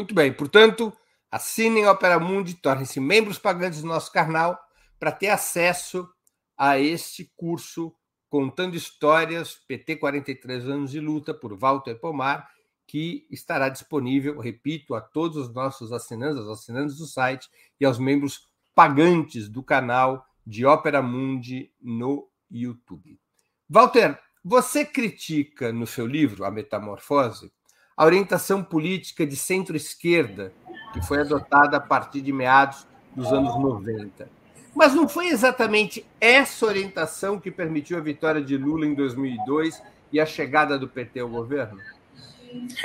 Muito 0.00 0.14
bem, 0.14 0.32
portanto, 0.32 0.90
Assinem 1.30 1.86
Opera 1.86 2.18
Mundi, 2.18 2.54
tornem-se 2.54 2.98
membros 2.98 3.38
pagantes 3.38 3.82
do 3.82 3.86
nosso 3.86 4.10
canal 4.10 4.58
para 4.98 5.12
ter 5.12 5.28
acesso 5.28 6.08
a 6.56 6.78
este 6.78 7.30
curso 7.36 7.94
Contando 8.30 8.74
Histórias, 8.74 9.56
PT 9.68 9.96
43 9.96 10.70
anos 10.70 10.90
de 10.90 11.00
luta, 11.00 11.34
por 11.34 11.54
Walter 11.54 12.00
Pomar, 12.00 12.48
que 12.86 13.26
estará 13.30 13.68
disponível, 13.68 14.40
repito, 14.40 14.94
a 14.94 15.02
todos 15.02 15.36
os 15.36 15.52
nossos 15.52 15.92
assinantes, 15.92 16.38
aos 16.38 16.60
assinantes 16.60 16.96
do 16.96 17.04
site 17.04 17.50
e 17.78 17.84
aos 17.84 17.98
membros 17.98 18.48
pagantes 18.74 19.50
do 19.50 19.62
canal 19.62 20.26
de 20.46 20.64
Opera 20.64 21.02
Mundi 21.02 21.74
no 21.78 22.26
YouTube. 22.50 23.20
Walter, 23.68 24.18
você 24.42 24.82
critica 24.82 25.70
no 25.74 25.86
seu 25.86 26.06
livro 26.06 26.46
A 26.46 26.50
Metamorfose 26.50 27.52
a 28.00 28.04
orientação 28.06 28.62
política 28.62 29.26
de 29.26 29.36
centro-esquerda 29.36 30.54
que 30.90 31.02
foi 31.06 31.20
adotada 31.20 31.76
a 31.76 31.80
partir 31.80 32.22
de 32.22 32.32
meados 32.32 32.86
dos 33.14 33.30
anos 33.30 33.54
90. 33.60 34.26
Mas 34.74 34.94
não 34.94 35.06
foi 35.06 35.26
exatamente 35.28 36.06
essa 36.18 36.64
orientação 36.64 37.38
que 37.38 37.50
permitiu 37.50 37.98
a 37.98 38.00
vitória 38.00 38.40
de 38.40 38.56
Lula 38.56 38.86
em 38.86 38.94
2002 38.94 39.82
e 40.10 40.18
a 40.18 40.24
chegada 40.24 40.78
do 40.78 40.88
PT 40.88 41.20
ao 41.20 41.28
governo? 41.28 41.78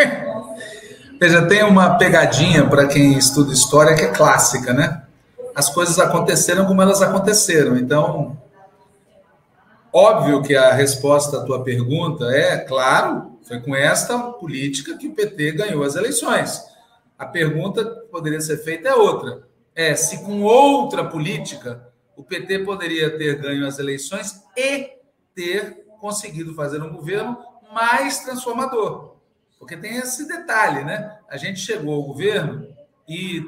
Veja, 1.18 1.48
tem 1.48 1.64
uma 1.64 1.98
pegadinha 1.98 2.68
para 2.68 2.86
quem 2.86 3.18
estuda 3.18 3.54
história 3.54 3.96
que 3.96 4.02
é 4.02 4.12
clássica, 4.12 4.74
né? 4.74 5.02
As 5.56 5.70
coisas 5.70 5.98
aconteceram 5.98 6.66
como 6.66 6.82
elas 6.82 7.02
aconteceram. 7.02 7.78
Então, 7.78 8.38
óbvio 9.94 10.44
que 10.44 10.58
a 10.58 10.74
resposta 10.74 11.38
à 11.38 11.46
tua 11.46 11.64
pergunta 11.64 12.26
é, 12.26 12.58
claro, 12.58 13.35
foi 13.46 13.62
com 13.62 13.76
esta 13.76 14.18
política 14.34 14.98
que 14.98 15.08
o 15.08 15.14
PT 15.14 15.52
ganhou 15.52 15.84
as 15.84 15.96
eleições. 15.96 16.62
A 17.18 17.26
pergunta 17.26 17.86
que 17.86 18.08
poderia 18.08 18.42
ser 18.42 18.58
feita 18.58 18.90
é 18.90 18.96
outra. 18.96 19.48
É 19.74 19.96
se 19.96 20.24
com 20.24 20.42
outra 20.42 21.06
política 21.06 21.94
o 22.16 22.24
PT 22.24 22.60
poderia 22.60 23.18
ter 23.18 23.40
ganho 23.40 23.66
as 23.66 23.78
eleições 23.78 24.42
e 24.58 24.90
ter 25.34 25.86
conseguido 26.00 26.54
fazer 26.54 26.82
um 26.82 26.94
governo 26.94 27.38
mais 27.74 28.20
transformador. 28.20 29.16
Porque 29.60 29.78
tem 29.78 29.98
esse 29.98 30.28
detalhe, 30.28 30.84
né? 30.84 31.20
A 31.30 31.38
gente 31.38 31.60
chegou 31.60 31.94
ao 31.94 32.04
governo 32.04 32.74
e 33.08 33.46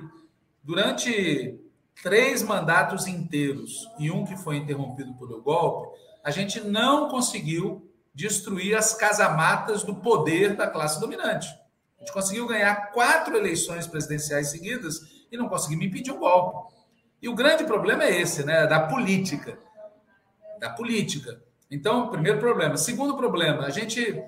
durante 0.64 1.60
três 2.04 2.44
mandatos 2.44 3.08
inteiros 3.08 3.88
e 3.98 4.12
um 4.12 4.26
que 4.26 4.36
foi 4.38 4.58
interrompido 4.58 5.14
pelo 5.16 5.42
golpe, 5.42 5.98
a 6.24 6.30
gente 6.30 6.62
não 6.62 7.10
conseguiu 7.10 7.87
destruir 8.18 8.76
as 8.76 8.96
casamatas 8.96 9.84
do 9.84 9.94
poder 9.94 10.56
da 10.56 10.66
classe 10.66 11.00
dominante. 11.00 11.48
A 11.98 12.00
gente 12.00 12.12
conseguiu 12.12 12.48
ganhar 12.48 12.92
quatro 12.92 13.38
eleições 13.38 13.86
presidenciais 13.86 14.48
seguidas 14.48 15.02
e 15.32 15.38
não 15.38 15.48
conseguimos 15.48 15.86
impedir 15.86 16.12
um 16.12 16.18
golpe. 16.18 16.74
E 17.22 17.30
o 17.30 17.36
grande 17.36 17.64
problema 17.64 18.04
é 18.04 18.20
esse, 18.20 18.44
né? 18.44 18.66
Da 18.66 18.80
política. 18.80 19.60
Da 20.60 20.72
política. 20.72 21.40
Então, 21.70 22.10
primeiro 22.10 22.40
problema. 22.40 22.76
Segundo 22.76 23.16
problema, 23.16 23.66
a 23.66 23.70
gente 23.70 24.20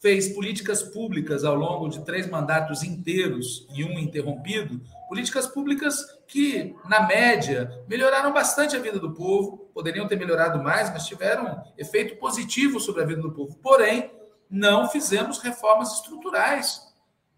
fez 0.00 0.28
políticas 0.28 0.80
públicas 0.80 1.44
ao 1.44 1.56
longo 1.56 1.88
de 1.88 2.04
três 2.04 2.30
mandatos 2.30 2.84
inteiros 2.84 3.66
e 3.74 3.82
um 3.82 3.98
interrompido, 3.98 4.80
políticas 5.08 5.48
públicas 5.48 5.96
que, 6.26 6.74
na 6.88 7.06
média, 7.06 7.84
melhoraram 7.88 8.32
bastante 8.32 8.76
a 8.76 8.80
vida 8.80 8.98
do 8.98 9.12
povo, 9.12 9.70
poderiam 9.74 10.06
ter 10.06 10.16
melhorado 10.16 10.62
mais, 10.62 10.90
mas 10.90 11.06
tiveram 11.06 11.62
efeito 11.76 12.16
positivo 12.16 12.80
sobre 12.80 13.02
a 13.02 13.06
vida 13.06 13.20
do 13.20 13.32
povo. 13.32 13.56
Porém, 13.62 14.10
não 14.48 14.88
fizemos 14.88 15.38
reformas 15.38 15.92
estruturais 15.94 16.80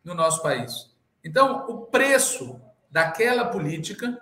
no 0.04 0.14
nosso 0.14 0.42
país. 0.42 0.90
Então, 1.24 1.66
o 1.68 1.86
preço 1.86 2.60
daquela 2.90 3.46
política 3.46 4.20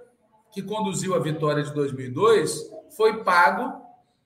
que 0.53 0.63
conduziu 0.63 1.15
à 1.15 1.19
vitória 1.19 1.63
de 1.63 1.75
2002 1.75 2.71
foi 2.97 3.25
pago 3.25 3.83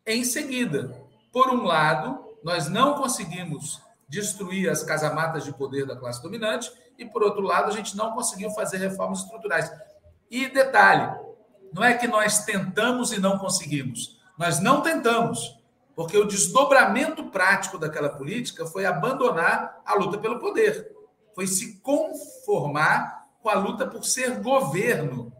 em 0.06 0.24
seguida. 0.24 1.02
Por 1.32 1.48
um 1.48 1.64
lado, 1.64 2.24
nós 2.42 2.68
não 2.68 2.94
conseguimos 2.94 3.80
destruir 4.08 4.70
as 4.70 4.82
casamatas 4.82 5.44
de 5.44 5.52
poder 5.52 5.86
da 5.86 5.96
classe 5.96 6.22
dominante, 6.22 6.70
e 6.98 7.04
por 7.04 7.22
outro 7.22 7.42
lado, 7.42 7.68
a 7.68 7.74
gente 7.74 7.96
não 7.96 8.12
conseguiu 8.12 8.50
fazer 8.50 8.78
reformas 8.78 9.20
estruturais. 9.20 9.70
E 10.30 10.48
detalhe, 10.48 11.16
não 11.72 11.82
é 11.82 11.94
que 11.94 12.06
nós 12.06 12.44
tentamos 12.44 13.12
e 13.12 13.20
não 13.20 13.38
conseguimos. 13.38 14.18
Nós 14.38 14.60
não 14.60 14.82
tentamos, 14.82 15.58
porque 15.94 16.16
o 16.16 16.26
desdobramento 16.26 17.24
prático 17.30 17.78
daquela 17.78 18.08
política 18.08 18.66
foi 18.66 18.86
abandonar 18.86 19.80
a 19.84 19.94
luta 19.94 20.18
pelo 20.18 20.38
poder, 20.38 20.94
foi 21.34 21.46
se 21.46 21.80
conformar 21.80 23.26
com 23.42 23.48
a 23.48 23.54
luta 23.54 23.86
por 23.86 24.04
ser 24.04 24.40
governo 24.40 25.32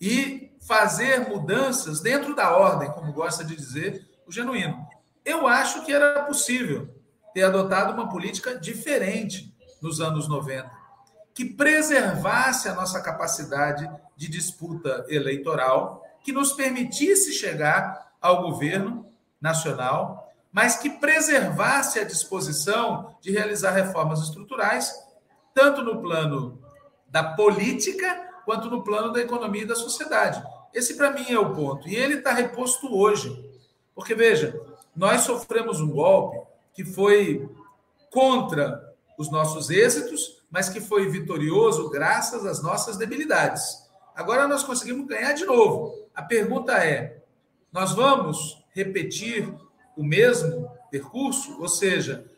e 0.00 0.52
fazer 0.60 1.28
mudanças 1.28 2.00
dentro 2.00 2.34
da 2.34 2.56
ordem, 2.56 2.90
como 2.90 3.12
gosta 3.12 3.44
de 3.44 3.56
dizer 3.56 4.08
o 4.26 4.32
genuíno. 4.32 4.86
Eu 5.24 5.46
acho 5.46 5.84
que 5.84 5.92
era 5.92 6.22
possível 6.24 6.88
ter 7.32 7.42
adotado 7.42 7.92
uma 7.92 8.08
política 8.08 8.58
diferente 8.58 9.54
nos 9.80 10.00
anos 10.00 10.28
90, 10.28 10.70
que 11.38 11.44
preservasse 11.44 12.68
a 12.68 12.74
nossa 12.74 13.00
capacidade 13.00 13.88
de 14.16 14.28
disputa 14.28 15.06
eleitoral, 15.08 16.04
que 16.24 16.32
nos 16.32 16.50
permitisse 16.50 17.32
chegar 17.32 18.12
ao 18.20 18.42
governo 18.42 19.06
nacional, 19.40 20.32
mas 20.50 20.78
que 20.78 20.90
preservasse 20.90 22.00
a 22.00 22.04
disposição 22.04 23.14
de 23.20 23.30
realizar 23.30 23.70
reformas 23.70 24.20
estruturais, 24.20 24.92
tanto 25.54 25.80
no 25.84 26.02
plano 26.02 26.60
da 27.06 27.22
política 27.22 28.20
quanto 28.44 28.68
no 28.68 28.82
plano 28.82 29.12
da 29.12 29.20
economia 29.20 29.62
e 29.62 29.68
da 29.68 29.76
sociedade. 29.76 30.42
Esse, 30.74 30.96
para 30.96 31.12
mim, 31.12 31.30
é 31.30 31.38
o 31.38 31.54
ponto. 31.54 31.88
E 31.88 31.94
ele 31.94 32.14
está 32.14 32.32
reposto 32.32 32.92
hoje. 32.92 33.48
Porque, 33.94 34.12
veja, 34.12 34.60
nós 34.96 35.20
sofremos 35.20 35.80
um 35.80 35.88
golpe 35.88 36.36
que 36.74 36.84
foi 36.84 37.48
contra 38.10 38.92
os 39.16 39.30
nossos 39.30 39.70
êxitos, 39.70 40.37
mas 40.50 40.68
que 40.68 40.80
foi 40.80 41.08
vitorioso 41.08 41.90
graças 41.90 42.46
às 42.46 42.62
nossas 42.62 42.96
debilidades. 42.96 43.86
Agora 44.14 44.48
nós 44.48 44.62
conseguimos 44.62 45.06
ganhar 45.06 45.32
de 45.32 45.44
novo. 45.44 46.08
A 46.14 46.22
pergunta 46.22 46.72
é: 46.72 47.22
nós 47.72 47.92
vamos 47.92 48.64
repetir 48.74 49.52
o 49.96 50.02
mesmo 50.02 50.70
percurso? 50.90 51.60
Ou 51.60 51.68
seja, 51.68 52.30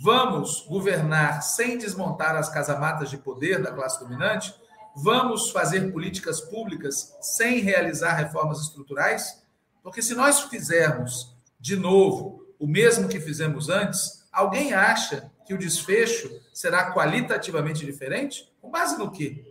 vamos 0.00 0.66
governar 0.68 1.42
sem 1.42 1.78
desmontar 1.78 2.36
as 2.36 2.48
casamatas 2.48 3.10
de 3.10 3.16
poder 3.16 3.62
da 3.62 3.72
classe 3.72 3.98
dominante? 3.98 4.54
Vamos 4.96 5.50
fazer 5.50 5.92
políticas 5.92 6.40
públicas 6.40 7.16
sem 7.20 7.58
realizar 7.60 8.14
reformas 8.14 8.60
estruturais? 8.60 9.42
Porque 9.82 10.00
se 10.00 10.14
nós 10.14 10.40
fizermos 10.42 11.36
de 11.58 11.76
novo 11.76 12.46
o 12.58 12.66
mesmo 12.66 13.08
que 13.08 13.20
fizemos 13.20 13.68
antes, 13.68 14.24
alguém 14.32 14.72
acha 14.72 15.30
que 15.44 15.54
o 15.54 15.58
desfecho 15.58 16.40
será 16.52 16.92
qualitativamente 16.92 17.84
diferente? 17.84 18.52
Com 18.60 18.70
base 18.70 18.98
no 18.98 19.10
quê? 19.10 19.44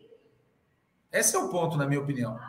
Esse 1.12 1.36
é 1.36 1.40
o 1.40 1.50
ponto, 1.50 1.78
na 1.78 1.86
minha 1.86 2.02
opinião. 2.02 2.40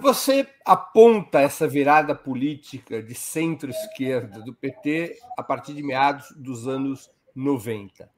Você 0.00 0.46
aponta 0.64 1.40
essa 1.40 1.66
virada 1.66 2.14
política 2.14 3.02
de 3.02 3.14
centro-esquerda 3.14 4.40
do 4.40 4.54
PT 4.54 5.18
a 5.36 5.42
partir 5.42 5.74
de 5.74 5.82
meados 5.82 6.30
dos 6.36 6.68
anos 6.68 7.10
90. 7.34 8.10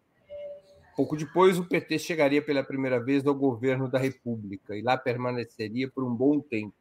Pouco 0.96 1.16
depois, 1.16 1.58
o 1.58 1.64
PT 1.64 1.98
chegaria 1.98 2.40
pela 2.40 2.64
primeira 2.64 2.98
vez 2.98 3.26
ao 3.26 3.34
governo 3.34 3.88
da 3.88 3.98
República 3.98 4.74
e 4.74 4.82
lá 4.82 4.96
permaneceria 4.96 5.90
por 5.90 6.02
um 6.02 6.14
bom 6.14 6.40
tempo. 6.40 6.74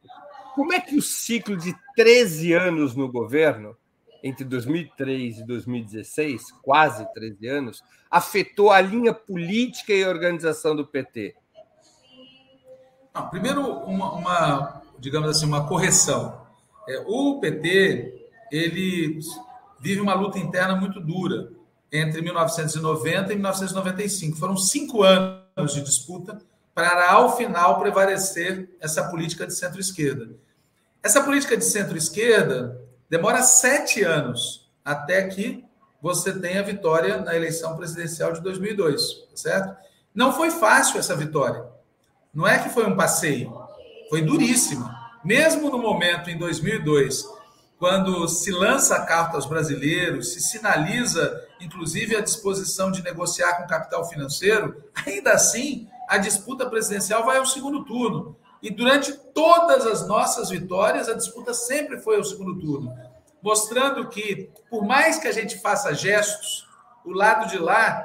Como 0.54 0.72
é 0.72 0.80
que 0.80 0.96
o 0.96 1.02
ciclo 1.02 1.56
de 1.56 1.76
13 1.94 2.54
anos 2.54 2.96
no 2.96 3.12
governo 3.12 3.76
entre 4.26 4.44
2003 4.44 5.38
e 5.38 5.46
2016, 5.46 6.42
quase 6.62 7.06
13 7.14 7.46
anos, 7.46 7.82
afetou 8.10 8.70
a 8.70 8.80
linha 8.80 9.14
política 9.14 9.92
e 9.92 10.04
organização 10.04 10.74
do 10.74 10.86
PT? 10.86 11.34
Não, 13.14 13.28
primeiro, 13.28 13.62
uma, 13.62 14.12
uma, 14.12 14.82
digamos 14.98 15.30
assim, 15.30 15.46
uma 15.46 15.66
correção. 15.66 16.40
É, 16.88 17.02
o 17.06 17.38
PT 17.40 18.28
ele 18.50 19.18
vive 19.80 20.00
uma 20.00 20.14
luta 20.14 20.38
interna 20.38 20.76
muito 20.76 21.00
dura 21.00 21.50
entre 21.92 22.20
1990 22.20 23.32
e 23.32 23.36
1995. 23.36 24.36
Foram 24.36 24.56
cinco 24.56 25.02
anos 25.02 25.74
de 25.74 25.82
disputa 25.82 26.38
para, 26.74 27.10
ao 27.10 27.36
final, 27.36 27.78
prevalecer 27.78 28.68
essa 28.80 29.04
política 29.08 29.46
de 29.46 29.54
centro-esquerda. 29.54 30.30
Essa 31.02 31.22
política 31.22 31.56
de 31.56 31.64
centro-esquerda 31.64 32.85
Demora 33.08 33.42
sete 33.42 34.02
anos 34.02 34.68
até 34.84 35.28
que 35.28 35.64
você 36.00 36.32
tenha 36.32 36.62
vitória 36.62 37.18
na 37.18 37.34
eleição 37.34 37.76
presidencial 37.76 38.32
de 38.32 38.40
2002, 38.40 39.28
certo? 39.34 39.76
Não 40.14 40.32
foi 40.32 40.50
fácil 40.50 40.98
essa 40.98 41.16
vitória. 41.16 41.64
Não 42.32 42.46
é 42.46 42.58
que 42.58 42.68
foi 42.68 42.86
um 42.86 42.96
passeio, 42.96 43.52
foi 44.08 44.22
duríssima. 44.22 44.94
Mesmo 45.24 45.70
no 45.70 45.78
momento 45.78 46.30
em 46.30 46.38
2002, 46.38 47.24
quando 47.78 48.28
se 48.28 48.50
lança 48.50 48.96
a 48.96 49.04
carta 49.04 49.36
aos 49.36 49.46
brasileiros, 49.46 50.32
se 50.32 50.40
sinaliza, 50.40 51.44
inclusive, 51.60 52.16
a 52.16 52.20
disposição 52.20 52.90
de 52.90 53.02
negociar 53.02 53.54
com 53.54 53.66
capital 53.66 54.08
financeiro, 54.08 54.82
ainda 55.06 55.32
assim, 55.32 55.88
a 56.08 56.18
disputa 56.18 56.68
presidencial 56.68 57.24
vai 57.24 57.36
ao 57.36 57.46
segundo 57.46 57.84
turno. 57.84 58.36
E 58.66 58.70
durante 58.70 59.12
todas 59.32 59.86
as 59.86 60.08
nossas 60.08 60.50
vitórias, 60.50 61.08
a 61.08 61.14
disputa 61.14 61.54
sempre 61.54 62.00
foi 62.00 62.16
ao 62.16 62.24
segundo 62.24 62.58
turno, 62.58 62.92
mostrando 63.40 64.08
que, 64.08 64.50
por 64.68 64.84
mais 64.84 65.20
que 65.20 65.28
a 65.28 65.32
gente 65.32 65.60
faça 65.60 65.94
gestos, 65.94 66.66
o 67.04 67.12
lado 67.12 67.48
de 67.48 67.58
lá 67.58 68.04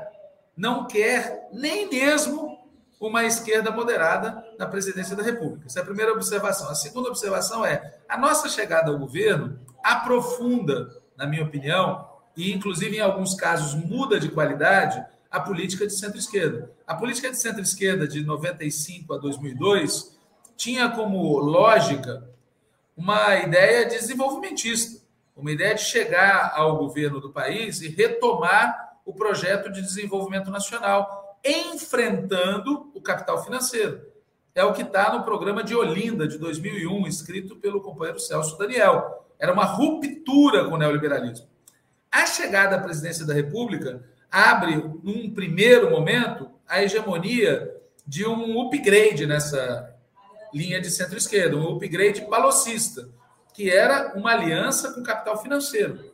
não 0.56 0.86
quer 0.86 1.50
nem 1.52 1.90
mesmo 1.90 2.60
uma 3.00 3.24
esquerda 3.24 3.72
moderada 3.72 4.46
na 4.60 4.68
presidência 4.68 5.16
da 5.16 5.24
República. 5.24 5.66
Essa 5.66 5.80
é 5.80 5.82
a 5.82 5.86
primeira 5.86 6.14
observação. 6.14 6.70
A 6.70 6.76
segunda 6.76 7.10
observação 7.10 7.66
é: 7.66 7.98
a 8.08 8.16
nossa 8.16 8.48
chegada 8.48 8.92
ao 8.92 9.00
governo 9.00 9.60
aprofunda, 9.84 10.96
na 11.18 11.26
minha 11.26 11.42
opinião, 11.44 12.08
e 12.38 12.54
inclusive 12.54 12.98
em 12.98 13.02
alguns 13.02 13.34
casos 13.34 13.74
muda 13.74 14.20
de 14.20 14.30
qualidade, 14.30 15.04
a 15.32 15.40
política 15.40 15.88
de 15.88 15.94
centro-esquerda. 15.94 16.72
A 16.86 16.94
política 16.94 17.32
de 17.32 17.38
centro-esquerda 17.38 18.08
de 18.08 18.24
95 18.24 19.16
a 19.16 19.18
2002 19.18 20.21
tinha 20.56 20.90
como 20.90 21.38
lógica 21.40 22.30
uma 22.96 23.36
ideia 23.36 23.86
desenvolvimentista, 23.86 25.02
uma 25.36 25.52
ideia 25.52 25.74
de 25.74 25.82
chegar 25.82 26.54
ao 26.56 26.78
governo 26.78 27.20
do 27.20 27.32
país 27.32 27.82
e 27.82 27.90
retomar 27.90 29.00
o 29.06 29.14
projeto 29.14 29.72
de 29.72 29.82
desenvolvimento 29.82 30.52
nacional, 30.52 31.40
enfrentando 31.44 32.92
o 32.94 33.02
capital 33.02 33.44
financeiro. 33.44 34.02
É 34.54 34.64
o 34.64 34.74
que 34.74 34.82
está 34.82 35.14
no 35.14 35.24
programa 35.24 35.64
de 35.64 35.74
Olinda, 35.74 36.28
de 36.28 36.38
2001, 36.38 37.08
escrito 37.08 37.56
pelo 37.56 37.82
companheiro 37.82 38.20
Celso 38.20 38.58
Daniel. 38.58 39.26
Era 39.40 39.54
uma 39.54 39.64
ruptura 39.64 40.66
com 40.66 40.76
o 40.76 40.78
neoliberalismo. 40.78 41.48
A 42.12 42.26
chegada 42.26 42.76
à 42.76 42.80
presidência 42.80 43.26
da 43.26 43.34
República 43.34 44.04
abre, 44.30 44.76
num 45.02 45.34
primeiro 45.34 45.90
momento, 45.90 46.50
a 46.68 46.84
hegemonia 46.84 47.74
de 48.06 48.26
um 48.28 48.62
upgrade 48.62 49.26
nessa 49.26 49.91
linha 50.54 50.82
de 50.82 50.90
centro-esquerda, 50.90 51.56
um 51.56 51.76
upgrade 51.76 52.22
palocista, 52.28 53.10
que 53.54 53.70
era 53.70 54.14
uma 54.16 54.32
aliança 54.32 54.94
com 54.94 55.04
capital 55.04 55.42
financeiro. 55.42 56.12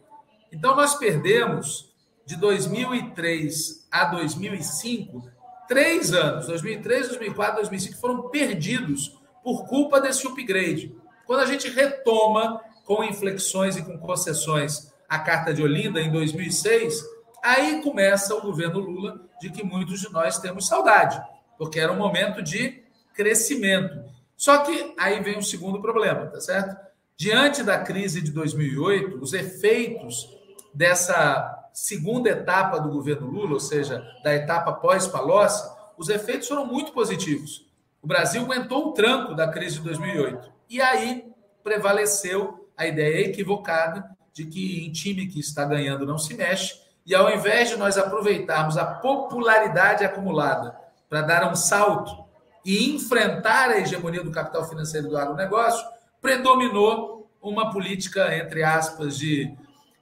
Então, 0.51 0.75
nós 0.75 0.95
perdemos 0.95 1.93
de 2.25 2.35
2003 2.35 3.87
a 3.91 4.05
2005 4.05 5.37
três 5.67 6.13
anos, 6.13 6.47
2003, 6.47 7.09
2004, 7.09 7.55
2005, 7.57 7.99
foram 7.99 8.29
perdidos 8.29 9.15
por 9.43 9.65
culpa 9.65 9.99
desse 9.99 10.25
upgrade. 10.25 10.95
Quando 11.25 11.41
a 11.41 11.45
gente 11.45 11.69
retoma 11.69 12.61
com 12.85 13.03
inflexões 13.03 13.75
e 13.75 13.83
com 13.83 13.97
concessões 13.97 14.91
a 15.09 15.19
Carta 15.19 15.53
de 15.53 15.61
Olinda 15.61 16.01
em 16.01 16.11
2006, 16.11 17.03
aí 17.43 17.81
começa 17.81 18.33
o 18.33 18.41
governo 18.41 18.79
Lula, 18.79 19.21
de 19.39 19.49
que 19.49 19.63
muitos 19.63 20.01
de 20.01 20.11
nós 20.11 20.39
temos 20.39 20.67
saudade, 20.67 21.21
porque 21.57 21.79
era 21.79 21.91
um 21.91 21.97
momento 21.97 22.41
de 22.41 22.81
crescimento. 23.13 24.05
Só 24.37 24.59
que 24.59 24.93
aí 24.97 25.19
vem 25.21 25.39
o 25.39 25.43
segundo 25.43 25.81
problema, 25.81 26.27
tá 26.27 26.39
certo? 26.39 26.77
Diante 27.17 27.63
da 27.63 27.79
crise 27.79 28.21
de 28.21 28.31
2008, 28.31 29.17
os 29.19 29.33
efeitos 29.33 30.29
dessa 30.71 31.67
segunda 31.73 32.29
etapa 32.29 32.79
do 32.79 32.89
governo 32.89 33.27
Lula, 33.27 33.53
ou 33.53 33.59
seja, 33.59 34.05
da 34.23 34.35
etapa 34.35 34.71
pós-Palocci, 34.73 35.67
os 35.97 36.09
efeitos 36.09 36.47
foram 36.47 36.65
muito 36.65 36.91
positivos. 36.91 37.67
O 38.01 38.07
Brasil 38.07 38.43
aguentou 38.43 38.89
o 38.89 38.91
tranco 38.93 39.33
da 39.33 39.47
crise 39.47 39.77
de 39.77 39.81
2008. 39.81 40.51
E 40.69 40.79
aí 40.79 41.25
prevaleceu 41.63 42.69
a 42.77 42.85
ideia 42.85 43.25
equivocada 43.25 44.07
de 44.31 44.45
que 44.45 44.85
em 44.85 44.91
time 44.91 45.25
que 45.25 45.39
está 45.39 45.65
ganhando 45.65 46.05
não 46.05 46.19
se 46.19 46.35
mexe. 46.35 46.79
E 47.03 47.15
ao 47.15 47.33
invés 47.33 47.69
de 47.69 47.75
nós 47.75 47.97
aproveitarmos 47.97 48.77
a 48.77 48.85
popularidade 48.85 50.05
acumulada 50.05 50.77
para 51.09 51.23
dar 51.23 51.51
um 51.51 51.55
salto 51.55 52.26
e 52.67 52.93
enfrentar 52.93 53.69
a 53.69 53.79
hegemonia 53.79 54.21
do 54.21 54.29
capital 54.29 54.67
financeiro 54.67 55.07
do 55.07 55.17
agronegócio, 55.17 55.87
predominou 56.21 57.31
uma 57.41 57.71
política, 57.71 58.35
entre 58.35 58.61
aspas, 58.61 59.17
de 59.17 59.55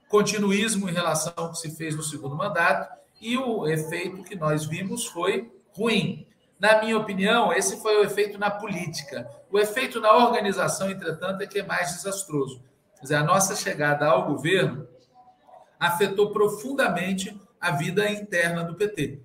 continuismo 0.08 0.90
em 0.90 0.92
relação 0.92 1.32
ao 1.36 1.52
que 1.52 1.58
se 1.58 1.76
fez 1.76 1.94
no 1.94 2.02
segundo 2.02 2.34
mandato, 2.34 2.92
e 3.20 3.38
o 3.38 3.68
efeito 3.68 4.24
que 4.24 4.34
nós 4.34 4.66
vimos 4.66 5.06
foi 5.06 5.48
ruim. 5.76 6.26
Na 6.58 6.82
minha 6.82 6.98
opinião, 6.98 7.52
esse 7.52 7.80
foi 7.80 7.98
o 7.98 8.02
efeito 8.02 8.36
na 8.36 8.50
política. 8.50 9.30
O 9.48 9.60
efeito 9.60 10.00
na 10.00 10.12
organização, 10.16 10.90
entretanto, 10.90 11.40
é 11.42 11.46
que 11.46 11.60
é 11.60 11.62
mais 11.62 11.92
desastroso. 11.92 12.60
Quer 12.96 13.02
dizer, 13.02 13.14
a 13.14 13.22
nossa 13.22 13.54
chegada 13.54 14.06
ao 14.06 14.26
governo 14.26 14.88
afetou 15.78 16.32
profundamente 16.32 17.40
a 17.60 17.70
vida 17.70 18.10
interna 18.10 18.64
do 18.64 18.74
PT. 18.74 19.20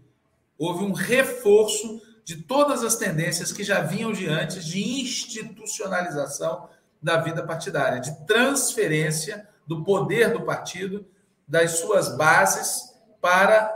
Houve 0.60 0.84
um 0.84 0.92
reforço 0.92 2.00
de 2.24 2.38
todas 2.38 2.84
as 2.84 2.95
tendências 2.95 3.51
que 3.51 3.63
já 3.63 3.82
vinham 3.82 4.11
de 4.11 4.28
antes 4.28 4.65
de 4.65 5.01
institucionalização 5.01 6.69
da 7.01 7.17
vida 7.17 7.43
partidária, 7.43 7.99
de 7.99 8.26
transferência 8.26 9.47
do 9.65 9.84
poder 9.84 10.34
do 10.34 10.41
partido, 10.41 11.05
das 11.47 11.80
suas 11.80 12.15
bases 12.15 12.93
para 13.19 13.76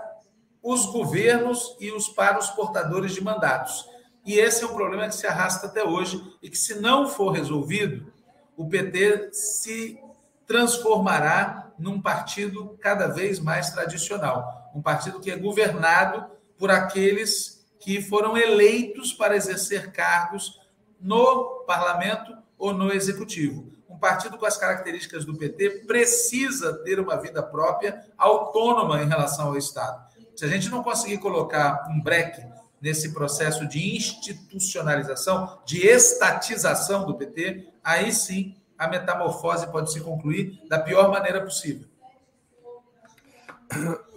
os 0.61 0.85
governos 0.87 1.75
e 1.79 1.91
os 1.91 2.07
para 2.07 2.39
os 2.39 2.49
portadores 2.49 3.13
de 3.13 3.23
mandatos. 3.23 3.87
E 4.25 4.39
esse 4.39 4.63
é 4.63 4.67
um 4.67 4.73
problema 4.73 5.07
que 5.07 5.15
se 5.15 5.27
arrasta 5.27 5.67
até 5.67 5.83
hoje 5.83 6.21
e 6.41 6.49
que, 6.49 6.57
se 6.57 6.79
não 6.79 7.07
for 7.07 7.31
resolvido, 7.31 8.11
o 8.57 8.67
PT 8.67 9.29
se 9.31 9.99
transformará 10.47 11.71
num 11.77 12.01
partido 12.01 12.77
cada 12.81 13.07
vez 13.07 13.39
mais 13.39 13.69
tradicional, 13.71 14.71
um 14.73 14.81
partido 14.81 15.19
que 15.19 15.29
é 15.29 15.37
governado 15.37 16.25
por 16.57 16.71
aqueles 16.71 17.54
que 17.79 18.01
foram 18.01 18.37
eleitos 18.37 19.13
para 19.13 19.35
exercer 19.35 19.91
cargos 19.91 20.59
no 20.99 21.63
parlamento 21.67 22.35
ou 22.57 22.73
no 22.73 22.91
executivo. 22.91 23.71
Um 23.89 23.97
partido 23.97 24.37
com 24.37 24.45
as 24.45 24.57
características 24.57 25.23
do 25.25 25.37
PT 25.37 25.85
precisa 25.87 26.73
ter 26.83 26.99
uma 26.99 27.15
vida 27.15 27.41
própria, 27.43 28.05
autônoma 28.17 29.01
em 29.01 29.07
relação 29.07 29.47
ao 29.47 29.57
Estado. 29.57 30.03
Se 30.35 30.43
a 30.43 30.47
gente 30.47 30.69
não 30.69 30.83
conseguir 30.83 31.17
colocar 31.19 31.87
um 31.89 32.01
breque 32.01 32.41
nesse 32.81 33.13
processo 33.13 33.67
de 33.67 33.95
institucionalização, 33.95 35.59
de 35.65 35.85
estatização 35.87 37.05
do 37.05 37.15
PT, 37.15 37.67
aí 37.83 38.11
sim 38.11 38.55
a 38.77 38.87
metamorfose 38.87 39.71
pode 39.71 39.91
se 39.91 40.01
concluir 40.01 40.61
da 40.67 40.79
pior 40.79 41.09
maneira 41.09 41.41
possível. 41.41 41.87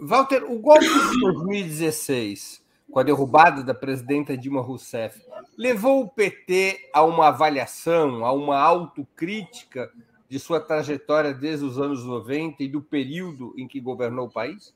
Walter, 0.00 0.44
o 0.44 0.58
golpe 0.58 0.84
de 0.84 1.20
2016, 1.20 2.60
com 2.90 2.98
a 2.98 3.02
derrubada 3.02 3.62
da 3.62 3.74
presidenta 3.74 4.36
Dilma 4.36 4.62
Rousseff, 4.62 5.20
levou 5.56 6.02
o 6.02 6.08
PT 6.08 6.90
a 6.92 7.02
uma 7.02 7.28
avaliação, 7.28 8.24
a 8.24 8.32
uma 8.32 8.58
autocrítica 8.58 9.90
de 10.28 10.38
sua 10.38 10.60
trajetória 10.60 11.32
desde 11.32 11.64
os 11.64 11.78
anos 11.78 12.04
90 12.04 12.62
e 12.62 12.68
do 12.68 12.82
período 12.82 13.54
em 13.56 13.66
que 13.66 13.80
governou 13.80 14.26
o 14.26 14.30
país? 14.30 14.74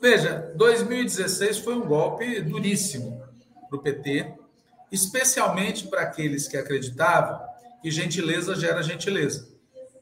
Veja, 0.00 0.52
2016 0.54 1.58
foi 1.58 1.74
um 1.74 1.86
golpe 1.86 2.40
duríssimo 2.40 3.20
para 3.68 3.78
o 3.78 3.82
PT, 3.82 4.32
especialmente 4.92 5.88
para 5.88 6.02
aqueles 6.02 6.46
que 6.46 6.56
acreditavam 6.56 7.48
que 7.82 7.90
gentileza 7.90 8.54
gera 8.54 8.82
gentileza, 8.82 9.48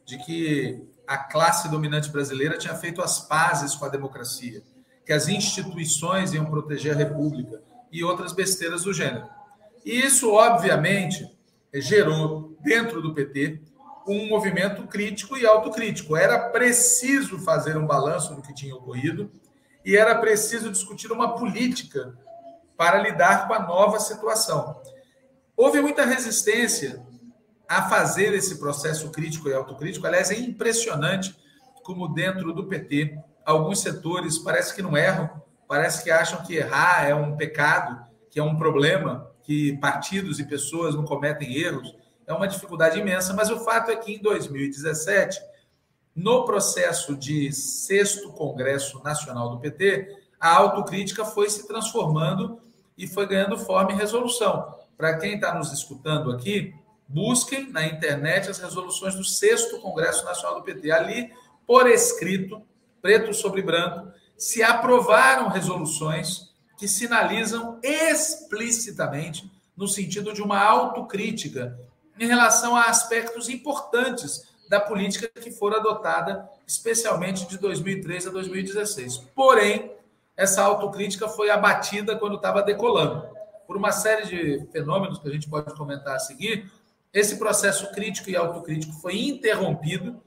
de 0.04 0.18
que 0.18 0.82
a 1.06 1.16
classe 1.16 1.68
dominante 1.68 2.10
brasileira 2.10 2.58
tinha 2.58 2.74
feito 2.74 3.02
as 3.02 3.20
pazes 3.20 3.74
com 3.74 3.84
a 3.84 3.88
democracia, 3.88 4.62
que 5.06 5.12
as 5.12 5.28
instituições 5.28 6.34
iam 6.34 6.44
proteger 6.44 6.92
a 6.92 6.98
república 6.98 7.62
e 7.92 8.02
outras 8.02 8.32
besteiras 8.32 8.82
do 8.82 8.92
gênero. 8.92 9.24
E 9.84 10.00
isso, 10.00 10.32
obviamente, 10.32 11.24
gerou 11.72 12.58
dentro 12.60 13.00
do 13.00 13.14
PT 13.14 13.62
um 14.08 14.28
movimento 14.28 14.84
crítico 14.88 15.36
e 15.36 15.46
autocrítico. 15.46 16.16
Era 16.16 16.50
preciso 16.50 17.38
fazer 17.38 17.76
um 17.76 17.86
balanço 17.86 18.34
do 18.34 18.42
que 18.42 18.52
tinha 18.52 18.74
ocorrido 18.74 19.30
e 19.84 19.96
era 19.96 20.16
preciso 20.16 20.72
discutir 20.72 21.12
uma 21.12 21.36
política 21.36 22.18
para 22.76 23.00
lidar 23.00 23.46
com 23.46 23.54
a 23.54 23.62
nova 23.62 24.00
situação. 24.00 24.82
Houve 25.56 25.80
muita 25.80 26.04
resistência 26.04 27.06
a 27.68 27.88
fazer 27.88 28.34
esse 28.34 28.58
processo 28.58 29.10
crítico 29.10 29.48
e 29.48 29.54
autocrítico. 29.54 30.06
Aliás, 30.06 30.30
é 30.32 30.38
impressionante 30.38 31.34
como 31.82 32.08
dentro 32.08 32.52
do 32.52 32.66
PT 32.66 33.16
alguns 33.46 33.80
setores 33.80 34.38
parece 34.38 34.74
que 34.74 34.82
não 34.82 34.96
erram, 34.96 35.30
parece 35.66 36.04
que 36.04 36.10
acham 36.10 36.42
que 36.42 36.56
errar 36.56 37.08
é 37.08 37.14
um 37.14 37.36
pecado, 37.36 38.04
que 38.30 38.38
é 38.38 38.42
um 38.42 38.56
problema, 38.56 39.30
que 39.42 39.78
partidos 39.78 40.38
e 40.38 40.44
pessoas 40.44 40.94
não 40.94 41.04
cometem 41.04 41.56
erros. 41.56 41.94
É 42.26 42.34
uma 42.34 42.48
dificuldade 42.48 42.98
imensa, 42.98 43.32
mas 43.32 43.48
o 43.48 43.60
fato 43.60 43.90
é 43.90 43.96
que 43.96 44.12
em 44.12 44.18
2017 44.20 45.40
no 46.16 46.46
processo 46.46 47.14
de 47.14 47.52
sexto 47.52 48.32
Congresso 48.32 49.02
Nacional 49.04 49.50
do 49.50 49.58
PT, 49.58 50.16
a 50.40 50.56
autocrítica 50.56 51.26
foi 51.26 51.50
se 51.50 51.68
transformando 51.68 52.58
e 52.96 53.06
foi 53.06 53.26
ganhando 53.26 53.58
forma 53.58 53.92
e 53.92 53.96
resolução. 53.96 54.74
Para 54.96 55.18
quem 55.18 55.34
está 55.34 55.54
nos 55.54 55.70
escutando 55.74 56.32
aqui, 56.32 56.74
busquem 57.06 57.70
na 57.70 57.86
internet 57.86 58.48
as 58.48 58.58
resoluções 58.58 59.14
do 59.14 59.24
sexto 59.24 59.78
Congresso 59.78 60.24
Nacional 60.24 60.56
do 60.58 60.64
PT. 60.64 60.90
Ali, 60.90 61.30
por 61.66 61.86
escrito, 61.86 62.62
preto 63.06 63.32
sobre 63.32 63.62
branco, 63.62 64.10
se 64.36 64.64
aprovaram 64.64 65.48
resoluções 65.48 66.52
que 66.76 66.88
sinalizam 66.88 67.78
explicitamente 67.80 69.48
no 69.76 69.86
sentido 69.86 70.32
de 70.32 70.42
uma 70.42 70.60
autocrítica 70.60 71.78
em 72.18 72.26
relação 72.26 72.74
a 72.74 72.86
aspectos 72.86 73.48
importantes 73.48 74.48
da 74.68 74.80
política 74.80 75.30
que 75.40 75.52
for 75.52 75.72
adotada, 75.72 76.50
especialmente 76.66 77.46
de 77.46 77.56
2003 77.58 78.26
a 78.26 78.30
2016. 78.30 79.18
Porém, 79.36 79.92
essa 80.36 80.62
autocrítica 80.62 81.28
foi 81.28 81.48
abatida 81.48 82.16
quando 82.16 82.34
estava 82.34 82.60
decolando. 82.60 83.24
Por 83.68 83.76
uma 83.76 83.92
série 83.92 84.26
de 84.26 84.66
fenômenos 84.72 85.20
que 85.20 85.28
a 85.28 85.32
gente 85.32 85.48
pode 85.48 85.72
comentar 85.76 86.16
a 86.16 86.18
seguir, 86.18 86.68
esse 87.14 87.38
processo 87.38 87.88
crítico 87.92 88.30
e 88.30 88.36
autocrítico 88.36 88.94
foi 88.94 89.16
interrompido 89.28 90.20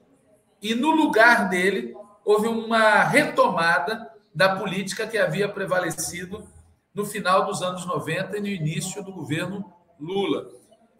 e, 0.62 0.74
no 0.74 0.90
lugar 0.90 1.50
dele, 1.50 1.94
houve 2.30 2.46
uma 2.46 3.02
retomada 3.04 4.08
da 4.32 4.54
política 4.56 5.04
que 5.06 5.18
havia 5.18 5.46
prevalecido 5.48 6.46
no 6.94 7.04
final 7.04 7.44
dos 7.44 7.60
anos 7.60 7.84
90 7.84 8.38
e 8.38 8.40
no 8.40 8.46
início 8.46 9.02
do 9.02 9.12
governo 9.12 9.68
Lula. 9.98 10.48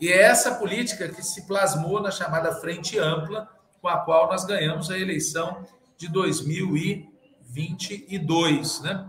E 0.01 0.09
é 0.09 0.23
essa 0.23 0.57
política 0.57 1.09
que 1.09 1.23
se 1.23 1.47
plasmou 1.47 2.01
na 2.01 2.11
chamada 2.11 2.57
Frente 2.57 2.99
Ampla, 2.99 3.49
com 3.81 3.87
a 3.87 3.99
qual 3.99 4.27
nós 4.29 4.45
ganhamos 4.45 4.91
a 4.91 4.99
eleição 4.99 5.65
de 5.97 6.09
2022. 6.09 8.81
Né? 8.81 9.09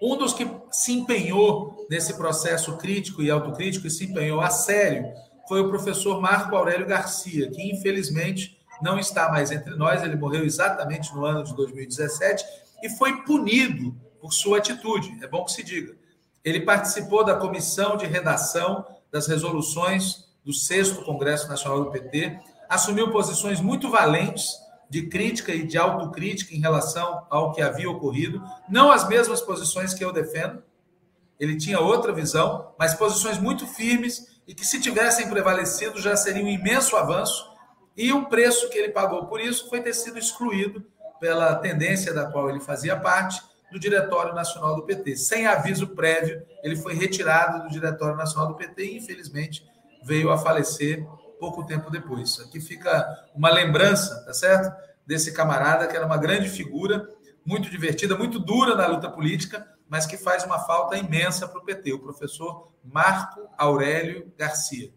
Um 0.00 0.16
dos 0.16 0.32
que 0.32 0.50
se 0.70 0.92
empenhou 0.92 1.86
nesse 1.90 2.14
processo 2.14 2.78
crítico 2.78 3.22
e 3.22 3.30
autocrítico 3.30 3.86
e 3.86 3.90
se 3.90 4.06
empenhou 4.06 4.40
a 4.40 4.48
sério 4.48 5.12
foi 5.46 5.60
o 5.60 5.68
professor 5.68 6.18
Marco 6.20 6.56
Aurélio 6.56 6.86
Garcia, 6.86 7.50
que 7.50 7.70
infelizmente 7.70 8.55
não 8.82 8.98
está 8.98 9.30
mais 9.30 9.50
entre 9.50 9.74
nós, 9.74 10.02
ele 10.02 10.16
morreu 10.16 10.44
exatamente 10.44 11.14
no 11.14 11.24
ano 11.24 11.44
de 11.44 11.54
2017 11.54 12.44
e 12.82 12.90
foi 12.90 13.22
punido 13.22 13.94
por 14.20 14.32
sua 14.32 14.58
atitude, 14.58 15.18
é 15.22 15.28
bom 15.28 15.44
que 15.44 15.52
se 15.52 15.62
diga. 15.62 15.94
Ele 16.44 16.60
participou 16.60 17.24
da 17.24 17.34
comissão 17.34 17.96
de 17.96 18.06
redação 18.06 18.84
das 19.10 19.26
resoluções 19.26 20.26
do 20.44 20.52
sexto 20.52 21.04
Congresso 21.04 21.48
Nacional 21.48 21.84
do 21.84 21.90
PT, 21.90 22.38
assumiu 22.68 23.10
posições 23.10 23.60
muito 23.60 23.90
valentes 23.90 24.46
de 24.88 25.08
crítica 25.08 25.52
e 25.52 25.66
de 25.66 25.76
autocrítica 25.76 26.54
em 26.54 26.60
relação 26.60 27.26
ao 27.28 27.52
que 27.52 27.60
havia 27.60 27.90
ocorrido, 27.90 28.42
não 28.68 28.90
as 28.90 29.08
mesmas 29.08 29.40
posições 29.40 29.92
que 29.92 30.04
eu 30.04 30.12
defendo, 30.12 30.62
ele 31.38 31.56
tinha 31.56 31.80
outra 31.80 32.12
visão, 32.12 32.72
mas 32.78 32.94
posições 32.94 33.38
muito 33.38 33.66
firmes 33.66 34.40
e 34.46 34.54
que, 34.54 34.64
se 34.64 34.80
tivessem 34.80 35.28
prevalecido, 35.28 36.00
já 36.00 36.16
seria 36.16 36.44
um 36.44 36.48
imenso 36.48 36.96
avanço. 36.96 37.52
E 37.96 38.12
o 38.12 38.26
preço 38.26 38.68
que 38.68 38.78
ele 38.78 38.90
pagou 38.90 39.26
por 39.26 39.40
isso 39.40 39.68
foi 39.68 39.80
ter 39.80 39.94
sido 39.94 40.18
excluído 40.18 40.84
pela 41.18 41.54
tendência 41.56 42.12
da 42.12 42.26
qual 42.26 42.50
ele 42.50 42.60
fazia 42.60 42.96
parte 42.96 43.42
do 43.72 43.78
Diretório 43.78 44.34
Nacional 44.34 44.76
do 44.76 44.82
PT. 44.82 45.16
Sem 45.16 45.46
aviso 45.46 45.88
prévio, 45.88 46.42
ele 46.62 46.76
foi 46.76 46.94
retirado 46.94 47.64
do 47.64 47.70
Diretório 47.70 48.16
Nacional 48.16 48.48
do 48.48 48.54
PT 48.54 48.84
e, 48.84 48.96
infelizmente, 48.98 49.66
veio 50.04 50.30
a 50.30 50.38
falecer 50.38 51.06
pouco 51.40 51.66
tempo 51.66 51.90
depois. 51.90 52.38
Aqui 52.40 52.60
fica 52.60 53.06
uma 53.34 53.50
lembrança, 53.50 54.24
tá 54.24 54.34
certo? 54.34 54.74
Desse 55.06 55.32
camarada 55.32 55.86
que 55.86 55.96
era 55.96 56.06
uma 56.06 56.16
grande 56.16 56.48
figura, 56.48 57.08
muito 57.44 57.70
divertida, 57.70 58.16
muito 58.16 58.38
dura 58.38 58.74
na 58.74 58.86
luta 58.86 59.08
política, 59.10 59.66
mas 59.88 60.06
que 60.06 60.16
faz 60.16 60.44
uma 60.44 60.58
falta 60.58 60.96
imensa 60.96 61.46
para 61.46 61.60
o 61.60 61.64
PT, 61.64 61.92
o 61.92 62.00
professor 62.00 62.72
Marco 62.84 63.48
Aurélio 63.56 64.32
Garcia. 64.36 64.92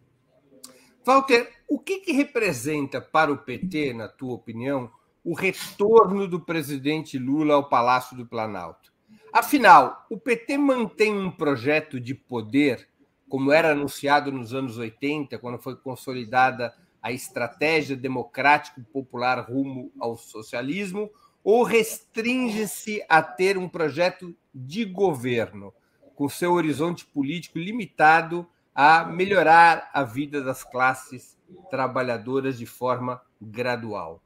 Walter, 1.05 1.49
o 1.69 1.77
que, 1.77 1.99
que 1.99 2.11
representa 2.11 2.99
para 2.99 3.31
o 3.31 3.37
PT, 3.37 3.93
na 3.93 4.07
tua 4.07 4.33
opinião, 4.33 4.91
o 5.23 5.35
retorno 5.35 6.27
do 6.27 6.39
presidente 6.39 7.19
Lula 7.19 7.53
ao 7.53 7.69
Palácio 7.69 8.17
do 8.17 8.25
Planalto? 8.25 8.91
Afinal, 9.31 10.07
o 10.09 10.17
PT 10.17 10.57
mantém 10.57 11.15
um 11.15 11.29
projeto 11.29 11.99
de 11.99 12.15
poder, 12.15 12.89
como 13.29 13.51
era 13.51 13.71
anunciado 13.71 14.31
nos 14.31 14.51
anos 14.51 14.79
80, 14.79 15.37
quando 15.37 15.59
foi 15.59 15.75
consolidada 15.75 16.73
a 17.03 17.11
estratégia 17.11 17.95
democrático-popular 17.95 19.47
rumo 19.47 19.91
ao 19.99 20.17
socialismo, 20.17 21.11
ou 21.43 21.61
restringe-se 21.61 23.05
a 23.07 23.21
ter 23.21 23.59
um 23.59 23.69
projeto 23.69 24.35
de 24.53 24.83
governo, 24.85 25.71
com 26.15 26.27
seu 26.27 26.53
horizonte 26.53 27.05
político 27.05 27.59
limitado 27.59 28.47
a 28.73 29.05
melhorar 29.05 29.89
a 29.93 30.03
vida 30.03 30.41
das 30.41 30.63
classes 30.63 31.38
trabalhadoras 31.69 32.57
de 32.57 32.65
forma 32.65 33.21
gradual? 33.41 34.21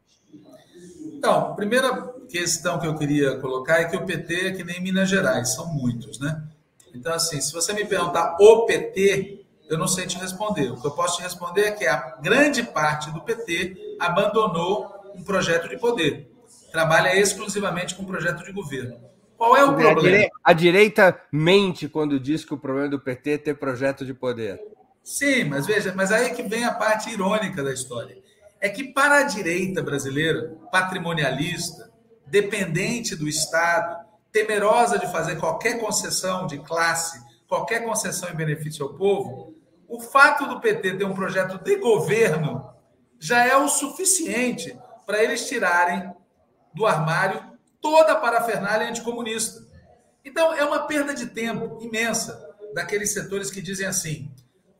Então, 1.05 1.51
a 1.51 1.53
primeira 1.53 2.13
questão 2.29 2.79
que 2.79 2.87
eu 2.87 2.95
queria 2.95 3.37
colocar 3.39 3.79
é 3.79 3.85
que 3.85 3.95
o 3.95 4.05
PT 4.05 4.47
é 4.47 4.51
que 4.51 4.63
nem 4.63 4.81
Minas 4.81 5.09
Gerais, 5.09 5.53
são 5.53 5.67
muitos, 5.67 6.19
né? 6.19 6.43
Então, 6.93 7.13
assim, 7.13 7.39
se 7.41 7.51
você 7.53 7.73
me 7.73 7.85
perguntar 7.85 8.35
o 8.39 8.65
PT, 8.65 9.45
eu 9.69 9.77
não 9.77 9.87
sei 9.87 10.05
te 10.05 10.17
responder. 10.17 10.71
O 10.71 10.79
que 10.79 10.85
eu 10.85 10.91
posso 10.91 11.17
te 11.17 11.23
responder 11.23 11.61
é 11.61 11.71
que 11.71 11.85
a 11.87 12.17
grande 12.21 12.63
parte 12.63 13.11
do 13.11 13.21
PT 13.21 13.97
abandonou 13.99 14.93
um 15.15 15.23
projeto 15.23 15.69
de 15.69 15.77
poder. 15.77 16.29
Trabalha 16.71 17.15
exclusivamente 17.15 17.95
com 17.95 18.03
projeto 18.03 18.43
de 18.43 18.51
governo. 18.51 18.99
Qual 19.37 19.57
é 19.57 19.63
o 19.63 19.75
problema? 19.75 19.91
A 19.91 20.01
direita, 20.01 20.35
a 20.43 20.53
direita 20.53 21.21
mente 21.31 21.87
quando 21.87 22.19
diz 22.19 22.45
que 22.45 22.53
o 22.53 22.57
problema 22.57 22.89
do 22.89 22.99
PT 22.99 23.31
é 23.31 23.37
ter 23.37 23.53
projeto 23.55 24.05
de 24.05 24.13
poder. 24.13 24.59
Sim, 25.03 25.43
mas 25.45 25.67
veja, 25.67 25.93
mas 25.93 26.11
aí 26.11 26.27
é 26.27 26.29
que 26.29 26.43
vem 26.43 26.63
a 26.63 26.73
parte 26.73 27.09
irônica 27.09 27.61
da 27.61 27.73
história. 27.73 28.17
É 28.61 28.69
que 28.69 28.85
para 28.93 29.17
a 29.17 29.23
direita 29.23 29.83
brasileira, 29.83 30.55
patrimonialista, 30.71 31.91
dependente 32.25 33.15
do 33.15 33.27
Estado, 33.27 34.03
temerosa 34.31 34.97
de 34.97 35.11
fazer 35.11 35.35
qualquer 35.35 35.79
concessão 35.79 36.47
de 36.47 36.57
classe, 36.59 37.21
qualquer 37.47 37.83
concessão 37.83 38.29
em 38.29 38.35
benefício 38.35 38.85
ao 38.85 38.93
povo, 38.93 39.53
o 39.87 39.99
fato 39.99 40.47
do 40.47 40.61
PT 40.61 40.97
ter 40.97 41.05
um 41.05 41.13
projeto 41.13 41.61
de 41.61 41.75
governo 41.75 42.73
já 43.19 43.45
é 43.45 43.55
o 43.55 43.67
suficiente 43.67 44.75
para 45.05 45.21
eles 45.21 45.47
tirarem 45.47 46.11
do 46.73 46.85
armário 46.85 47.43
toda 47.79 48.13
a 48.13 48.15
parafernália 48.15 48.89
anticomunista. 48.89 49.61
Então, 50.25 50.53
é 50.53 50.63
uma 50.63 50.87
perda 50.87 51.13
de 51.13 51.27
tempo 51.27 51.77
imensa 51.81 52.41
daqueles 52.73 53.13
setores 53.13 53.51
que 53.51 53.61
dizem 53.61 53.85
assim: 53.85 54.31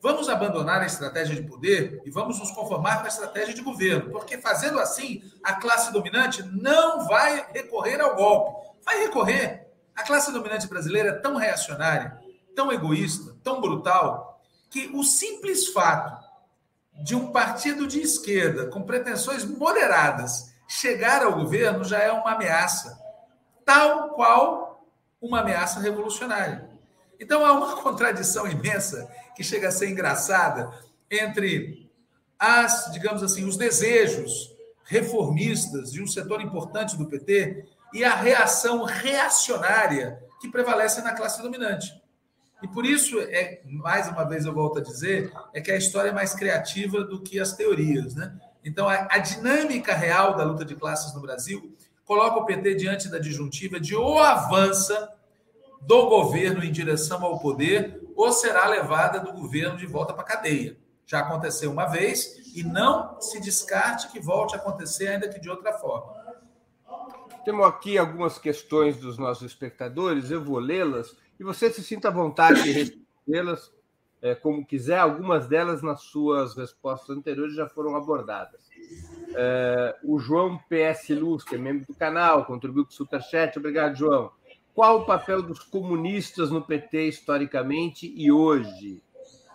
vamos 0.03 0.27
abandonar 0.27 0.81
a 0.81 0.85
estratégia 0.85 1.33
de 1.33 1.43
poder 1.43 2.01
e 2.03 2.11
vamos 2.11 2.37
nos 2.37 2.51
conformar 2.51 2.99
com 2.99 3.05
a 3.05 3.07
estratégia 3.07 3.53
de 3.53 3.61
governo, 3.61 4.11
porque 4.11 4.37
fazendo 4.37 4.77
assim, 4.77 5.23
a 5.41 5.53
classe 5.53 5.93
dominante 5.93 6.43
não 6.43 7.07
vai 7.07 7.47
recorrer 7.53 8.01
ao 8.01 8.13
golpe. 8.13 8.67
Vai 8.83 8.99
recorrer. 8.99 9.65
A 9.95 10.03
classe 10.03 10.29
dominante 10.33 10.67
brasileira 10.67 11.09
é 11.09 11.13
tão 11.13 11.37
reacionária, 11.37 12.19
tão 12.53 12.69
egoísta, 12.69 13.37
tão 13.41 13.61
brutal, 13.61 14.41
que 14.69 14.91
o 14.93 15.05
simples 15.05 15.69
fato 15.69 16.21
de 17.01 17.15
um 17.15 17.31
partido 17.31 17.87
de 17.87 18.01
esquerda 18.01 18.67
com 18.67 18.83
pretensões 18.83 19.45
moderadas 19.45 20.53
chegar 20.67 21.23
ao 21.23 21.35
governo 21.35 21.85
já 21.85 21.99
é 21.99 22.11
uma 22.11 22.33
ameaça, 22.33 22.99
tal 23.63 24.09
qual 24.09 24.85
uma 25.21 25.39
ameaça 25.39 25.79
revolucionária. 25.79 26.72
Então 27.23 27.45
há 27.45 27.53
uma 27.53 27.81
contradição 27.81 28.45
imensa 28.45 29.09
que 29.33 29.43
chega 29.43 29.69
a 29.69 29.71
ser 29.71 29.89
engraçada 29.89 30.69
entre 31.09 31.89
as, 32.37 32.91
digamos 32.91 33.23
assim, 33.23 33.45
os 33.45 33.55
desejos 33.55 34.53
reformistas 34.83 35.93
de 35.93 36.03
um 36.03 36.07
setor 36.07 36.41
importante 36.41 36.97
do 36.97 37.07
PT 37.07 37.65
e 37.93 38.03
a 38.03 38.13
reação 38.13 38.83
reacionária 38.83 40.21
que 40.41 40.51
prevalece 40.51 41.01
na 41.01 41.13
classe 41.13 41.41
dominante. 41.41 41.93
E 42.61 42.67
por 42.67 42.85
isso, 42.85 43.17
é, 43.21 43.61
mais 43.65 44.09
uma 44.09 44.25
vez 44.25 44.45
eu 44.45 44.53
volto 44.53 44.79
a 44.79 44.83
dizer, 44.83 45.31
é 45.53 45.61
que 45.61 45.71
a 45.71 45.77
história 45.77 46.09
é 46.09 46.13
mais 46.13 46.33
criativa 46.33 47.05
do 47.05 47.21
que 47.21 47.39
as 47.39 47.53
teorias. 47.53 48.15
Né? 48.15 48.37
Então, 48.65 48.89
a, 48.89 49.07
a 49.09 49.17
dinâmica 49.17 49.93
real 49.93 50.35
da 50.35 50.43
luta 50.43 50.65
de 50.65 50.75
classes 50.75 51.13
no 51.13 51.21
Brasil 51.21 51.73
coloca 52.03 52.39
o 52.39 52.45
PT 52.45 52.75
diante 52.75 53.07
da 53.07 53.17
disjuntiva 53.17 53.79
de 53.79 53.95
ou 53.95 54.19
avança 54.19 55.09
do 55.85 56.07
governo 56.07 56.63
em 56.63 56.71
direção 56.71 57.23
ao 57.23 57.39
poder 57.39 58.01
ou 58.15 58.31
será 58.31 58.67
levada 58.67 59.19
do 59.19 59.33
governo 59.33 59.77
de 59.77 59.85
volta 59.85 60.13
para 60.13 60.23
a 60.23 60.27
cadeia. 60.27 60.77
Já 61.05 61.19
aconteceu 61.19 61.71
uma 61.71 61.85
vez 61.85 62.55
e 62.55 62.63
não 62.63 63.19
se 63.19 63.39
descarte 63.41 64.09
que 64.11 64.19
volte 64.19 64.55
a 64.55 64.57
acontecer, 64.57 65.07
ainda 65.07 65.27
que 65.27 65.39
de 65.39 65.49
outra 65.49 65.73
forma. 65.73 66.13
Temos 67.43 67.65
aqui 67.65 67.97
algumas 67.97 68.37
questões 68.37 68.97
dos 68.97 69.17
nossos 69.17 69.43
espectadores, 69.43 70.31
eu 70.31 70.41
vou 70.41 70.59
lê-las 70.59 71.15
e 71.39 71.43
você 71.43 71.69
se 71.69 71.83
sinta 71.83 72.07
à 72.07 72.11
vontade 72.11 72.63
de 72.63 72.71
respondê-las 72.71 73.71
é, 74.21 74.33
como 74.33 74.65
quiser. 74.65 74.97
Algumas 74.97 75.47
delas, 75.47 75.81
nas 75.81 76.01
suas 76.03 76.55
respostas 76.55 77.15
anteriores, 77.15 77.53
já 77.53 77.67
foram 77.67 77.97
abordadas. 77.97 78.61
É, 79.35 79.97
o 80.03 80.17
João 80.17 80.57
PS 80.69 81.09
Luz, 81.09 81.43
que 81.43 81.55
é 81.55 81.57
membro 81.57 81.85
do 81.85 81.93
canal, 81.93 82.45
contribuiu 82.45 82.85
com 82.85 82.91
o 82.91 82.93
Superchat. 82.93 83.59
Obrigado, 83.59 83.95
João. 83.95 84.31
Qual 84.73 85.01
o 85.01 85.05
papel 85.05 85.43
dos 85.43 85.59
comunistas 85.59 86.49
no 86.49 86.59
PT 86.59 87.07
historicamente 87.07 88.11
e 88.17 88.31
hoje? 88.31 89.03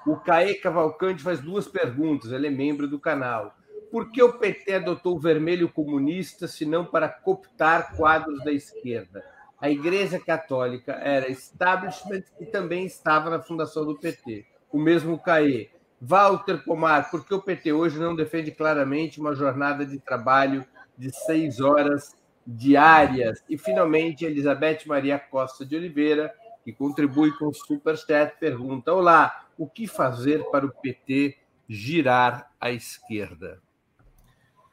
O 0.07 0.17
Caê 0.17 0.55
Cavalcante 0.55 1.25
faz 1.25 1.41
duas 1.41 1.67
perguntas, 1.67 2.31
ele 2.31 2.47
é 2.47 2.51
membro 2.51 2.87
do 2.87 3.01
canal. 3.01 3.53
Por 3.91 4.13
que 4.13 4.23
o 4.23 4.35
PT 4.35 4.75
adotou 4.75 5.17
o 5.17 5.21
vermelho 5.21 5.69
comunista, 5.69 6.47
se 6.47 6.65
não 6.65 6.85
para 6.85 7.09
cooptar 7.09 7.97
quadros 7.97 8.45
da 8.45 8.53
esquerda? 8.53 9.25
A 9.61 9.69
Igreja 9.69 10.21
Católica 10.21 10.93
era 10.93 11.29
establishment 11.29 12.23
e 12.39 12.47
também 12.47 12.87
estava 12.87 13.29
na 13.29 13.43
fundação 13.43 13.85
do 13.85 13.99
PT. 13.99 14.47
O 14.71 14.79
mesmo 14.79 15.19
Caê. 15.19 15.69
Walter 16.01 16.63
Pomar, 16.65 17.11
por 17.11 17.27
que 17.27 17.35
o 17.35 17.43
PT 17.43 17.73
hoje 17.73 17.99
não 17.99 18.15
defende 18.15 18.53
claramente 18.53 19.21
uma 19.21 19.35
jornada 19.35 19.85
de 19.85 19.99
trabalho 19.99 20.65
de 20.97 21.13
seis 21.13 21.61
horas 21.61 22.17
diárias? 22.49 23.43
E, 23.49 23.59
finalmente, 23.59 24.25
Elizabeth 24.25 24.81
Maria 24.87 25.19
Costa 25.19 25.67
de 25.67 25.77
Oliveira, 25.77 26.35
que 26.65 26.73
contribui 26.73 27.31
com 27.33 27.49
o 27.49 27.55
Superchat, 27.55 28.37
pergunta: 28.41 28.93
Olá, 28.93 29.45
o 29.59 29.67
que 29.67 29.87
fazer 29.87 30.45
para 30.51 30.65
o 30.65 30.71
PT 30.71 31.37
girar 31.69 32.51
à 32.59 32.71
esquerda? 32.71 33.61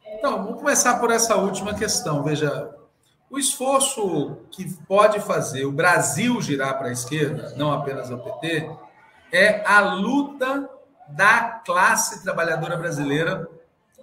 Então, 0.08 0.44
vamos 0.44 0.60
começar 0.60 1.00
por 1.00 1.12
essa 1.12 1.36
última 1.36 1.74
questão. 1.74 2.24
Veja, 2.24 2.74
o 3.30 3.38
esforço 3.38 4.38
que 4.52 4.72
pode 4.88 5.20
fazer 5.20 5.66
o 5.66 5.72
Brasil 5.72 6.42
girar 6.42 6.78
para 6.78 6.88
a 6.88 6.94
esquerda, 6.94 7.54
não 7.58 7.74
apenas 7.74 8.10
o 8.10 8.18
PT, 8.18 8.70
é 9.32 9.62
a 9.66 9.82
luta 9.82 10.70
da 11.10 11.62
classe 11.66 12.24
trabalhadora 12.24 12.78
brasileira 12.78 13.48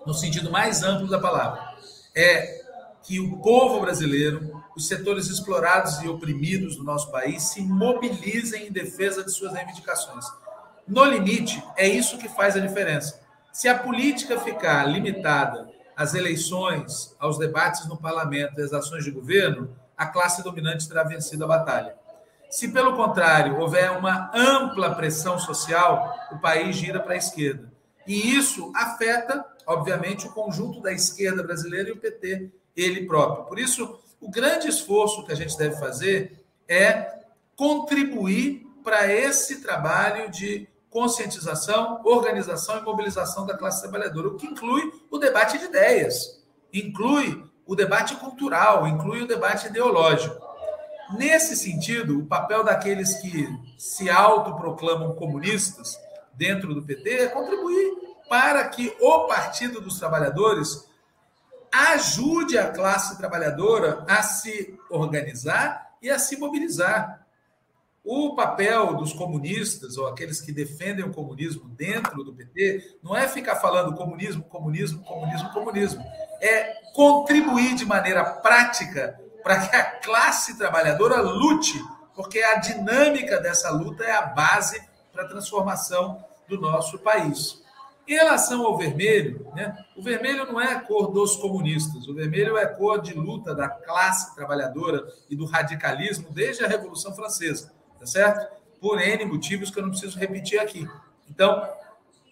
no 0.04 0.12
sentido 0.12 0.50
mais 0.50 0.82
amplo 0.82 1.08
da 1.08 1.18
palavra. 1.18 1.72
É 2.14 2.61
que 3.02 3.18
o 3.18 3.38
povo 3.38 3.80
brasileiro, 3.80 4.62
os 4.76 4.86
setores 4.86 5.26
explorados 5.28 6.00
e 6.02 6.08
oprimidos 6.08 6.76
do 6.76 6.84
nosso 6.84 7.10
país 7.10 7.42
se 7.44 7.60
mobilizem 7.60 8.68
em 8.68 8.72
defesa 8.72 9.24
de 9.24 9.32
suas 9.32 9.52
reivindicações. 9.52 10.24
No 10.86 11.04
limite, 11.04 11.62
é 11.76 11.88
isso 11.88 12.18
que 12.18 12.28
faz 12.28 12.56
a 12.56 12.60
diferença. 12.60 13.20
Se 13.52 13.68
a 13.68 13.78
política 13.78 14.40
ficar 14.40 14.84
limitada 14.84 15.68
às 15.96 16.14
eleições, 16.14 17.14
aos 17.18 17.38
debates 17.38 17.86
no 17.86 17.96
parlamento 17.96 18.58
e 18.58 18.62
às 18.62 18.72
ações 18.72 19.04
de 19.04 19.10
governo, 19.10 19.76
a 19.96 20.06
classe 20.06 20.42
dominante 20.42 20.88
terá 20.88 21.04
vencido 21.04 21.44
a 21.44 21.48
batalha. 21.48 21.94
Se, 22.50 22.68
pelo 22.68 22.96
contrário, 22.96 23.58
houver 23.58 23.90
uma 23.92 24.30
ampla 24.34 24.94
pressão 24.94 25.38
social, 25.38 26.14
o 26.30 26.38
país 26.38 26.76
gira 26.76 27.00
para 27.00 27.14
a 27.14 27.16
esquerda. 27.16 27.72
E 28.06 28.36
isso 28.36 28.72
afeta, 28.74 29.44
obviamente, 29.66 30.26
o 30.26 30.32
conjunto 30.32 30.80
da 30.80 30.92
esquerda 30.92 31.42
brasileira 31.42 31.88
e 31.88 31.92
o 31.92 31.96
PT, 31.96 32.50
ele 32.76 33.06
próprio. 33.06 33.44
Por 33.44 33.58
isso, 33.58 33.98
o 34.20 34.30
grande 34.30 34.68
esforço 34.68 35.24
que 35.24 35.32
a 35.32 35.36
gente 35.36 35.56
deve 35.56 35.76
fazer 35.76 36.44
é 36.68 37.20
contribuir 37.56 38.66
para 38.82 39.12
esse 39.12 39.60
trabalho 39.60 40.30
de 40.30 40.68
conscientização, 40.90 42.00
organização 42.04 42.78
e 42.78 42.82
mobilização 42.82 43.46
da 43.46 43.56
classe 43.56 43.80
trabalhadora, 43.80 44.28
o 44.28 44.36
que 44.36 44.46
inclui 44.46 44.92
o 45.10 45.18
debate 45.18 45.58
de 45.58 45.64
ideias, 45.64 46.42
inclui 46.72 47.42
o 47.66 47.74
debate 47.74 48.14
cultural, 48.16 48.86
inclui 48.86 49.22
o 49.22 49.26
debate 49.26 49.68
ideológico. 49.68 50.36
Nesse 51.16 51.56
sentido, 51.56 52.18
o 52.18 52.26
papel 52.26 52.62
daqueles 52.62 53.14
que 53.14 53.48
se 53.78 54.10
autoproclamam 54.10 55.14
comunistas 55.14 55.98
dentro 56.34 56.74
do 56.74 56.82
PT 56.82 57.10
é 57.10 57.28
contribuir 57.28 57.94
para 58.28 58.66
que 58.68 58.94
o 59.00 59.26
Partido 59.26 59.80
dos 59.80 59.98
Trabalhadores 59.98 60.88
ajude 61.72 62.58
a 62.58 62.70
classe 62.70 63.16
trabalhadora 63.16 64.04
a 64.06 64.22
se 64.22 64.78
organizar 64.90 65.96
e 66.02 66.10
a 66.10 66.18
se 66.18 66.36
mobilizar. 66.36 67.26
O 68.04 68.34
papel 68.34 68.94
dos 68.96 69.12
comunistas, 69.12 69.96
ou 69.96 70.08
aqueles 70.08 70.40
que 70.40 70.52
defendem 70.52 71.04
o 71.04 71.12
comunismo 71.12 71.68
dentro 71.68 72.24
do 72.24 72.34
PT, 72.34 72.98
não 73.02 73.16
é 73.16 73.28
ficar 73.28 73.56
falando 73.56 73.94
comunismo, 73.94 74.42
comunismo, 74.42 75.02
comunismo, 75.04 75.50
comunismo. 75.50 76.04
É 76.40 76.82
contribuir 76.92 77.76
de 77.76 77.86
maneira 77.86 78.24
prática 78.24 79.18
para 79.42 79.66
que 79.66 79.76
a 79.76 79.84
classe 79.84 80.58
trabalhadora 80.58 81.20
lute, 81.20 81.80
porque 82.14 82.40
a 82.42 82.56
dinâmica 82.56 83.40
dessa 83.40 83.70
luta 83.70 84.04
é 84.04 84.12
a 84.12 84.22
base 84.22 84.82
para 85.12 85.22
a 85.22 85.28
transformação 85.28 86.24
do 86.48 86.60
nosso 86.60 86.98
país. 86.98 87.61
Em 88.06 88.14
relação 88.14 88.66
ao 88.66 88.76
vermelho, 88.76 89.46
né, 89.54 89.76
o 89.96 90.02
vermelho 90.02 90.44
não 90.46 90.60
é 90.60 90.72
a 90.72 90.80
cor 90.80 91.12
dos 91.12 91.36
comunistas, 91.36 92.08
o 92.08 92.14
vermelho 92.14 92.56
é 92.56 92.64
a 92.64 92.68
cor 92.68 93.00
de 93.00 93.14
luta 93.14 93.54
da 93.54 93.68
classe 93.68 94.34
trabalhadora 94.34 95.06
e 95.30 95.36
do 95.36 95.44
radicalismo 95.44 96.28
desde 96.30 96.64
a 96.64 96.68
Revolução 96.68 97.14
Francesa 97.14 97.72
tá 98.02 98.06
certo? 98.06 98.52
Por 98.80 99.00
N 99.00 99.24
motivos 99.26 99.70
que 99.70 99.78
eu 99.78 99.84
não 99.84 99.90
preciso 99.90 100.18
repetir 100.18 100.58
aqui. 100.58 100.88
Então, 101.30 101.62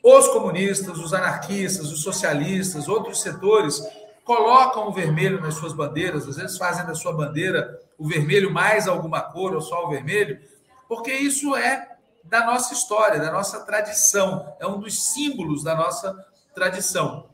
os 0.02 0.28
comunistas, 0.28 0.98
os 0.98 1.14
anarquistas, 1.14 1.92
os 1.92 2.02
socialistas, 2.02 2.88
outros 2.88 3.22
setores 3.22 3.80
colocam 4.24 4.88
o 4.88 4.92
vermelho 4.92 5.40
nas 5.40 5.54
suas 5.54 5.72
bandeiras, 5.72 6.28
às 6.28 6.36
vezes 6.36 6.58
fazem 6.58 6.84
da 6.84 6.94
sua 6.94 7.12
bandeira 7.12 7.80
o 7.96 8.06
vermelho 8.06 8.52
mais 8.52 8.88
alguma 8.88 9.20
cor 9.20 9.54
ou 9.54 9.60
só 9.60 9.86
o 9.86 9.90
vermelho, 9.90 10.40
porque 10.88 11.12
isso 11.12 11.54
é 11.54 11.89
da 12.24 12.44
nossa 12.46 12.72
história, 12.72 13.20
da 13.20 13.30
nossa 13.32 13.60
tradição, 13.64 14.56
é 14.60 14.66
um 14.66 14.78
dos 14.78 15.12
símbolos 15.12 15.64
da 15.64 15.74
nossa 15.74 16.14
tradição. 16.54 17.30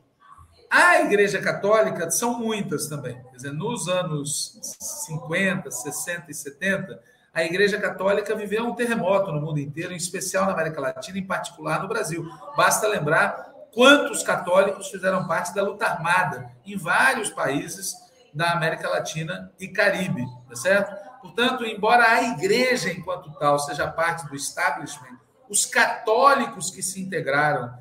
A 0.69 1.01
Igreja 1.01 1.41
Católica 1.41 2.09
são 2.11 2.37
muitas 2.37 2.87
também. 2.87 3.21
Quer 3.29 3.35
dizer, 3.35 3.53
nos 3.53 3.87
anos 3.87 4.59
50, 5.05 5.71
60 5.71 6.29
e 6.29 6.33
70, 6.33 6.99
a 7.33 7.43
Igreja 7.43 7.79
Católica 7.79 8.35
viveu 8.35 8.65
um 8.65 8.75
terremoto 8.75 9.31
no 9.31 9.39
mundo 9.39 9.59
inteiro, 9.59 9.93
em 9.93 9.97
especial 9.97 10.45
na 10.45 10.53
América 10.53 10.81
Latina, 10.81 11.17
em 11.17 11.25
particular 11.25 11.81
no 11.81 11.87
Brasil. 11.87 12.27
Basta 12.57 12.87
lembrar 12.87 13.53
quantos 13.73 14.23
católicos 14.23 14.89
fizeram 14.89 15.27
parte 15.27 15.53
da 15.53 15.63
luta 15.63 15.85
armada 15.85 16.51
em 16.65 16.75
vários 16.75 17.29
países 17.29 17.95
da 18.33 18.51
América 18.51 18.89
Latina 18.89 19.51
e 19.59 19.67
Caribe, 19.67 20.25
tá 20.49 20.55
certo? 20.55 21.06
Portanto, 21.27 21.65
embora 21.65 22.09
a 22.09 22.23
igreja 22.23 22.91
enquanto 22.91 23.31
tal 23.37 23.59
seja 23.59 23.87
parte 23.87 24.27
do 24.27 24.35
establishment, 24.35 25.17
os 25.49 25.65
católicos 25.65 26.71
que 26.71 26.81
se 26.81 27.01
integraram 27.01 27.73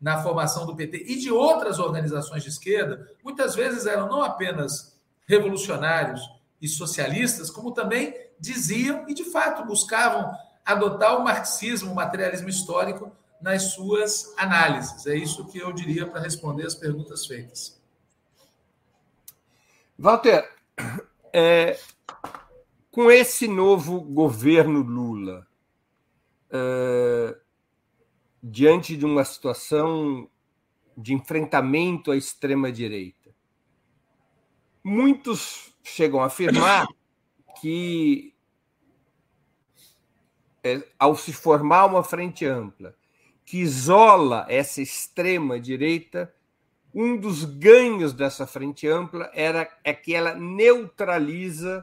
na 0.00 0.22
formação 0.22 0.66
do 0.66 0.74
PT 0.74 1.04
e 1.06 1.18
de 1.18 1.30
outras 1.30 1.78
organizações 1.78 2.42
de 2.42 2.48
esquerda, 2.48 3.10
muitas 3.22 3.54
vezes 3.54 3.86
eram 3.86 4.08
não 4.08 4.22
apenas 4.22 4.96
revolucionários 5.26 6.20
e 6.60 6.68
socialistas, 6.68 7.50
como 7.50 7.72
também 7.72 8.14
diziam 8.38 9.08
e, 9.08 9.14
de 9.14 9.24
fato, 9.24 9.64
buscavam 9.64 10.32
adotar 10.64 11.16
o 11.16 11.24
marxismo, 11.24 11.92
o 11.92 11.94
materialismo 11.94 12.48
histórico 12.48 13.12
nas 13.40 13.74
suas 13.74 14.34
análises. 14.36 15.06
É 15.06 15.14
isso 15.14 15.46
que 15.46 15.58
eu 15.58 15.72
diria 15.72 16.06
para 16.06 16.20
responder 16.20 16.66
as 16.66 16.74
perguntas 16.74 17.26
feitas. 17.26 17.80
Walter, 19.96 20.48
é, 21.32 21.78
com 22.90 23.10
esse 23.10 23.46
novo 23.46 24.00
governo 24.00 24.80
Lula, 24.80 25.46
é, 26.50 27.36
diante 28.42 28.96
de 28.96 29.04
uma 29.04 29.24
situação 29.24 30.28
de 30.96 31.14
enfrentamento 31.14 32.10
à 32.10 32.16
extrema-direita, 32.16 33.34
muitos 34.82 35.74
chegam 35.82 36.20
a 36.20 36.26
afirmar 36.26 36.86
que, 37.60 38.34
é, 40.62 40.82
ao 40.98 41.16
se 41.16 41.32
formar 41.32 41.86
uma 41.86 42.02
frente 42.02 42.44
ampla 42.44 42.96
que 43.48 43.60
isola 43.60 44.44
essa 44.46 44.82
extrema-direita, 44.82 46.30
um 46.94 47.16
dos 47.16 47.46
ganhos 47.46 48.12
dessa 48.12 48.46
frente 48.46 48.86
ampla 48.86 49.30
era, 49.32 49.66
é 49.82 49.94
que 49.94 50.14
ela 50.14 50.34
neutraliza 50.34 51.82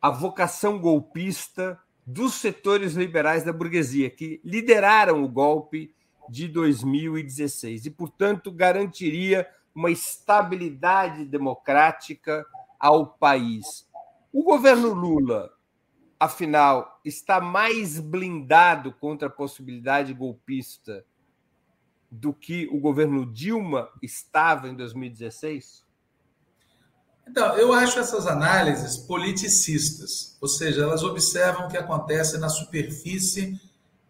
a 0.00 0.10
vocação 0.10 0.78
golpista 0.78 1.78
dos 2.06 2.34
setores 2.34 2.94
liberais 2.94 3.44
da 3.44 3.52
burguesia, 3.52 4.10
que 4.10 4.40
lideraram 4.44 5.22
o 5.22 5.28
golpe 5.28 5.94
de 6.28 6.48
2016 6.48 7.86
e, 7.86 7.90
portanto, 7.90 8.50
garantiria 8.50 9.46
uma 9.74 9.90
estabilidade 9.90 11.24
democrática 11.24 12.44
ao 12.78 13.06
país. 13.06 13.88
O 14.32 14.42
governo 14.42 14.92
Lula, 14.92 15.52
afinal, 16.18 17.00
está 17.04 17.40
mais 17.40 18.00
blindado 18.00 18.92
contra 18.92 19.28
a 19.28 19.30
possibilidade 19.30 20.14
golpista 20.14 21.04
do 22.10 22.32
que 22.32 22.66
o 22.72 22.80
governo 22.80 23.24
Dilma 23.24 23.88
estava 24.02 24.68
em 24.68 24.74
2016? 24.74 25.84
Então, 27.30 27.56
eu 27.56 27.72
acho 27.72 28.00
essas 28.00 28.26
análises 28.26 28.96
politicistas, 28.96 30.36
ou 30.40 30.48
seja, 30.48 30.82
elas 30.82 31.04
observam 31.04 31.66
o 31.66 31.68
que 31.68 31.76
acontece 31.76 32.36
na 32.38 32.48
superfície 32.48 33.56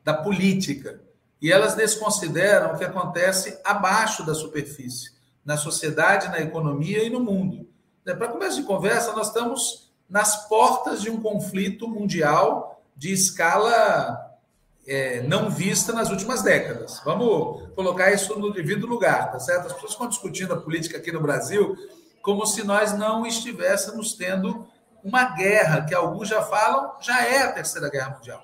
da 0.02 0.14
política 0.14 1.02
e 1.40 1.52
elas 1.52 1.74
desconsideram 1.74 2.72
o 2.72 2.78
que 2.78 2.84
acontece 2.84 3.60
abaixo 3.62 4.24
da 4.24 4.34
superfície, 4.34 5.12
na 5.44 5.58
sociedade, 5.58 6.28
na 6.28 6.40
economia 6.40 7.04
e 7.04 7.10
no 7.10 7.20
mundo. 7.20 7.68
Para 8.02 8.28
começo 8.28 8.56
de 8.56 8.66
conversa, 8.66 9.12
nós 9.12 9.26
estamos 9.26 9.92
nas 10.08 10.48
portas 10.48 11.02
de 11.02 11.10
um 11.10 11.20
conflito 11.20 11.86
mundial 11.86 12.82
de 12.96 13.12
escala 13.12 14.38
é, 14.86 15.20
não 15.24 15.50
vista 15.50 15.92
nas 15.92 16.08
últimas 16.08 16.40
décadas. 16.42 17.02
Vamos 17.04 17.68
colocar 17.74 18.10
isso 18.12 18.38
no 18.38 18.50
devido 18.50 18.86
lugar, 18.86 19.30
tá 19.30 19.38
certo? 19.38 19.66
As 19.66 19.74
pessoas 19.74 19.92
estão 19.92 20.08
discutindo 20.08 20.54
a 20.54 20.60
política 20.60 20.96
aqui 20.96 21.12
no 21.12 21.20
Brasil 21.20 21.76
como 22.22 22.46
se 22.46 22.62
nós 22.62 22.92
não 22.92 23.26
estivéssemos 23.26 24.14
tendo 24.14 24.66
uma 25.02 25.24
guerra, 25.34 25.84
que 25.84 25.94
alguns 25.94 26.28
já 26.28 26.42
falam, 26.42 26.92
já 27.00 27.24
é 27.26 27.42
a 27.42 27.52
Terceira 27.52 27.88
Guerra 27.88 28.10
Mundial. 28.10 28.42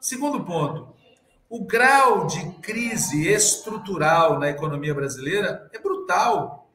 Segundo 0.00 0.42
ponto, 0.44 0.94
o 1.48 1.64
grau 1.64 2.26
de 2.26 2.50
crise 2.62 3.28
estrutural 3.28 4.38
na 4.38 4.48
economia 4.48 4.94
brasileira 4.94 5.68
é 5.72 5.78
brutal. 5.78 6.70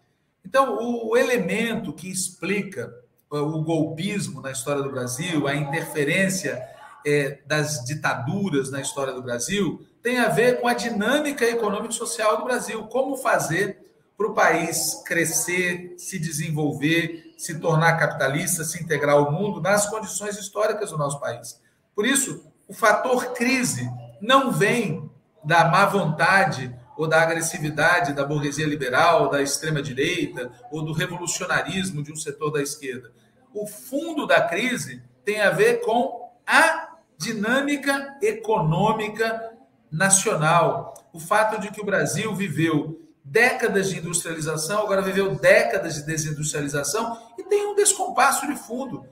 Então, 0.45 0.77
o 0.77 1.17
elemento 1.17 1.93
que 1.93 2.11
explica 2.11 2.93
o 3.29 3.63
golpismo 3.63 4.41
na 4.41 4.51
história 4.51 4.83
do 4.83 4.91
Brasil, 4.91 5.47
a 5.47 5.55
interferência 5.55 6.61
é, 7.05 7.39
das 7.45 7.83
ditaduras 7.83 8.69
na 8.69 8.81
história 8.81 9.13
do 9.13 9.23
Brasil, 9.23 9.85
tem 10.03 10.19
a 10.19 10.29
ver 10.29 10.61
com 10.61 10.67
a 10.67 10.73
dinâmica 10.73 11.45
econômica 11.45 11.93
e 11.93 11.97
social 11.97 12.37
do 12.37 12.45
Brasil. 12.45 12.83
Como 12.83 13.17
fazer 13.17 13.84
para 14.17 14.27
o 14.27 14.33
país 14.33 15.01
crescer, 15.05 15.95
se 15.97 16.17
desenvolver, 16.17 17.33
se 17.37 17.59
tornar 17.59 17.97
capitalista, 17.97 18.63
se 18.63 18.81
integrar 18.81 19.15
ao 19.15 19.31
mundo 19.31 19.61
nas 19.61 19.89
condições 19.89 20.37
históricas 20.37 20.91
do 20.91 20.97
nosso 20.97 21.19
país. 21.19 21.59
Por 21.93 22.05
isso, 22.05 22.45
o 22.67 22.73
fator 22.73 23.33
crise 23.33 23.89
não 24.21 24.51
vem 24.51 25.09
da 25.43 25.65
má 25.65 25.85
vontade 25.85 26.73
ou 26.97 27.07
da 27.07 27.21
agressividade 27.21 28.13
da 28.13 28.25
burguesia 28.25 28.65
liberal, 28.65 29.29
da 29.29 29.41
extrema-direita, 29.41 30.51
ou 30.71 30.81
do 30.81 30.93
revolucionarismo 30.93 32.01
de 32.01 32.11
um 32.11 32.15
setor 32.15 32.51
da 32.51 32.61
esquerda. 32.61 33.11
O 33.53 33.67
fundo 33.67 34.25
da 34.25 34.41
crise 34.41 35.03
tem 35.23 35.41
a 35.41 35.49
ver 35.49 35.81
com 35.81 36.31
a 36.47 36.95
dinâmica 37.17 38.17
econômica 38.21 39.51
nacional. 39.91 40.93
O 41.11 41.19
fato 41.19 41.59
de 41.59 41.69
que 41.69 41.81
o 41.81 41.85
Brasil 41.85 42.33
viveu 42.33 43.04
décadas 43.25 43.89
de 43.89 43.97
industrialização, 43.97 44.83
agora 44.83 45.01
viveu 45.01 45.35
décadas 45.35 45.95
de 45.95 46.03
desindustrialização 46.03 47.19
e 47.39 47.43
tem 47.43 47.65
um 47.65 47.75
descompasso 47.75 48.45
de 48.45 48.55
fundo. 48.55 49.03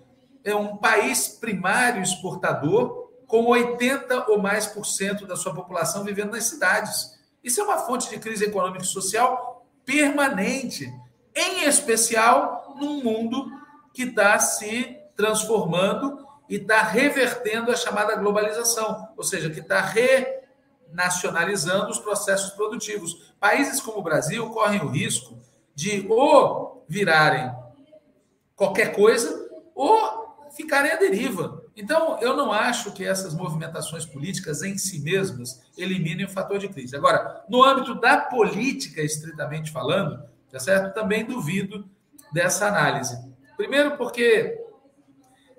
É 0.43 0.55
um 0.55 0.77
país 0.77 1.27
primário 1.27 2.03
exportador 2.03 3.09
com 3.25 3.45
80 3.45 4.29
ou 4.29 4.37
mais 4.37 4.67
por 4.67 4.85
cento 4.85 5.25
da 5.25 5.35
sua 5.35 5.55
população 5.55 6.03
vivendo 6.03 6.33
nas 6.33 6.43
cidades. 6.43 7.19
Isso 7.43 7.59
é 7.59 7.63
uma 7.63 7.79
fonte 7.79 8.07
de 8.07 8.19
crise 8.19 8.45
econômica 8.45 8.83
e 8.83 8.87
social 8.87 9.65
permanente, 9.83 10.93
em 11.35 11.63
especial 11.63 12.75
num 12.79 13.03
mundo 13.03 13.51
que 13.93 14.03
está 14.03 14.37
se 14.37 14.95
transformando 15.15 16.23
e 16.47 16.55
está 16.57 16.83
revertendo 16.83 17.71
a 17.71 17.75
chamada 17.75 18.15
globalização, 18.15 19.09
ou 19.17 19.23
seja, 19.23 19.49
que 19.49 19.59
está 19.59 19.81
renacionalizando 20.93 21.89
os 21.89 21.99
processos 21.99 22.51
produtivos. 22.51 23.33
Países 23.39 23.81
como 23.81 23.97
o 23.97 24.03
Brasil 24.03 24.47
correm 24.51 24.81
o 24.81 24.87
risco 24.87 25.37
de 25.75 26.05
ou 26.07 26.85
virarem 26.87 27.51
qualquer 28.55 28.93
coisa 28.95 29.49
ou 29.73 30.51
ficarem 30.55 30.91
à 30.91 30.95
deriva. 30.95 31.63
Então, 31.75 32.19
eu 32.21 32.37
não 32.37 32.53
acho 32.53 32.91
que 32.91 33.03
essas 33.03 33.33
movimentações 33.33 34.05
políticas 34.05 34.61
em 34.61 34.77
si 34.77 34.99
mesmas 34.99 35.63
eliminem 35.75 36.27
o 36.27 36.29
fator 36.29 36.59
de 36.59 36.69
crise. 36.69 36.95
Agora, 36.95 37.43
no 37.49 37.63
âmbito 37.63 37.95
da 37.95 38.17
política, 38.17 39.01
estritamente 39.01 39.71
falando, 39.71 40.23
tá 40.51 40.59
certo? 40.59 40.93
também 40.93 41.25
duvido 41.25 41.89
dessa 42.31 42.67
análise. 42.67 43.17
Primeiro, 43.57 43.97
porque 43.97 44.61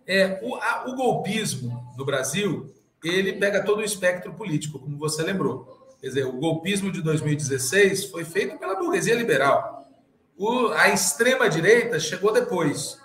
é, 0.06 0.38
o, 0.44 0.54
a, 0.54 0.84
o 0.86 0.94
golpismo 0.94 1.92
no 1.96 2.04
Brasil 2.04 2.72
ele 3.08 3.34
pega 3.34 3.64
todo 3.64 3.78
o 3.78 3.84
espectro 3.84 4.32
político, 4.34 4.78
como 4.78 4.98
você 4.98 5.22
lembrou. 5.22 5.96
Quer 6.00 6.08
dizer, 6.08 6.26
o 6.26 6.32
golpismo 6.32 6.92
de 6.92 7.00
2016 7.02 8.06
foi 8.06 8.24
feito 8.24 8.58
pela 8.58 8.76
burguesia 8.76 9.14
liberal. 9.14 9.88
O, 10.36 10.68
a 10.68 10.88
extrema-direita 10.88 11.98
chegou 11.98 12.32
depois. 12.32 12.98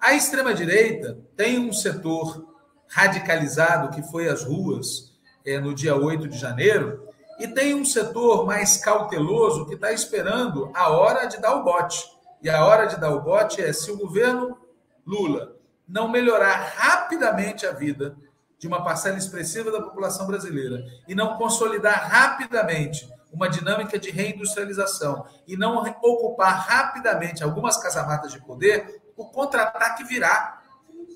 A 0.00 0.14
extrema-direita 0.14 1.18
tem 1.36 1.58
um 1.58 1.72
setor 1.72 2.54
radicalizado 2.86 3.94
que 3.94 4.02
foi 4.10 4.28
às 4.28 4.44
ruas 4.44 5.12
é, 5.44 5.58
no 5.60 5.74
dia 5.74 5.96
8 5.96 6.28
de 6.28 6.38
janeiro, 6.38 7.06
e 7.38 7.46
tem 7.46 7.74
um 7.74 7.84
setor 7.84 8.44
mais 8.44 8.76
cauteloso 8.78 9.66
que 9.66 9.74
está 9.74 9.92
esperando 9.92 10.70
a 10.74 10.90
hora 10.90 11.26
de 11.26 11.38
dar 11.38 11.54
o 11.54 11.64
bote. 11.64 12.04
E 12.42 12.50
a 12.50 12.64
hora 12.64 12.86
de 12.86 12.98
dar 12.98 13.10
o 13.14 13.22
bote 13.22 13.60
é 13.62 13.72
se 13.72 13.90
o 13.90 13.96
governo 13.96 14.58
Lula 15.06 15.56
não 15.88 16.08
melhorar 16.08 16.72
rapidamente 16.76 17.66
a 17.66 17.72
vida 17.72 18.16
de 18.58 18.66
uma 18.66 18.82
parcela 18.82 19.16
expressiva 19.16 19.70
da 19.70 19.80
população 19.80 20.26
brasileira 20.26 20.84
e 21.06 21.14
não 21.14 21.36
consolidar 21.36 22.10
rapidamente 22.10 23.08
uma 23.32 23.48
dinâmica 23.48 23.98
de 23.98 24.10
reindustrialização 24.10 25.24
e 25.46 25.56
não 25.56 25.82
ocupar 26.02 26.66
rapidamente 26.66 27.44
algumas 27.44 27.76
casamatas 27.76 28.32
de 28.32 28.40
poder, 28.40 29.02
o 29.16 29.24
contra-ataque 29.26 30.04
virá. 30.04 30.62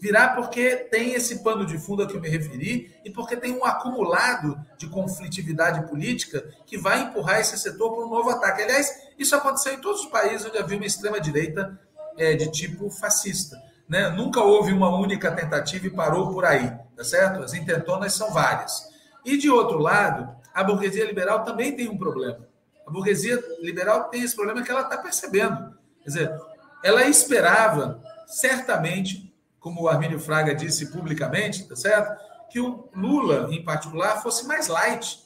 Virá 0.00 0.28
porque 0.30 0.76
tem 0.90 1.14
esse 1.14 1.44
pano 1.44 1.64
de 1.64 1.78
fundo 1.78 2.02
a 2.02 2.06
que 2.06 2.14
eu 2.14 2.20
me 2.20 2.28
referi 2.28 2.92
e 3.04 3.10
porque 3.10 3.36
tem 3.36 3.56
um 3.56 3.64
acumulado 3.64 4.60
de 4.76 4.88
conflitividade 4.88 5.88
política 5.88 6.44
que 6.66 6.76
vai 6.76 7.02
empurrar 7.02 7.40
esse 7.40 7.56
setor 7.56 7.94
para 7.94 8.04
um 8.04 8.10
novo 8.10 8.30
ataque. 8.30 8.62
Aliás, 8.62 8.92
isso 9.16 9.36
aconteceu 9.36 9.74
em 9.74 9.80
todos 9.80 10.00
os 10.00 10.06
países 10.06 10.44
onde 10.44 10.58
havia 10.58 10.76
uma 10.76 10.86
extrema-direita 10.86 11.78
é, 12.18 12.34
de 12.34 12.50
tipo 12.50 12.90
fascista. 12.90 13.56
Né? 13.88 14.08
Nunca 14.10 14.40
houve 14.40 14.72
uma 14.72 14.88
única 14.88 15.30
tentativa 15.30 15.86
e 15.86 15.90
parou 15.90 16.32
por 16.32 16.44
aí, 16.44 16.72
tá 16.96 17.04
certo? 17.04 17.42
As 17.42 17.54
intentonas 17.54 18.14
são 18.14 18.32
várias. 18.32 18.88
E 19.24 19.36
de 19.36 19.50
outro 19.50 19.78
lado, 19.78 20.34
a 20.52 20.62
burguesia 20.64 21.04
liberal 21.04 21.44
também 21.44 21.74
tem 21.74 21.88
um 21.88 21.98
problema. 21.98 22.46
A 22.86 22.90
burguesia 22.90 23.42
liberal 23.60 24.04
tem 24.04 24.22
esse 24.22 24.34
problema 24.34 24.62
que 24.62 24.70
ela 24.70 24.82
está 24.82 24.98
percebendo. 24.98 25.74
Quer 26.02 26.08
dizer, 26.08 26.40
ela 26.82 27.04
esperava, 27.04 28.02
certamente, 28.26 29.32
como 29.60 29.82
o 29.82 29.88
Armínio 29.88 30.18
Fraga 30.18 30.54
disse 30.54 30.90
publicamente, 30.90 31.68
tá 31.68 31.76
certo? 31.76 32.20
Que 32.50 32.60
o 32.60 32.88
Lula, 32.94 33.48
em 33.50 33.64
particular, 33.64 34.20
fosse 34.22 34.46
mais 34.46 34.66
light. 34.66 35.22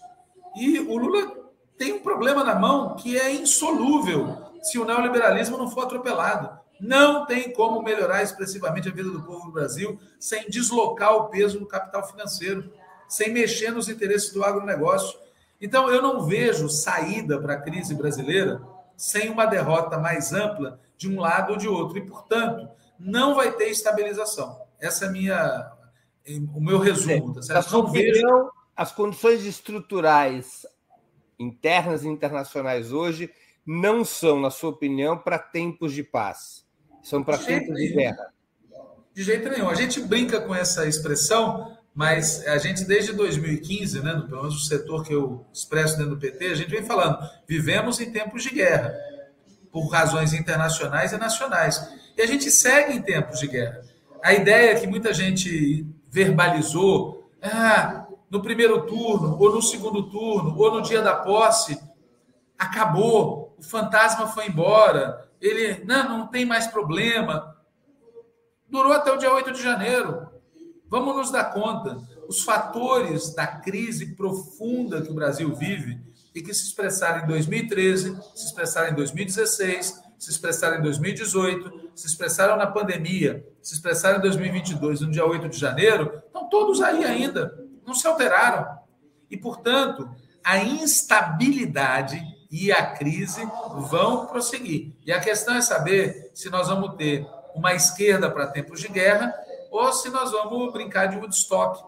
E 0.54 0.78
o 0.80 0.96
Lula 0.96 1.32
tem 1.78 1.94
um 1.94 2.00
problema 2.00 2.44
na 2.44 2.54
mão 2.54 2.94
que 2.96 3.18
é 3.18 3.32
insolúvel 3.32 4.52
se 4.62 4.78
o 4.78 4.84
neoliberalismo 4.84 5.56
não 5.56 5.70
for 5.70 5.84
atropelado. 5.84 6.58
Não 6.80 7.24
tem 7.24 7.52
como 7.52 7.82
melhorar 7.82 8.22
expressivamente 8.22 8.88
a 8.88 8.92
vida 8.92 9.10
do 9.10 9.22
povo 9.22 9.46
do 9.46 9.52
Brasil 9.52 9.98
sem 10.18 10.48
deslocar 10.48 11.14
o 11.14 11.28
peso 11.28 11.58
do 11.58 11.66
capital 11.66 12.06
financeiro, 12.06 12.70
sem 13.08 13.32
mexer 13.32 13.70
nos 13.70 13.88
interesses 13.88 14.32
do 14.32 14.44
agronegócio. 14.44 15.18
Então, 15.60 15.88
eu 15.90 16.02
não 16.02 16.22
vejo 16.22 16.68
saída 16.68 17.40
para 17.40 17.54
a 17.54 17.60
crise 17.60 17.94
brasileira 17.94 18.60
sem 18.96 19.30
uma 19.30 19.46
derrota 19.46 19.98
mais 19.98 20.32
ampla 20.32 20.80
de 20.96 21.08
um 21.08 21.20
lado 21.20 21.52
ou 21.52 21.58
de 21.58 21.68
outro. 21.68 21.98
E, 21.98 22.06
portanto, 22.06 22.68
não 22.98 23.34
vai 23.34 23.52
ter 23.52 23.68
estabilização. 23.68 24.60
Essa 24.78 25.06
é 25.06 25.10
minha, 25.10 25.72
o 26.54 26.60
meu 26.60 26.78
resumo. 26.78 27.34
Tá 27.34 27.42
certo? 27.42 27.72
Não 27.72 27.86
vejo... 27.90 28.50
as 28.74 28.92
condições 28.92 29.44
estruturais 29.44 30.66
internas 31.38 32.04
e 32.04 32.08
internacionais 32.08 32.92
hoje 32.92 33.30
não 33.66 34.04
são, 34.04 34.40
na 34.40 34.50
sua 34.50 34.70
opinião, 34.70 35.18
para 35.18 35.38
tempos 35.38 35.92
de 35.92 36.02
paz. 36.02 36.65
São 37.06 37.22
para 37.22 37.38
tempos 37.38 37.76
de 37.76 37.86
guerra. 37.86 38.32
De 39.14 39.22
jeito 39.22 39.48
nenhum. 39.48 39.70
A 39.70 39.76
gente 39.76 40.00
brinca 40.00 40.40
com 40.40 40.52
essa 40.52 40.88
expressão, 40.88 41.78
mas 41.94 42.44
a 42.48 42.58
gente, 42.58 42.82
desde 42.84 43.12
2015, 43.12 44.02
né, 44.02 44.10
pelo 44.28 44.42
menos 44.42 44.56
o 44.56 44.66
setor 44.66 45.04
que 45.04 45.14
eu 45.14 45.46
expresso 45.52 45.96
dentro 45.96 46.16
do 46.16 46.20
PT, 46.20 46.46
a 46.46 46.54
gente 46.56 46.68
vem 46.68 46.82
falando: 46.82 47.16
vivemos 47.46 48.00
em 48.00 48.10
tempos 48.10 48.42
de 48.42 48.50
guerra, 48.50 48.92
por 49.70 49.86
razões 49.86 50.32
internacionais 50.32 51.12
e 51.12 51.16
nacionais. 51.16 51.80
E 52.16 52.22
a 52.22 52.26
gente 52.26 52.50
segue 52.50 52.94
em 52.94 53.00
tempos 53.00 53.38
de 53.38 53.46
guerra. 53.46 53.82
A 54.20 54.34
ideia 54.34 54.74
que 54.74 54.88
muita 54.88 55.14
gente 55.14 55.86
verbalizou, 56.10 57.30
ah, 57.40 58.04
no 58.28 58.42
primeiro 58.42 58.84
turno, 58.84 59.38
ou 59.38 59.54
no 59.54 59.62
segundo 59.62 60.10
turno, 60.10 60.58
ou 60.58 60.72
no 60.72 60.82
dia 60.82 61.02
da 61.02 61.14
posse, 61.14 61.80
acabou, 62.58 63.54
o 63.56 63.62
fantasma 63.62 64.26
foi 64.26 64.48
embora, 64.48 65.25
ele, 65.40 65.84
não, 65.84 66.18
não 66.18 66.26
tem 66.26 66.44
mais 66.44 66.66
problema. 66.66 67.56
Durou 68.68 68.92
até 68.92 69.12
o 69.12 69.16
dia 69.16 69.32
8 69.32 69.52
de 69.52 69.62
janeiro. 69.62 70.28
Vamos 70.88 71.16
nos 71.16 71.30
dar 71.30 71.52
conta. 71.52 71.98
Os 72.28 72.42
fatores 72.42 73.34
da 73.34 73.46
crise 73.46 74.14
profunda 74.14 75.02
que 75.02 75.10
o 75.10 75.14
Brasil 75.14 75.54
vive 75.54 76.00
e 76.34 76.42
que 76.42 76.52
se 76.52 76.64
expressaram 76.64 77.24
em 77.24 77.26
2013, 77.26 78.16
se 78.34 78.46
expressaram 78.46 78.90
em 78.90 78.94
2016, 78.94 80.02
se 80.18 80.30
expressaram 80.30 80.78
em 80.78 80.82
2018, 80.82 81.90
se 81.94 82.06
expressaram 82.06 82.56
na 82.56 82.66
pandemia, 82.66 83.46
se 83.62 83.74
expressaram 83.74 84.18
em 84.18 84.22
2022, 84.22 85.00
no 85.00 85.10
dia 85.10 85.24
8 85.24 85.48
de 85.48 85.58
janeiro, 85.58 86.22
estão 86.26 86.48
todos 86.48 86.80
aí 86.80 87.04
ainda, 87.04 87.56
não 87.86 87.94
se 87.94 88.06
alteraram. 88.06 88.66
E, 89.30 89.36
portanto, 89.36 90.08
a 90.44 90.58
instabilidade 90.58 92.22
e 92.50 92.70
a 92.72 92.94
crise 92.94 93.42
vão 93.90 94.26
prosseguir. 94.26 94.92
E 95.04 95.12
a 95.12 95.20
questão 95.20 95.54
é 95.56 95.60
saber 95.60 96.30
se 96.34 96.48
nós 96.50 96.68
vamos 96.68 96.96
ter 96.96 97.26
uma 97.54 97.74
esquerda 97.74 98.30
para 98.30 98.46
tempos 98.46 98.80
de 98.80 98.88
guerra 98.88 99.34
ou 99.70 99.92
se 99.92 100.08
nós 100.10 100.30
vamos 100.30 100.72
brincar 100.72 101.06
de 101.06 101.16
Woodstock. 101.16 101.84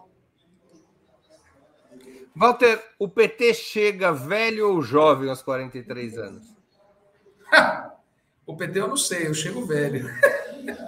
Walter, 2.34 2.82
o 2.98 3.08
PT 3.08 3.54
chega 3.54 4.12
velho 4.12 4.70
ou 4.70 4.82
jovem 4.82 5.28
aos 5.28 5.42
43 5.42 6.18
anos? 6.18 6.46
o 8.46 8.56
PT 8.56 8.80
eu 8.80 8.88
não 8.88 8.96
sei, 8.96 9.26
eu 9.26 9.34
chego 9.34 9.66
velho. 9.66 10.08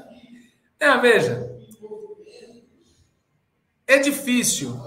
é, 0.78 0.96
veja, 0.98 1.50
é 3.86 3.98
difícil 3.98 4.80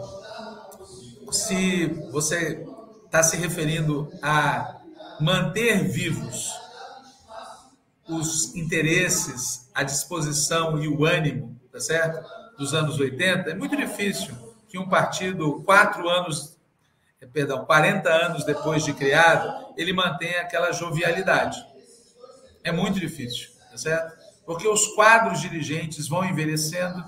se 1.32 1.88
você 2.12 2.66
está 3.14 3.22
se 3.22 3.38
referindo 3.38 4.12
a 4.24 4.78
manter 5.20 5.88
vivos 5.88 6.52
os 8.10 8.56
interesses, 8.56 9.70
a 9.72 9.84
disposição 9.84 10.82
e 10.82 10.88
o 10.88 11.06
ânimo, 11.06 11.56
tá 11.72 11.80
certo? 11.80 12.28
Dos 12.58 12.74
anos 12.74 13.00
80, 13.00 13.52
é 13.52 13.54
muito 13.54 13.78
difícil 13.78 14.36
que 14.68 14.80
um 14.80 14.90
partido, 14.90 15.62
quatro 15.64 16.10
anos, 16.10 16.58
eh, 17.22 17.28
perdão, 17.32 17.64
40 17.66 18.10
anos 18.10 18.46
depois 18.46 18.84
de 18.84 18.94
criado, 18.94 19.76
ele 19.78 19.94
mantenha 19.94 20.42
aquela 20.42 20.72
jovialidade. 20.72 21.64
É 22.64 22.72
muito 22.72 23.00
difícil, 23.00 23.50
tá 23.70 23.78
certo? 23.78 24.18
Porque 24.44 24.68
os 24.68 24.88
quadros 24.96 25.40
dirigentes 25.40 26.08
vão 26.08 26.26
envelhecendo, 26.26 27.06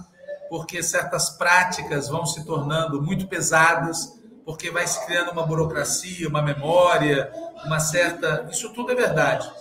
porque 0.52 0.84
certas 0.84 1.32
práticas 1.32 2.10
vão 2.10 2.28
se 2.28 2.46
tornando 2.46 3.02
muito 3.02 3.28
pesadas, 3.28 4.14
porque 4.46 4.70
vai 4.70 4.86
se 4.86 5.04
criando 5.06 5.32
uma 5.32 5.46
burocracia, 5.46 6.30
uma 6.30 6.42
memória, 6.42 7.32
uma 7.66 7.80
certa. 7.80 8.48
Isso 8.52 8.72
tudo 8.72 8.92
é 8.92 8.96
verdade. 8.96 9.52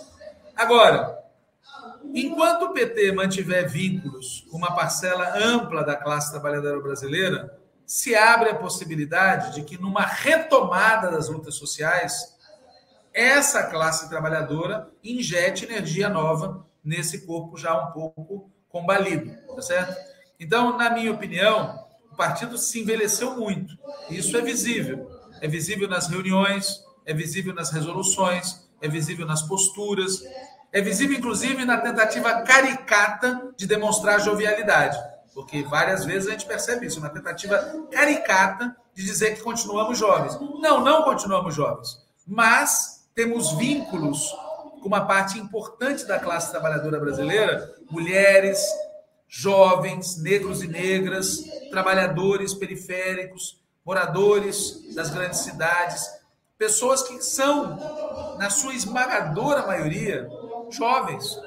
Agora, 0.55 1.19
enquanto 2.13 2.63
o 2.63 2.73
PT 2.73 3.11
mantiver 3.11 3.67
vínculos 3.67 4.45
com 4.49 4.57
uma 4.57 4.75
parcela 4.75 5.35
ampla 5.37 5.83
da 5.83 5.95
classe 5.95 6.31
trabalhadora 6.31 6.79
brasileira, 6.79 7.59
se 7.85 8.15
abre 8.15 8.49
a 8.49 8.55
possibilidade 8.55 9.55
de 9.55 9.63
que, 9.63 9.77
numa 9.77 10.05
retomada 10.05 11.09
das 11.11 11.29
lutas 11.29 11.55
sociais, 11.55 12.35
essa 13.13 13.63
classe 13.63 14.09
trabalhadora 14.09 14.89
injete 15.03 15.65
energia 15.65 16.09
nova 16.09 16.65
nesse 16.83 17.25
corpo 17.25 17.57
já 17.57 17.75
um 17.75 17.91
pouco 17.91 18.51
combalido, 18.69 19.35
tá 19.55 19.61
certo? 19.61 19.95
Então, 20.39 20.77
na 20.77 20.89
minha 20.89 21.11
opinião, 21.11 21.84
o 22.15 22.17
partido 22.17 22.57
se 22.57 22.79
envelheceu 22.79 23.35
muito. 23.35 23.77
Isso 24.09 24.37
é 24.37 24.41
visível. 24.41 25.11
É 25.41 25.49
visível 25.49 25.85
nas 25.85 26.07
reuniões, 26.07 26.81
é 27.05 27.13
visível 27.13 27.53
nas 27.53 27.71
resoluções, 27.71 28.65
é 28.81 28.87
visível 28.87 29.25
nas 29.25 29.41
posturas, 29.41 30.23
é 30.71 30.79
visível, 30.79 31.17
inclusive, 31.17 31.65
na 31.65 31.77
tentativa 31.77 32.41
caricata 32.43 33.53
de 33.57 33.67
demonstrar 33.67 34.21
jovialidade. 34.21 34.97
Porque 35.33 35.61
várias 35.63 36.05
vezes 36.05 36.29
a 36.29 36.31
gente 36.31 36.45
percebe 36.45 36.85
isso, 36.85 36.99
uma 36.99 37.09
tentativa 37.09 37.57
caricata 37.91 38.73
de 38.93 39.03
dizer 39.03 39.35
que 39.35 39.43
continuamos 39.43 39.97
jovens. 39.97 40.39
Não, 40.61 40.79
não 40.79 41.03
continuamos 41.03 41.53
jovens. 41.53 42.01
Mas 42.25 43.09
temos 43.13 43.51
vínculos 43.57 44.31
com 44.81 44.87
uma 44.87 45.05
parte 45.05 45.37
importante 45.37 46.05
da 46.05 46.17
classe 46.17 46.49
trabalhadora 46.49 46.97
brasileira, 46.97 47.75
mulheres, 47.91 48.65
jovens, 49.37 50.17
negros 50.17 50.63
e 50.63 50.67
negras, 50.67 51.43
trabalhadores 51.69 52.53
periféricos, 52.53 53.61
moradores 53.85 54.95
das 54.95 55.09
grandes 55.09 55.39
cidades, 55.39 56.09
pessoas 56.57 57.03
que 57.03 57.21
são, 57.21 57.75
na 58.39 58.49
sua 58.49 58.73
esmagadora 58.73 59.67
maioria, 59.67 60.29
jovens 60.71 61.37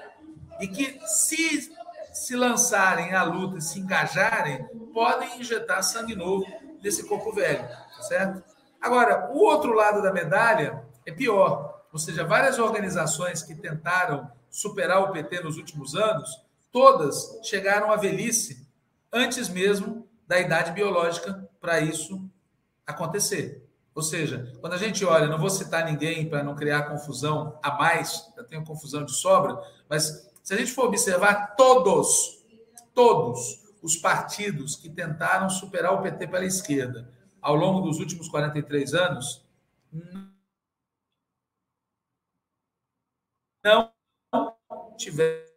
e 0.60 0.68
que 0.68 1.00
se 1.06 1.72
se 2.12 2.34
lançarem 2.34 3.14
à 3.14 3.22
luta, 3.22 3.60
se 3.60 3.78
engajarem, 3.78 4.64
podem 4.92 5.40
injetar 5.40 5.82
sangue 5.84 6.16
novo 6.16 6.44
desse 6.82 7.06
corpo 7.06 7.32
velho, 7.32 7.62
tá 7.62 8.02
certo? 8.02 8.42
Agora, 8.80 9.30
o 9.32 9.38
outro 9.38 9.72
lado 9.72 10.02
da 10.02 10.12
medalha 10.12 10.82
é 11.06 11.12
pior. 11.12 11.84
Ou 11.92 11.98
seja, 11.98 12.24
várias 12.24 12.58
organizações 12.58 13.42
que 13.42 13.54
tentaram 13.54 14.28
superar 14.50 15.00
o 15.04 15.12
PT 15.12 15.42
nos 15.42 15.56
últimos 15.56 15.94
anos, 15.94 16.47
todas 16.70 17.40
chegaram 17.42 17.90
à 17.90 17.96
velhice 17.96 18.66
antes 19.12 19.48
mesmo 19.48 20.08
da 20.26 20.38
idade 20.38 20.72
biológica 20.72 21.48
para 21.60 21.80
isso 21.80 22.30
acontecer. 22.86 23.66
Ou 23.94 24.02
seja, 24.02 24.52
quando 24.60 24.74
a 24.74 24.78
gente 24.78 25.04
olha, 25.04 25.26
não 25.26 25.38
vou 25.38 25.50
citar 25.50 25.84
ninguém 25.84 26.28
para 26.28 26.42
não 26.42 26.54
criar 26.54 26.84
confusão 26.84 27.58
a 27.62 27.74
mais, 27.74 28.30
já 28.36 28.44
tenho 28.44 28.64
confusão 28.64 29.04
de 29.04 29.12
sobra, 29.12 29.60
mas 29.88 30.30
se 30.42 30.54
a 30.54 30.56
gente 30.56 30.72
for 30.72 30.86
observar 30.86 31.56
todos, 31.56 32.44
todos 32.94 33.64
os 33.82 33.96
partidos 33.96 34.76
que 34.76 34.88
tentaram 34.88 35.50
superar 35.50 35.94
o 35.94 36.02
PT 36.02 36.28
pela 36.28 36.44
esquerda 36.44 37.12
ao 37.40 37.54
longo 37.54 37.80
dos 37.80 37.98
últimos 37.98 38.28
43 38.28 38.94
anos, 38.94 39.44
não 43.64 43.92
tiveram 44.96 45.47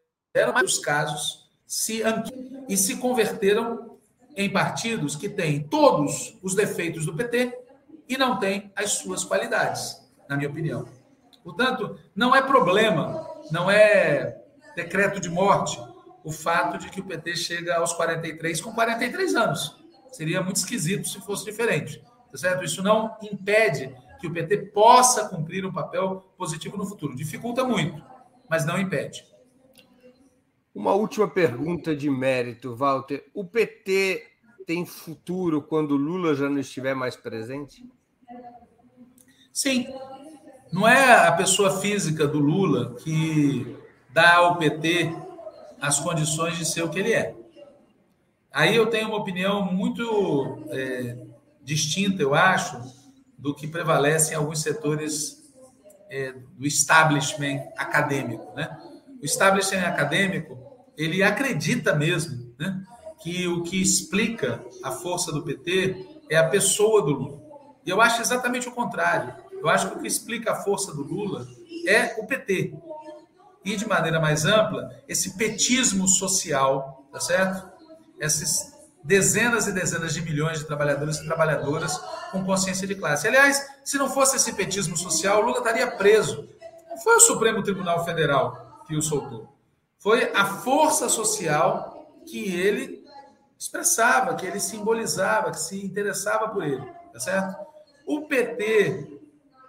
mais 0.53 0.79
casos 0.79 1.49
se 1.67 2.01
e 2.69 2.77
se 2.77 2.97
converteram 2.97 3.97
em 4.35 4.49
partidos 4.49 5.15
que 5.15 5.27
têm 5.27 5.63
todos 5.63 6.37
os 6.41 6.55
defeitos 6.55 7.05
do 7.05 7.13
PT 7.13 7.57
e 8.07 8.17
não 8.17 8.39
têm 8.39 8.71
as 8.75 8.93
suas 8.93 9.25
qualidades, 9.25 10.01
na 10.27 10.37
minha 10.37 10.49
opinião. 10.49 10.87
Portanto, 11.43 11.99
não 12.15 12.35
é 12.35 12.41
problema, 12.41 13.27
não 13.51 13.69
é 13.69 14.41
decreto 14.75 15.19
de 15.19 15.29
morte 15.29 15.79
o 16.23 16.31
fato 16.31 16.77
de 16.77 16.89
que 16.89 17.01
o 17.01 17.05
PT 17.05 17.35
chega 17.35 17.77
aos 17.77 17.93
43 17.93 18.61
com 18.61 18.73
43 18.73 19.35
anos. 19.35 19.75
Seria 20.11 20.41
muito 20.41 20.57
esquisito 20.57 21.09
se 21.09 21.19
fosse 21.19 21.43
diferente. 21.43 22.01
Tá 22.31 22.37
certo? 22.37 22.63
Isso 22.63 22.81
não 22.81 23.17
impede 23.21 23.93
que 24.19 24.27
o 24.27 24.31
PT 24.31 24.57
possa 24.67 25.27
cumprir 25.27 25.65
um 25.65 25.73
papel 25.73 26.31
positivo 26.37 26.77
no 26.77 26.85
futuro. 26.85 27.15
Dificulta 27.15 27.63
muito, 27.63 28.01
mas 28.49 28.65
não 28.65 28.79
impede. 28.79 29.25
Uma 30.73 30.93
última 30.93 31.27
pergunta 31.27 31.95
de 31.95 32.10
mérito, 32.10 32.76
Walter. 32.76 33.30
O 33.34 33.43
PT 33.43 34.26
tem 34.65 34.85
futuro 34.85 35.61
quando 35.61 35.98
Lula 35.98 36.34
já 36.34 36.49
não 36.49 36.60
estiver 36.60 36.95
mais 36.95 37.15
presente? 37.15 37.85
Sim. 39.52 39.88
Não 40.72 40.88
é 40.88 41.27
a 41.27 41.31
pessoa 41.34 41.81
física 41.81 42.26
do 42.26 42.39
Lula 42.39 42.95
que 42.95 43.76
dá 44.10 44.35
ao 44.35 44.57
PT 44.57 45.14
as 45.81 45.99
condições 45.99 46.57
de 46.57 46.65
ser 46.65 46.84
o 46.84 46.89
que 46.89 46.99
ele 46.99 47.11
é. 47.11 47.35
Aí 48.53 48.76
eu 48.76 48.88
tenho 48.88 49.10
uma 49.10 49.18
opinião 49.18 49.65
muito 49.73 50.64
é, 50.69 51.18
distinta, 51.61 52.22
eu 52.22 52.34
acho, 52.34 52.81
do 53.38 53.53
que 53.53 53.68
prevalece 53.68 54.34
em 54.34 54.38
alguns 54.38 54.61
setores 54.61 55.41
é, 56.10 56.34
do 56.57 56.65
establishment 56.65 57.61
acadêmico. 57.77 58.53
Né? 58.56 58.69
O 59.22 59.26
establishment 59.26 59.85
acadêmico 59.85 60.57
ele 60.98 61.23
acredita 61.23 61.95
mesmo 61.95 62.53
né, 62.60 62.84
que 63.22 63.48
o 63.48 63.64
que 63.64 63.81
explica 63.81 64.64
a 64.84 64.91
força 64.91 65.31
do 65.31 65.43
PT 65.43 66.06
é 66.30 66.38
a 66.38 66.48
pessoa 66.48 67.02
do 67.02 67.11
Lula. 67.11 67.41
E 67.85 67.89
eu 67.89 68.02
acho 68.02 68.22
exatamente 68.22 68.68
o 68.68 68.72
contrário. 68.72 69.34
Eu 69.52 69.69
acho 69.69 69.89
que 69.89 69.98
o 69.98 70.02
que 70.02 70.07
explica 70.07 70.52
a 70.52 70.56
força 70.56 70.93
do 70.93 71.03
Lula 71.03 71.48
é 71.88 72.15
o 72.19 72.26
PT. 72.26 72.73
E, 73.64 73.76
de 73.76 73.88
maneira 73.88 74.19
mais 74.19 74.45
ampla, 74.45 74.89
esse 75.07 75.38
petismo 75.38 76.07
social, 76.07 77.06
tá 77.11 77.19
certo? 77.19 77.69
Essas 78.19 78.72
dezenas 79.03 79.68
e 79.68 79.72
dezenas 79.72 80.14
de 80.14 80.22
milhões 80.22 80.60
de 80.60 80.65
trabalhadores 80.65 81.18
e 81.18 81.26
trabalhadoras 81.26 81.98
com 82.31 82.43
consciência 82.43 82.88
de 82.88 82.95
classe. 82.95 83.27
Aliás, 83.27 83.68
se 83.84 83.98
não 83.98 84.10
fosse 84.10 84.38
esse 84.38 84.53
petismo 84.53 84.98
social, 84.98 85.41
Lula 85.41 85.60
estaria 85.60 85.89
preso. 85.91 86.48
Não 86.89 86.98
foi 86.98 87.15
o 87.15 87.19
Supremo 87.19 87.61
Tribunal 87.61 88.03
Federal 88.03 88.70
que 88.91 88.97
o 88.97 89.01
soltou. 89.01 89.47
Foi 89.97 90.31
a 90.35 90.45
força 90.45 91.07
social 91.07 92.13
que 92.26 92.53
ele 92.53 93.01
expressava, 93.57 94.35
que 94.35 94.45
ele 94.45 94.59
simbolizava, 94.59 95.51
que 95.51 95.59
se 95.59 95.84
interessava 95.85 96.49
por 96.49 96.63
ele, 96.63 96.85
tá 97.13 97.19
certo? 97.19 97.55
O 98.05 98.27
PT 98.27 99.19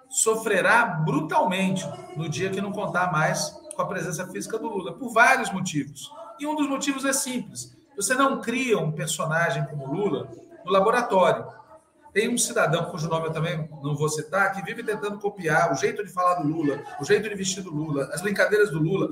sofrerá 0.08 0.84
brutalmente 0.84 1.86
no 2.16 2.28
dia 2.28 2.50
que 2.50 2.60
não 2.60 2.72
contar 2.72 3.12
mais 3.12 3.50
com 3.76 3.82
a 3.82 3.86
presença 3.86 4.26
física 4.26 4.58
do 4.58 4.68
Lula, 4.68 4.94
por 4.94 5.10
vários 5.10 5.52
motivos. 5.52 6.10
E 6.40 6.46
um 6.46 6.56
dos 6.56 6.68
motivos 6.68 7.04
é 7.04 7.12
simples: 7.12 7.76
você 7.94 8.14
não 8.14 8.40
cria 8.40 8.78
um 8.78 8.90
personagem 8.90 9.64
como 9.66 9.92
Lula 9.92 10.28
no 10.64 10.72
laboratório. 10.72 11.46
Tem 12.12 12.28
um 12.28 12.36
cidadão 12.36 12.90
cujo 12.90 13.08
nome 13.08 13.28
eu 13.28 13.32
também 13.32 13.68
não 13.82 13.96
vou 13.96 14.08
citar, 14.08 14.52
que 14.54 14.62
vive 14.62 14.82
tentando 14.82 15.18
copiar 15.18 15.72
o 15.72 15.76
jeito 15.76 16.04
de 16.04 16.12
falar 16.12 16.34
do 16.34 16.48
Lula, 16.48 16.82
o 17.00 17.04
jeito 17.04 17.28
de 17.28 17.34
vestir 17.34 17.62
do 17.62 17.74
Lula, 17.74 18.10
as 18.12 18.20
brincadeiras 18.20 18.70
do 18.70 18.78
Lula, 18.78 19.08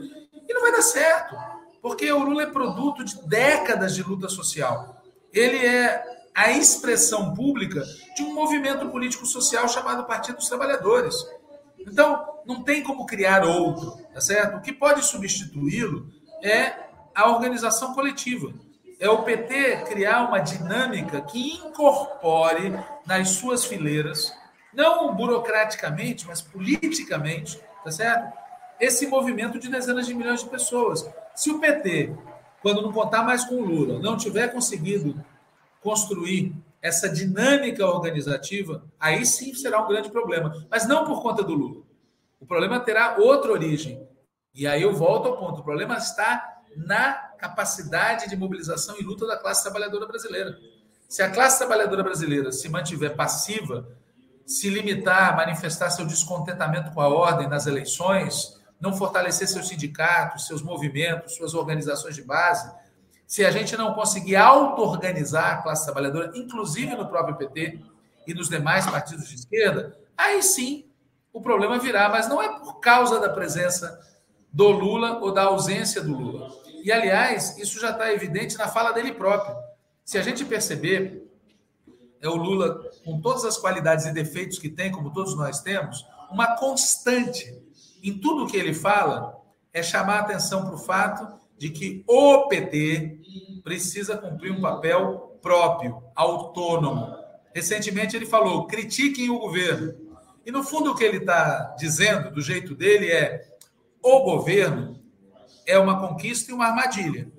e 0.46 0.52
não 0.52 0.60
vai 0.60 0.72
dar 0.72 0.82
certo, 0.82 1.34
porque 1.80 2.12
o 2.12 2.22
Lula 2.22 2.42
é 2.42 2.46
produto 2.46 3.02
de 3.02 3.26
décadas 3.26 3.94
de 3.94 4.02
luta 4.02 4.28
social. 4.28 5.02
Ele 5.32 5.64
é 5.64 6.04
a 6.34 6.52
expressão 6.52 7.34
pública 7.34 7.82
de 8.14 8.22
um 8.22 8.34
movimento 8.34 8.88
político 8.90 9.24
social 9.24 9.68
chamado 9.68 10.04
Partido 10.04 10.36
dos 10.36 10.48
Trabalhadores. 10.48 11.16
Então, 11.78 12.40
não 12.46 12.62
tem 12.62 12.82
como 12.82 13.06
criar 13.06 13.44
outro, 13.44 13.96
tá 14.12 14.20
certo? 14.20 14.58
O 14.58 14.60
que 14.60 14.72
pode 14.72 15.02
substituí-lo 15.04 16.08
é 16.42 16.74
a 17.14 17.30
organização 17.30 17.94
coletiva. 17.94 18.52
É 19.00 19.08
o 19.08 19.22
PT 19.22 19.84
criar 19.88 20.28
uma 20.28 20.40
dinâmica 20.40 21.22
que 21.22 21.54
incorpore 21.54 22.78
nas 23.06 23.30
suas 23.30 23.64
fileiras, 23.64 24.30
não 24.74 25.14
burocraticamente, 25.14 26.26
mas 26.26 26.42
politicamente, 26.42 27.58
tá 27.82 27.90
certo? 27.90 28.30
Esse 28.78 29.06
movimento 29.06 29.58
de 29.58 29.70
dezenas 29.70 30.06
de 30.06 30.12
milhões 30.12 30.44
de 30.44 30.50
pessoas. 30.50 31.10
Se 31.34 31.50
o 31.50 31.58
PT, 31.58 32.14
quando 32.60 32.82
não 32.82 32.92
contar 32.92 33.22
mais 33.22 33.42
com 33.42 33.54
o 33.54 33.64
Lula, 33.64 33.98
não 34.00 34.18
tiver 34.18 34.48
conseguido 34.48 35.24
construir 35.80 36.54
essa 36.82 37.08
dinâmica 37.08 37.86
organizativa, 37.86 38.84
aí 38.98 39.24
sim 39.24 39.54
será 39.54 39.82
um 39.82 39.88
grande 39.88 40.10
problema. 40.10 40.66
Mas 40.70 40.86
não 40.86 41.06
por 41.06 41.22
conta 41.22 41.42
do 41.42 41.54
Lula. 41.54 41.82
O 42.38 42.44
problema 42.44 42.78
terá 42.80 43.16
outra 43.18 43.50
origem. 43.50 44.06
E 44.54 44.66
aí 44.66 44.82
eu 44.82 44.92
volto 44.92 45.26
ao 45.28 45.38
ponto: 45.38 45.60
o 45.60 45.64
problema 45.64 45.96
está 45.96 46.60
na 46.76 47.29
capacidade 47.40 48.28
de 48.28 48.36
mobilização 48.36 48.96
e 49.00 49.02
luta 49.02 49.26
da 49.26 49.36
classe 49.36 49.62
trabalhadora 49.62 50.06
brasileira. 50.06 50.58
Se 51.08 51.22
a 51.22 51.30
classe 51.30 51.58
trabalhadora 51.58 52.04
brasileira 52.04 52.52
se 52.52 52.68
mantiver 52.68 53.16
passiva, 53.16 53.88
se 54.46 54.68
limitar 54.68 55.32
a 55.32 55.36
manifestar 55.36 55.90
seu 55.90 56.06
descontentamento 56.06 56.92
com 56.92 57.00
a 57.00 57.08
ordem 57.08 57.48
nas 57.48 57.66
eleições, 57.66 58.60
não 58.78 58.92
fortalecer 58.92 59.48
seus 59.48 59.68
sindicatos, 59.68 60.46
seus 60.46 60.62
movimentos, 60.62 61.34
suas 61.34 61.54
organizações 61.54 62.14
de 62.14 62.22
base, 62.22 62.70
se 63.26 63.44
a 63.44 63.50
gente 63.50 63.76
não 63.76 63.94
conseguir 63.94 64.36
auto-organizar 64.36 65.52
a 65.52 65.62
classe 65.62 65.84
trabalhadora, 65.84 66.32
inclusive 66.34 66.94
no 66.96 67.08
próprio 67.08 67.36
PT 67.36 67.80
e 68.26 68.34
nos 68.34 68.48
demais 68.48 68.86
partidos 68.86 69.28
de 69.28 69.36
esquerda, 69.36 69.96
aí 70.16 70.42
sim 70.42 70.84
o 71.32 71.40
problema 71.40 71.78
virá, 71.78 72.08
mas 72.08 72.28
não 72.28 72.42
é 72.42 72.58
por 72.58 72.80
causa 72.80 73.20
da 73.20 73.28
presença 73.28 74.00
do 74.52 74.68
Lula 74.68 75.18
ou 75.20 75.32
da 75.32 75.44
ausência 75.44 76.02
do 76.02 76.12
Lula. 76.12 76.59
E, 76.82 76.90
aliás, 76.90 77.56
isso 77.58 77.80
já 77.80 77.90
está 77.90 78.12
evidente 78.12 78.56
na 78.56 78.68
fala 78.68 78.92
dele 78.92 79.12
próprio. 79.12 79.54
Se 80.04 80.18
a 80.18 80.22
gente 80.22 80.44
perceber, 80.44 81.26
é 82.20 82.28
o 82.28 82.36
Lula, 82.36 82.82
com 83.04 83.20
todas 83.20 83.44
as 83.44 83.56
qualidades 83.56 84.06
e 84.06 84.12
defeitos 84.12 84.58
que 84.58 84.68
tem, 84.68 84.90
como 84.90 85.12
todos 85.12 85.36
nós 85.36 85.60
temos, 85.60 86.04
uma 86.30 86.56
constante 86.56 87.58
em 88.02 88.18
tudo 88.18 88.46
que 88.46 88.56
ele 88.56 88.74
fala 88.74 89.36
é 89.72 89.82
chamar 89.82 90.16
a 90.16 90.20
atenção 90.20 90.64
para 90.64 90.74
o 90.74 90.78
fato 90.78 91.26
de 91.58 91.70
que 91.70 92.02
o 92.08 92.48
PT 92.48 93.20
precisa 93.62 94.16
cumprir 94.16 94.52
um 94.52 94.60
papel 94.60 95.38
próprio, 95.42 96.02
autônomo. 96.14 97.14
Recentemente 97.54 98.16
ele 98.16 98.26
falou: 98.26 98.66
critiquem 98.66 99.30
o 99.30 99.38
governo. 99.38 99.94
E 100.44 100.50
no 100.50 100.64
fundo 100.64 100.90
o 100.90 100.94
que 100.94 101.04
ele 101.04 101.18
está 101.18 101.74
dizendo, 101.78 102.30
do 102.30 102.40
jeito 102.40 102.74
dele, 102.74 103.10
é: 103.10 103.46
o 104.02 104.20
governo 104.20 104.99
é 105.66 105.78
uma 105.78 106.00
conquista 106.00 106.50
e 106.50 106.54
uma 106.54 106.66
armadilha. 106.66 107.30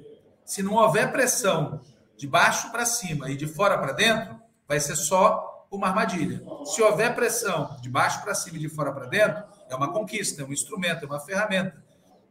Se 0.46 0.62
não 0.62 0.74
houver 0.74 1.12
pressão 1.12 1.82
de 2.18 2.28
baixo 2.28 2.72
para 2.72 2.86
cima 2.86 3.30
e 3.30 3.36
de 3.36 3.48
fora 3.48 3.78
para 3.78 3.94
dentro, 3.94 4.40
vai 4.68 4.80
ser 4.80 4.96
só 4.96 5.66
uma 5.72 5.88
armadilha. 5.88 6.44
Se 6.66 6.82
houver 6.82 7.16
pressão 7.16 7.78
de 7.82 7.90
baixo 7.90 8.22
para 8.22 8.36
cima 8.36 8.58
e 8.58 8.60
de 8.60 8.70
fora 8.70 8.92
para 8.92 9.06
dentro, 9.06 9.44
é 9.70 9.76
uma 9.76 9.92
conquista, 9.92 10.42
é 10.42 10.46
um 10.46 10.52
instrumento, 10.52 11.04
é 11.04 11.08
uma 11.08 11.20
ferramenta. 11.20 11.82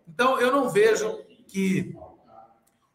Então, 0.07 0.39
eu 0.39 0.53
não 0.53 0.69
vejo 0.69 1.21
que 1.49 1.97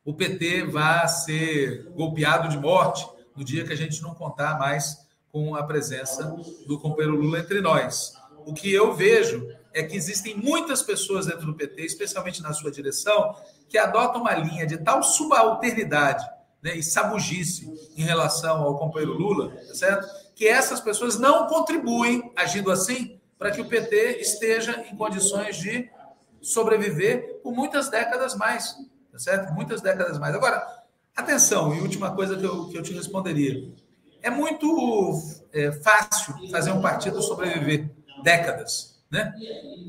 o 0.04 0.14
PT 0.14 0.68
vá 0.68 1.08
ser 1.08 1.90
golpeado 1.96 2.48
de 2.48 2.58
morte 2.58 3.08
no 3.36 3.44
dia 3.44 3.66
que 3.66 3.74
a 3.74 3.78
gente 3.78 4.02
não 4.02 4.14
contar 4.14 4.60
mais 4.60 5.06
com 5.32 5.56
a 5.56 5.64
presença 5.64 6.24
do 6.68 6.80
companheiro 6.80 7.18
Lula 7.18 7.40
entre 7.40 7.60
nós. 7.60 8.14
O 8.46 8.54
que 8.54 8.72
eu 8.72 8.94
vejo 8.94 9.50
é 9.76 9.84
que 9.84 9.98
existem 9.98 10.38
muitas 10.38 10.82
pessoas 10.82 11.26
dentro 11.26 11.46
do 11.46 11.54
PT, 11.54 11.84
especialmente 11.84 12.42
na 12.42 12.54
sua 12.54 12.72
direção, 12.72 13.36
que 13.68 13.78
adotam 13.78 14.22
uma 14.22 14.34
linha 14.34 14.66
de 14.66 14.78
tal 14.78 15.04
subalternidade, 15.04 16.26
né, 16.64 16.78
e 16.78 16.82
sabugice 16.82 17.70
em 17.98 18.02
relação 18.02 18.64
ao 18.64 18.80
companheiro 18.80 19.14
Lula, 19.14 19.50
tá 19.68 19.76
certo? 19.76 20.08
Que 20.34 20.48
essas 20.48 20.80
pessoas 20.80 21.20
não 21.20 21.46
contribuem, 21.48 22.32
agindo 22.38 22.72
assim, 22.72 23.20
para 23.38 23.52
que 23.52 23.60
o 23.60 23.68
PT 23.68 24.22
esteja 24.22 24.86
em 24.90 24.96
condições 24.96 25.58
de 25.58 25.90
sobreviver 26.42 27.42
por 27.44 27.54
muitas 27.54 27.90
décadas 27.90 28.34
mais, 28.34 28.78
tá 29.12 29.20
certo? 29.20 29.54
Muitas 29.54 29.82
décadas 29.82 30.18
mais. 30.18 30.34
Agora, 30.34 30.66
atenção, 31.14 31.76
e 31.76 31.82
última 31.82 32.16
coisa 32.16 32.38
que 32.38 32.46
eu, 32.46 32.70
que 32.70 32.78
eu 32.78 32.82
te 32.82 32.94
responderia. 32.94 33.70
É 34.24 34.30
muito 34.30 35.20
é, 35.52 35.70
fácil 35.74 36.50
fazer 36.50 36.72
um 36.72 36.82
partido 36.82 37.22
sobreviver 37.22 37.92
décadas. 38.24 38.95
Né? 39.10 39.34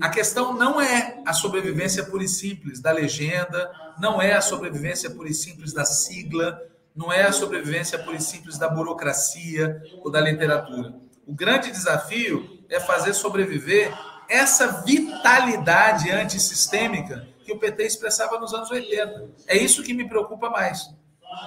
A 0.00 0.08
questão 0.08 0.52
não 0.52 0.80
é 0.80 1.22
a 1.24 1.32
sobrevivência 1.32 2.04
pura 2.04 2.24
e 2.24 2.28
simples 2.28 2.80
da 2.80 2.92
legenda, 2.92 3.70
não 3.98 4.20
é 4.20 4.34
a 4.34 4.40
sobrevivência 4.40 5.10
pura 5.10 5.28
e 5.28 5.34
simples 5.34 5.72
da 5.72 5.84
sigla, 5.84 6.60
não 6.94 7.12
é 7.12 7.22
a 7.22 7.32
sobrevivência 7.32 7.98
pura 7.98 8.16
e 8.16 8.20
simples 8.20 8.58
da 8.58 8.68
burocracia 8.68 9.82
ou 10.02 10.10
da 10.10 10.20
literatura. 10.20 10.94
O 11.26 11.34
grande 11.34 11.70
desafio 11.70 12.60
é 12.68 12.78
fazer 12.78 13.14
sobreviver 13.14 13.92
essa 14.28 14.82
vitalidade 14.82 16.10
antissistêmica 16.10 17.26
que 17.44 17.52
o 17.52 17.58
PT 17.58 17.84
expressava 17.84 18.38
nos 18.38 18.52
anos 18.52 18.70
80. 18.70 19.30
É 19.46 19.56
isso 19.56 19.82
que 19.82 19.94
me 19.94 20.08
preocupa 20.08 20.50
mais. 20.50 20.90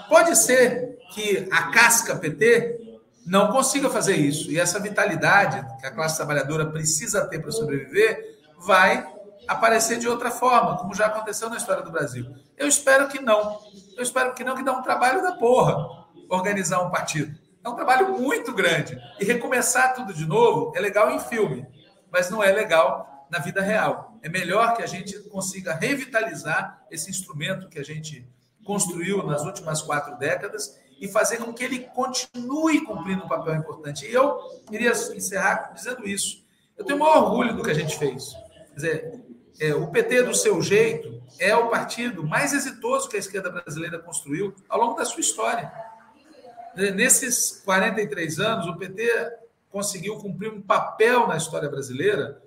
Pode 0.08 0.36
ser 0.38 0.98
que 1.14 1.48
a 1.52 1.72
casca 1.72 2.16
PT 2.16 2.89
não 3.30 3.52
consiga 3.52 3.92
fazer 3.92 4.16
isso. 4.16 4.50
E 4.52 4.60
essa 4.60 4.80
vitalidade 4.80 5.64
que 5.80 5.86
a 5.86 5.92
classe 5.92 6.18
trabalhadora 6.18 6.66
precisa 6.66 7.28
ter 7.28 7.40
para 7.40 7.52
sobreviver 7.52 8.40
vai 8.58 9.08
aparecer 9.48 10.00
de 10.00 10.08
outra 10.08 10.32
forma, 10.32 10.78
como 10.78 10.96
já 10.96 11.06
aconteceu 11.06 11.48
na 11.48 11.58
história 11.58 11.84
do 11.84 11.92
Brasil. 11.92 12.26
Eu 12.58 12.68
espero 12.68 13.08
que 13.08 13.22
não. 13.22 13.60
Eu 13.96 14.02
espero 14.02 14.34
que 14.34 14.44
não, 14.44 14.56
que 14.56 14.64
dá 14.64 14.74
um 14.74 14.82
trabalho 14.82 15.22
da 15.22 15.34
porra 15.34 16.08
organizar 16.28 16.82
um 16.82 16.90
partido. 16.90 17.38
É 17.64 17.70
um 17.70 17.76
trabalho 17.76 18.18
muito 18.18 18.52
grande. 18.52 19.00
E 19.20 19.26
recomeçar 19.26 19.94
tudo 19.94 20.12
de 20.12 20.26
novo 20.26 20.74
é 20.76 20.80
legal 20.80 21.12
em 21.12 21.20
filme, 21.20 21.68
mas 22.12 22.32
não 22.32 22.44
é 22.44 22.52
legal 22.52 23.28
na 23.30 23.38
vida 23.38 23.62
real. 23.62 24.18
É 24.24 24.30
melhor 24.30 24.76
que 24.76 24.82
a 24.82 24.88
gente 24.88 25.20
consiga 25.30 25.76
revitalizar 25.76 26.82
esse 26.90 27.12
instrumento 27.12 27.70
que 27.70 27.78
a 27.78 27.86
gente 27.86 28.28
construiu 28.66 29.22
nas 29.24 29.44
últimas 29.44 29.84
quatro 29.84 30.18
décadas 30.18 30.80
e 31.00 31.08
fazer 31.08 31.38
com 31.38 31.54
que 31.54 31.64
ele 31.64 31.80
continue 31.80 32.82
cumprindo 32.82 33.24
um 33.24 33.28
papel 33.28 33.56
importante. 33.56 34.06
E 34.06 34.14
eu 34.14 34.38
queria 34.70 34.92
encerrar 34.92 35.72
dizendo 35.74 36.08
isso. 36.08 36.44
Eu 36.78 36.86
tenho 36.86 36.98
o 36.98 37.02
maior 37.02 37.24
orgulho 37.24 37.56
do 37.56 37.64
que 37.64 37.72
a 37.72 37.74
gente 37.74 37.98
fez. 37.98 38.34
Quer 38.70 38.76
dizer, 38.76 39.22
é, 39.60 39.74
o 39.74 39.88
PT, 39.88 40.24
do 40.24 40.36
seu 40.36 40.62
jeito, 40.62 41.22
é 41.38 41.56
o 41.56 41.70
partido 41.70 42.24
mais 42.24 42.54
exitoso 42.54 43.10
que 43.10 43.16
a 43.16 43.20
esquerda 43.20 43.50
brasileira 43.50 44.00
construiu 44.00 44.56
ao 44.68 44.80
longo 44.80 44.96
da 44.96 45.06
sua 45.06 45.22
história. 45.22 45.72
Nesses 46.76 47.62
43 47.66 48.40
anos, 48.40 48.68
o 48.68 48.78
PT 48.78 49.10
conseguiu 49.70 50.18
cumprir 50.18 50.52
um 50.52 50.62
papel 50.62 51.28
na 51.28 51.38
história 51.38 51.70
brasileira 51.70 52.42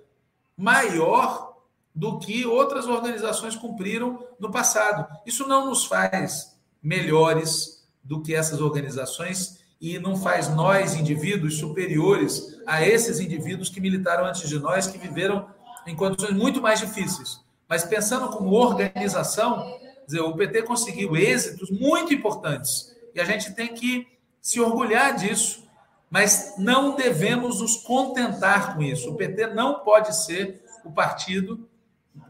maior 0.57 1.57
do 1.93 2.17
que 2.17 2.45
outras 2.45 2.87
organizações 2.87 3.55
cumpriram 3.55 4.27
no 4.39 4.51
passado. 4.51 5.07
Isso 5.25 5.47
não 5.47 5.67
nos 5.67 5.85
faz 5.85 6.57
melhores 6.81 7.82
do 8.03 8.21
que 8.21 8.35
essas 8.35 8.59
organizações 8.59 9.63
e 9.79 9.99
não 9.99 10.15
faz 10.15 10.47
nós, 10.55 10.95
indivíduos, 10.95 11.57
superiores 11.57 12.57
a 12.65 12.85
esses 12.85 13.19
indivíduos 13.19 13.69
que 13.69 13.81
militaram 13.81 14.25
antes 14.25 14.47
de 14.47 14.57
nós, 14.59 14.87
que 14.87 14.97
viveram 14.97 15.47
em 15.85 15.95
condições 15.95 16.33
muito 16.33 16.61
mais 16.61 16.79
difíceis. 16.79 17.41
Mas 17.67 17.83
pensando 17.83 18.29
como 18.29 18.51
organização, 18.51 19.77
dizer, 20.05 20.21
o 20.21 20.35
PT 20.35 20.63
conseguiu 20.63 21.15
êxitos 21.15 21.69
muito 21.69 22.13
importantes 22.13 22.95
e 23.13 23.19
a 23.19 23.25
gente 23.25 23.53
tem 23.53 23.73
que 23.73 24.07
se 24.41 24.59
orgulhar 24.59 25.15
disso, 25.15 25.63
mas 26.09 26.55
não 26.57 26.95
devemos 26.95 27.59
nos 27.59 27.77
contentar 27.77 28.75
com 28.75 28.81
isso. 28.83 29.09
O 29.09 29.15
PT 29.15 29.47
não 29.47 29.79
pode 29.79 30.15
ser 30.15 30.63
o 30.83 30.91
partido 30.91 31.67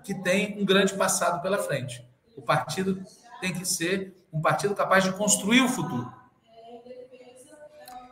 que 0.03 0.13
tem 0.13 0.61
um 0.61 0.65
grande 0.65 0.93
passado 0.93 1.41
pela 1.41 1.57
frente. 1.57 2.05
O 2.35 2.41
partido 2.41 3.03
tem 3.41 3.53
que 3.53 3.65
ser 3.65 4.15
um 4.33 4.41
partido 4.41 4.73
capaz 4.73 5.03
de 5.03 5.11
construir 5.13 5.61
o 5.61 5.69
futuro. 5.69 6.11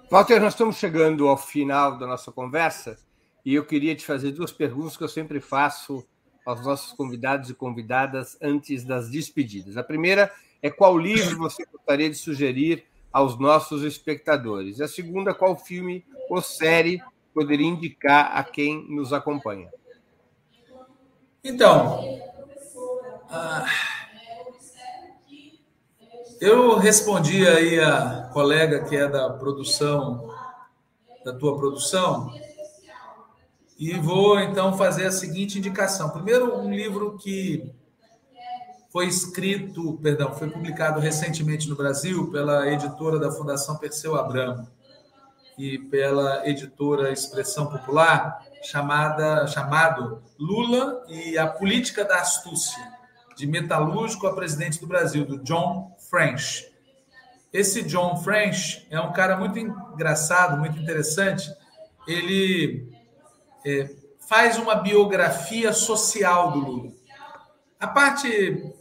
Walter, 0.10 0.39
nós 0.39 0.53
estamos 0.53 0.76
chegando 0.76 1.27
ao 1.27 1.38
final 1.38 1.98
da 1.98 2.06
nossa 2.06 2.31
conversa 2.31 2.99
e 3.43 3.56
eu 3.56 3.65
queria 3.65 3.95
te 3.95 4.06
fazer 4.06 4.31
duas 4.31 4.52
perguntas 4.52 4.95
que 4.95 5.03
eu 5.03 5.10
sempre 5.10 5.39
faço 5.39 6.06
aos 6.45 6.64
nossos 6.64 6.91
convidados 6.93 7.49
e 7.49 7.53
convidadas 7.53 8.38
antes 8.41 8.84
das 8.84 9.10
despedidas. 9.10 9.77
A 9.77 9.84
primeira 9.84 10.31
é 10.61 10.69
qual 10.69 10.98
livro 10.98 11.38
você 11.38 11.65
gostaria 11.65 12.10
de 12.10 12.15
sugerir 12.15 12.85
aos 13.11 13.39
nossos 13.39 13.84
espectadores. 13.84 14.80
A 14.80 14.88
segunda, 14.88 15.34
qual 15.34 15.57
filme 15.57 16.06
ou 16.30 16.41
série 16.41 17.02
poderia 17.34 17.68
indicar 17.68 18.31
a 18.38 18.43
quem 18.43 18.85
nos 18.89 19.14
acompanha? 19.14 19.69
Então, 21.43 22.22
ah, 23.30 23.65
eu 26.41 26.76
respondi 26.80 27.47
aí 27.47 27.80
a 27.80 28.27
colega 28.34 28.84
que 28.84 28.95
é 28.95 29.07
da 29.07 29.30
produção, 29.30 30.27
da 31.23 31.31
tua 31.31 31.55
produção, 31.55 32.34
e 33.77 33.93
vou 33.93 34.39
então 34.39 34.76
fazer 34.76 35.05
a 35.05 35.11
seguinte 35.11 35.59
indicação. 35.59 36.09
Primeiro, 36.09 36.57
um 36.57 36.73
livro 36.73 37.15
que 37.15 37.72
foi 38.89 39.05
escrito, 39.05 39.99
perdão, 40.01 40.34
foi 40.34 40.49
publicado 40.49 40.99
recentemente 40.99 41.69
no 41.69 41.76
Brasil 41.76 42.31
pela 42.31 42.68
editora 42.68 43.19
da 43.19 43.31
Fundação 43.31 43.77
Perseu 43.77 44.15
Abramo 44.15 44.68
e 45.59 45.77
pela 45.77 46.47
editora 46.49 47.11
Expressão 47.11 47.68
Popular, 47.68 48.43
chamada 48.63 49.45
chamado 49.45 50.23
Lula 50.39 51.03
e 51.07 51.38
a 51.38 51.45
Política 51.45 52.03
da 52.03 52.19
Astúcia, 52.19 52.84
de 53.38 53.45
metalúrgico 53.45 54.26
a 54.26 54.34
presidente 54.34 54.80
do 54.80 54.88
Brasil, 54.88 55.23
do 55.23 55.38
John 55.38 55.95
French. 56.11 56.69
Esse 57.53 57.81
John 57.83 58.17
French 58.17 58.85
é 58.91 58.99
um 58.99 59.13
cara 59.13 59.38
muito 59.38 59.57
engraçado, 59.57 60.57
muito 60.57 60.77
interessante. 60.77 61.49
Ele 62.05 62.85
é, 63.65 63.89
faz 64.27 64.57
uma 64.57 64.75
biografia 64.75 65.71
social 65.71 66.51
do 66.51 66.59
Lula. 66.59 66.91
A 67.79 67.88
parte 67.88 68.73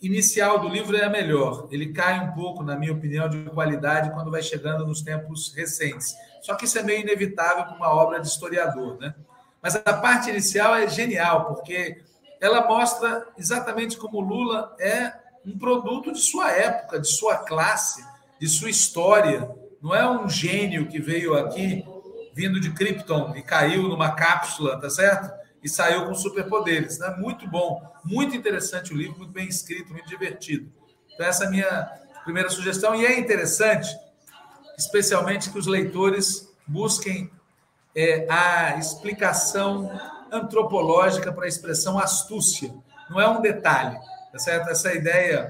inicial 0.00 0.58
do 0.58 0.68
livro 0.68 0.96
é 0.96 1.04
a 1.04 1.10
melhor. 1.10 1.66
Ele 1.70 1.92
cai 1.92 2.20
um 2.20 2.32
pouco, 2.32 2.62
na 2.62 2.76
minha 2.76 2.92
opinião, 2.92 3.28
de 3.28 3.44
qualidade 3.50 4.12
quando 4.12 4.30
vai 4.30 4.42
chegando 4.42 4.86
nos 4.86 5.00
tempos 5.00 5.54
recentes. 5.54 6.14
Só 6.42 6.54
que 6.54 6.66
isso 6.66 6.78
é 6.78 6.82
meio 6.82 7.00
inevitável 7.00 7.64
para 7.64 7.76
uma 7.76 7.88
obra 7.88 8.20
de 8.20 8.28
historiador, 8.28 8.98
né? 8.98 9.14
Mas 9.62 9.74
a 9.76 9.94
parte 9.94 10.28
inicial 10.28 10.74
é 10.74 10.86
genial, 10.86 11.46
porque 11.46 12.02
ela 12.38 12.66
mostra 12.66 13.26
exatamente 13.38 13.96
como 13.96 14.20
Lula 14.20 14.76
é 14.78 15.23
um 15.46 15.58
produto 15.58 16.12
de 16.12 16.20
sua 16.20 16.50
época, 16.50 17.00
de 17.00 17.08
sua 17.08 17.36
classe, 17.36 18.04
de 18.40 18.48
sua 18.48 18.70
história. 18.70 19.50
Não 19.82 19.94
é 19.94 20.08
um 20.08 20.28
gênio 20.28 20.88
que 20.88 21.00
veio 21.00 21.34
aqui 21.34 21.84
vindo 22.34 22.58
de 22.58 22.70
Krypton 22.70 23.34
e 23.36 23.42
caiu 23.42 23.84
numa 23.88 24.12
cápsula, 24.12 24.80
tá 24.80 24.90
certo? 24.90 25.44
e 25.64 25.68
saiu 25.68 26.04
com 26.06 26.14
superpoderes. 26.14 26.98
Né? 26.98 27.16
Muito 27.18 27.48
bom, 27.48 27.82
muito 28.04 28.36
interessante 28.36 28.92
o 28.92 28.96
livro, 28.96 29.16
muito 29.16 29.32
bem 29.32 29.48
escrito, 29.48 29.90
muito 29.90 30.06
divertido. 30.06 30.70
Então, 31.12 31.26
essa 31.26 31.44
é 31.44 31.46
a 31.46 31.50
minha 31.50 31.90
primeira 32.22 32.50
sugestão. 32.50 32.94
E 32.94 33.06
é 33.06 33.18
interessante, 33.18 33.88
especialmente, 34.76 35.50
que 35.50 35.58
os 35.58 35.66
leitores 35.66 36.52
busquem 36.66 37.30
é, 37.96 38.26
a 38.28 38.76
explicação 38.76 39.90
antropológica 40.30 41.32
para 41.32 41.46
a 41.46 41.48
expressão 41.48 41.98
astúcia. 41.98 42.74
Não 43.08 43.18
é 43.18 43.26
um 43.26 43.40
detalhe, 43.40 43.98
tá 44.34 44.38
certo? 44.40 44.68
Essa 44.68 44.92
ideia 44.92 45.48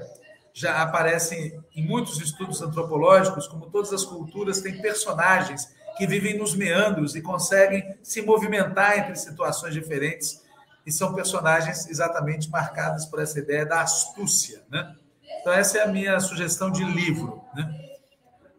já 0.53 0.83
aparece 0.83 1.59
em 1.75 1.83
muitos 1.83 2.21
estudos 2.21 2.61
antropológicos, 2.61 3.47
como 3.47 3.65
todas 3.71 3.91
as 3.91 4.05
culturas 4.05 4.61
têm 4.61 4.79
personagens 4.79 5.73
que 5.97 6.05
vivem 6.05 6.37
nos 6.37 6.53
meandros 6.53 7.15
e 7.15 7.21
conseguem 7.21 7.97
se 8.03 8.21
movimentar 8.21 8.99
entre 8.99 9.15
situações 9.15 9.73
diferentes 9.73 10.43
e 10.85 10.91
são 10.91 11.15
personagens 11.15 11.89
exatamente 11.89 12.47
marcados 12.51 13.07
por 13.07 13.19
essa 13.19 13.39
ideia 13.39 13.65
da 13.65 13.81
astúcia, 13.81 14.61
né? 14.69 14.95
Então 15.41 15.51
essa 15.51 15.79
é 15.79 15.83
a 15.83 15.87
minha 15.87 16.19
sugestão 16.19 16.69
de 16.69 16.83
livro, 16.83 17.41
né? 17.55 17.67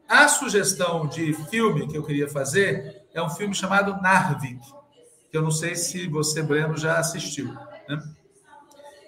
A 0.08 0.26
sugestão 0.26 1.06
de 1.06 1.34
filme 1.48 1.86
que 1.86 1.96
eu 1.96 2.02
queria 2.02 2.28
fazer 2.28 3.06
é 3.14 3.22
um 3.22 3.30
filme 3.30 3.54
chamado 3.54 4.02
Narvik, 4.02 4.60
que 5.30 5.36
eu 5.36 5.42
não 5.42 5.52
sei 5.52 5.76
se 5.76 6.08
você, 6.08 6.42
Breno, 6.42 6.76
já 6.76 6.98
assistiu. 6.98 7.54
Né? 7.88 8.15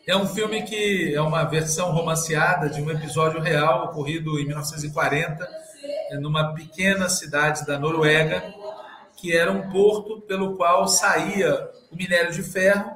É 0.09 0.17
um 0.17 0.27
filme 0.27 0.63
que 0.63 1.15
é 1.15 1.21
uma 1.21 1.45
versão 1.45 1.93
romanceada 1.93 2.71
de 2.71 2.81
um 2.81 2.91
episódio 2.91 3.43
real 3.43 3.85
ocorrido 3.85 4.41
em 4.41 4.47
1940 4.47 5.47
numa 6.19 6.55
pequena 6.55 7.11
cidade 7.11 7.67
da 7.67 7.79
Noruega, 7.79 8.43
que 9.19 9.37
era 9.37 9.53
um 9.53 9.71
porto 9.71 10.23
pelo 10.23 10.57
qual 10.57 10.89
saía 10.89 11.71
o 11.93 11.95
minério 11.95 12.33
de 12.33 12.43
ferro 12.43 12.91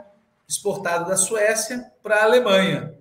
exportado 0.48 1.06
da 1.06 1.18
Suécia 1.18 1.92
para 2.02 2.16
a 2.16 2.24
Alemanha. 2.24 2.94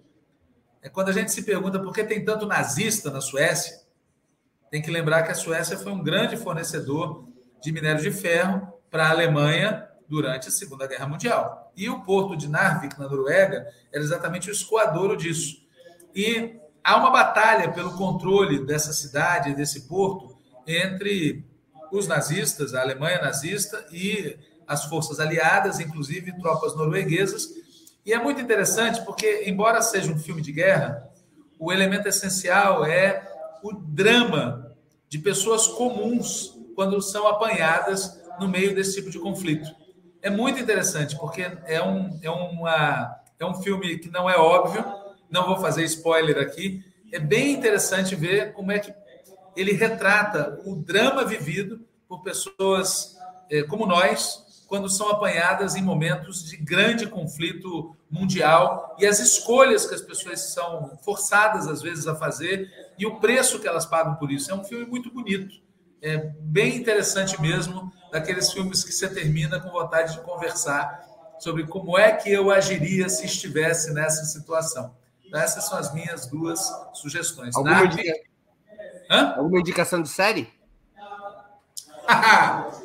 É 0.81 0.89
quando 0.89 1.07
a 1.07 1.13
gente 1.13 1.31
se 1.31 1.43
pergunta 1.43 1.79
por 1.79 1.93
que 1.93 2.03
tem 2.03 2.25
tanto 2.25 2.45
nazista 2.45 3.09
na 3.09 3.21
Suécia, 3.21 3.79
Tem 4.69 4.81
que 4.81 4.91
lembrar 4.91 5.23
que 5.23 5.31
a 5.31 5.35
Suécia 5.35 5.77
foi 5.77 5.93
um 5.93 6.03
grande 6.03 6.35
fornecedor 6.35 7.29
de 7.61 7.71
minério 7.71 8.01
de 8.01 8.11
ferro 8.11 8.73
para 8.89 9.05
a 9.05 9.09
Alemanha 9.11 9.87
durante 10.11 10.49
a 10.49 10.51
Segunda 10.51 10.85
Guerra 10.85 11.07
Mundial. 11.07 11.71
E 11.73 11.89
o 11.89 12.01
porto 12.01 12.35
de 12.35 12.49
Narvik, 12.49 12.99
na 12.99 13.07
Noruega, 13.07 13.65
era 13.93 14.03
exatamente 14.03 14.49
o 14.49 14.51
escoadouro 14.51 15.15
disso. 15.15 15.65
E 16.13 16.59
há 16.83 16.97
uma 16.97 17.09
batalha 17.09 17.71
pelo 17.71 17.93
controle 17.93 18.65
dessa 18.65 18.91
cidade, 18.91 19.55
desse 19.55 19.87
porto, 19.87 20.37
entre 20.67 21.45
os 21.89 22.07
nazistas, 22.07 22.73
a 22.73 22.81
Alemanha 22.81 23.21
nazista 23.21 23.85
e 23.89 24.37
as 24.67 24.83
forças 24.83 25.17
aliadas, 25.17 25.79
inclusive 25.79 26.37
tropas 26.39 26.75
norueguesas. 26.75 27.47
E 28.05 28.11
é 28.11 28.21
muito 28.21 28.41
interessante 28.41 28.99
porque, 29.05 29.43
embora 29.45 29.81
seja 29.81 30.11
um 30.11 30.19
filme 30.19 30.41
de 30.41 30.51
guerra, 30.51 31.09
o 31.57 31.71
elemento 31.71 32.09
essencial 32.09 32.83
é 32.83 33.31
o 33.63 33.73
drama 33.73 34.75
de 35.07 35.19
pessoas 35.19 35.67
comuns 35.67 36.53
quando 36.75 37.01
são 37.01 37.27
apanhadas 37.27 38.19
no 38.41 38.49
meio 38.49 38.75
desse 38.75 38.95
tipo 38.95 39.09
de 39.09 39.19
conflito. 39.19 39.80
É 40.21 40.29
muito 40.29 40.59
interessante, 40.59 41.17
porque 41.17 41.41
é 41.65 41.81
um, 41.81 42.19
é, 42.21 42.29
uma, 42.29 43.15
é 43.39 43.45
um 43.45 43.55
filme 43.55 43.97
que 43.97 44.09
não 44.09 44.29
é 44.29 44.37
óbvio, 44.37 44.85
não 45.29 45.47
vou 45.47 45.57
fazer 45.57 45.83
spoiler 45.85 46.37
aqui. 46.37 46.83
É 47.11 47.19
bem 47.19 47.53
interessante 47.53 48.15
ver 48.15 48.53
como 48.53 48.71
é 48.71 48.79
que 48.79 48.93
ele 49.55 49.73
retrata 49.73 50.61
o 50.65 50.75
drama 50.75 51.25
vivido 51.25 51.85
por 52.07 52.21
pessoas 52.21 53.17
é, 53.49 53.63
como 53.63 53.85
nós, 53.85 54.65
quando 54.67 54.89
são 54.89 55.09
apanhadas 55.09 55.75
em 55.75 55.81
momentos 55.81 56.45
de 56.45 56.55
grande 56.55 57.05
conflito 57.05 57.95
mundial 58.09 58.95
e 58.97 59.05
as 59.05 59.19
escolhas 59.19 59.85
que 59.85 59.93
as 59.93 60.01
pessoas 60.01 60.53
são 60.53 60.97
forçadas 61.03 61.67
às 61.67 61.81
vezes 61.81 62.07
a 62.07 62.15
fazer 62.15 62.69
e 62.97 63.05
o 63.05 63.19
preço 63.19 63.59
que 63.59 63.67
elas 63.67 63.85
pagam 63.85 64.15
por 64.15 64.31
isso. 64.31 64.49
É 64.49 64.55
um 64.55 64.63
filme 64.63 64.85
muito 64.85 65.11
bonito, 65.11 65.55
é 66.01 66.17
bem 66.39 66.77
interessante 66.77 67.39
mesmo, 67.41 67.91
daqueles 68.11 68.51
filmes 68.51 68.83
que 68.83 68.91
você 68.91 69.07
termina 69.07 69.59
com 69.59 69.69
vontade 69.69 70.13
de 70.13 70.21
conversar 70.21 71.07
sobre 71.39 71.65
como 71.65 71.97
é 71.97 72.11
que 72.11 72.31
eu 72.31 72.51
agiria 72.51 73.07
se 73.07 73.25
estivesse 73.25 73.93
nessa 73.93 74.25
situação. 74.25 74.95
Então, 75.25 75.39
essas 75.39 75.65
são 75.65 75.77
as 75.77 75.93
minhas 75.93 76.25
duas 76.27 76.59
sugestões. 76.93 77.55
Alguma, 77.55 77.85
indica... 77.85 78.13
Alguma 79.37 79.59
indicação 79.59 80.01
de 80.01 80.09
série? 80.09 80.51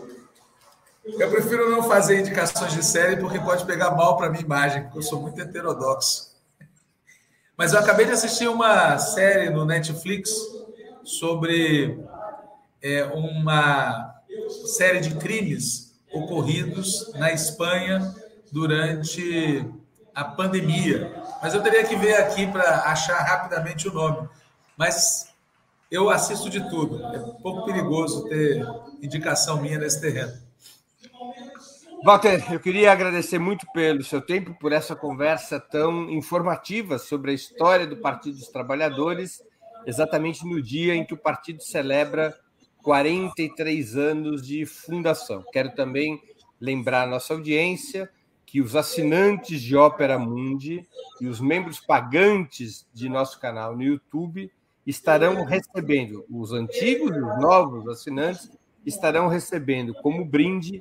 Eu 1.07 1.31
prefiro 1.31 1.71
não 1.71 1.85
fazer 1.85 2.19
indicações 2.19 2.73
de 2.73 2.85
série 2.85 3.17
porque 3.17 3.39
pode 3.39 3.65
pegar 3.65 3.93
mal 3.93 4.17
para 4.17 4.29
minha 4.29 4.43
imagem, 4.43 4.83
porque 4.83 4.99
eu 4.99 5.03
sou 5.03 5.23
muito 5.23 5.41
heterodoxo. 5.41 6.35
Mas 7.57 7.73
eu 7.73 7.79
acabei 7.79 8.07
de 8.07 8.13
assistir 8.13 8.49
uma 8.49 8.99
série 8.99 9.49
no 9.49 9.65
Netflix 9.65 10.35
sobre 11.05 11.97
é, 12.87 13.05
uma 13.05 14.15
série 14.77 15.01
de 15.01 15.17
crimes 15.17 15.99
ocorridos 16.13 17.13
na 17.15 17.33
Espanha 17.33 18.15
durante 18.53 19.67
a 20.15 20.25
pandemia. 20.25 21.13
Mas 21.43 21.53
eu 21.53 21.63
teria 21.63 21.85
que 21.85 21.97
ver 21.97 22.15
aqui 22.15 22.47
para 22.47 22.83
achar 22.85 23.19
rapidamente 23.19 23.89
o 23.89 23.93
nome. 23.93 24.29
Mas 24.77 25.35
eu 25.91 26.09
assisto 26.09 26.49
de 26.49 26.61
tudo. 26.71 27.03
É 27.05 27.19
um 27.19 27.35
pouco 27.35 27.65
perigoso 27.65 28.29
ter 28.29 28.65
indicação 29.03 29.61
minha 29.61 29.79
nesse 29.79 30.01
terreno. 30.01 30.33
Walter, 32.05 32.53
eu 32.53 32.61
queria 32.61 32.93
agradecer 32.93 33.39
muito 33.39 33.67
pelo 33.73 34.05
seu 34.05 34.21
tempo, 34.21 34.55
por 34.61 34.71
essa 34.71 34.95
conversa 34.95 35.59
tão 35.59 36.09
informativa 36.11 36.99
sobre 36.99 37.33
a 37.33 37.35
história 37.35 37.85
do 37.87 37.97
Partido 37.97 38.39
dos 38.39 38.49
Trabalhadores, 38.49 39.43
exatamente 39.85 40.47
no 40.47 40.63
dia 40.63 40.95
em 40.95 41.05
que 41.05 41.15
o 41.15 41.19
partido 41.19 41.63
celebra 41.63 42.37
43 42.87 43.97
anos 43.97 44.47
de 44.47 44.65
fundação. 44.65 45.45
Quero 45.53 45.75
também 45.75 46.23
lembrar 46.61 47.03
a 47.03 47.07
nossa 47.07 47.35
audiência 47.35 48.09
que 48.47 48.61
os 48.61 48.77
assinantes 48.77 49.61
de 49.61 49.75
Ópera 49.75 50.17
Mundi 50.21 50.87
e 51.21 51.27
os 51.27 51.41
membros 51.41 51.81
pagantes 51.81 52.87
de 52.95 53.09
nosso 53.09 53.41
canal 53.41 53.75
no 53.75 53.83
YouTube 53.83 54.53
estarão 54.87 55.45
recebendo, 55.45 56.25
os 56.31 56.53
antigos 56.53 57.11
e 57.11 57.19
os 57.19 57.41
novos 57.41 57.89
assinantes 57.89 58.53
estarão 58.85 59.27
recebendo 59.27 59.93
como 59.95 60.25
brinde 60.25 60.81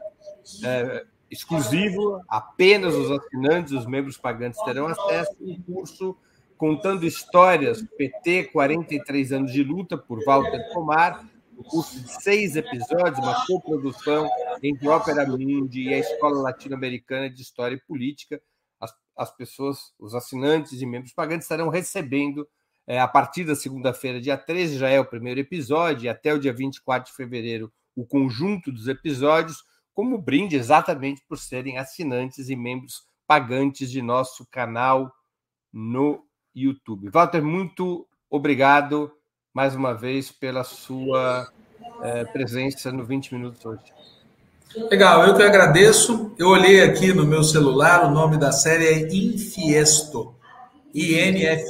é, 0.63 1.05
exclusivo, 1.31 2.21
apenas 2.29 2.93
os 2.93 3.09
assinantes, 3.09 3.73
os 3.73 3.87
membros 3.87 4.15
pagantes 4.15 4.63
terão 4.63 4.85
acesso 4.85 5.35
a 5.41 5.43
um 5.43 5.59
curso 5.59 6.15
contando 6.55 7.03
histórias 7.03 7.83
PT 7.97 8.51
43 8.53 9.31
anos 9.31 9.51
de 9.51 9.63
luta 9.63 9.97
por 9.97 10.23
Walter 10.23 10.71
Pomar, 10.71 11.25
um 11.57 11.63
curso 11.63 11.99
de 11.99 12.21
seis 12.21 12.55
episódios, 12.55 13.19
uma 13.19 13.45
coprodução 13.45 14.29
entre 14.61 14.87
Ópera 14.87 15.25
Mundi 15.25 15.89
e 15.89 15.93
a 15.93 15.99
Escola 15.99 16.41
Latino-Americana 16.41 17.29
de 17.29 17.41
História 17.41 17.75
e 17.75 17.81
Política. 17.81 18.41
As, 18.79 18.93
as 19.17 19.35
pessoas, 19.35 19.93
os 19.97 20.13
assinantes 20.13 20.81
e 20.81 20.85
membros 20.85 21.13
pagantes 21.13 21.45
estarão 21.45 21.69
recebendo 21.69 22.47
é, 22.87 22.99
a 22.99 23.07
partir 23.07 23.45
da 23.45 23.55
segunda-feira, 23.55 24.21
dia 24.21 24.37
13, 24.37 24.77
já 24.77 24.89
é 24.89 24.99
o 24.99 25.05
primeiro 25.05 25.39
episódio, 25.39 26.05
e 26.05 26.09
até 26.09 26.33
o 26.33 26.39
dia 26.39 26.53
24 26.53 27.09
de 27.09 27.15
fevereiro, 27.15 27.71
o 27.95 28.05
conjunto 28.05 28.71
dos 28.71 28.87
episódios 28.87 29.63
como 29.93 30.17
brinde 30.17 30.57
exatamente 30.57 31.23
por 31.27 31.37
serem 31.37 31.77
assinantes 31.77 32.49
e 32.49 32.55
membros 32.55 33.07
pagantes 33.25 33.89
de 33.89 34.01
nosso 34.01 34.45
canal 34.51 35.11
no 35.71 36.23
YouTube. 36.53 37.09
Walter, 37.09 37.41
muito 37.41 38.07
obrigado 38.29 39.11
mais 39.55 39.73
uma 39.73 39.93
vez 39.93 40.29
pela 40.29 40.65
sua 40.65 41.49
é, 42.01 42.25
presença 42.25 42.91
no 42.91 43.05
20 43.05 43.33
Minutos 43.33 43.65
hoje. 43.65 43.81
Legal, 44.91 45.25
eu 45.25 45.33
que 45.33 45.41
agradeço. 45.41 46.35
Eu 46.37 46.49
olhei 46.49 46.83
aqui 46.83 47.13
no 47.13 47.25
meu 47.25 47.41
celular, 47.41 48.03
o 48.03 48.11
nome 48.11 48.35
da 48.37 48.51
série 48.51 48.85
é 48.85 49.07
Infiesto. 49.15 50.35
I-N-F-I-E-S-T-O, 50.93 51.63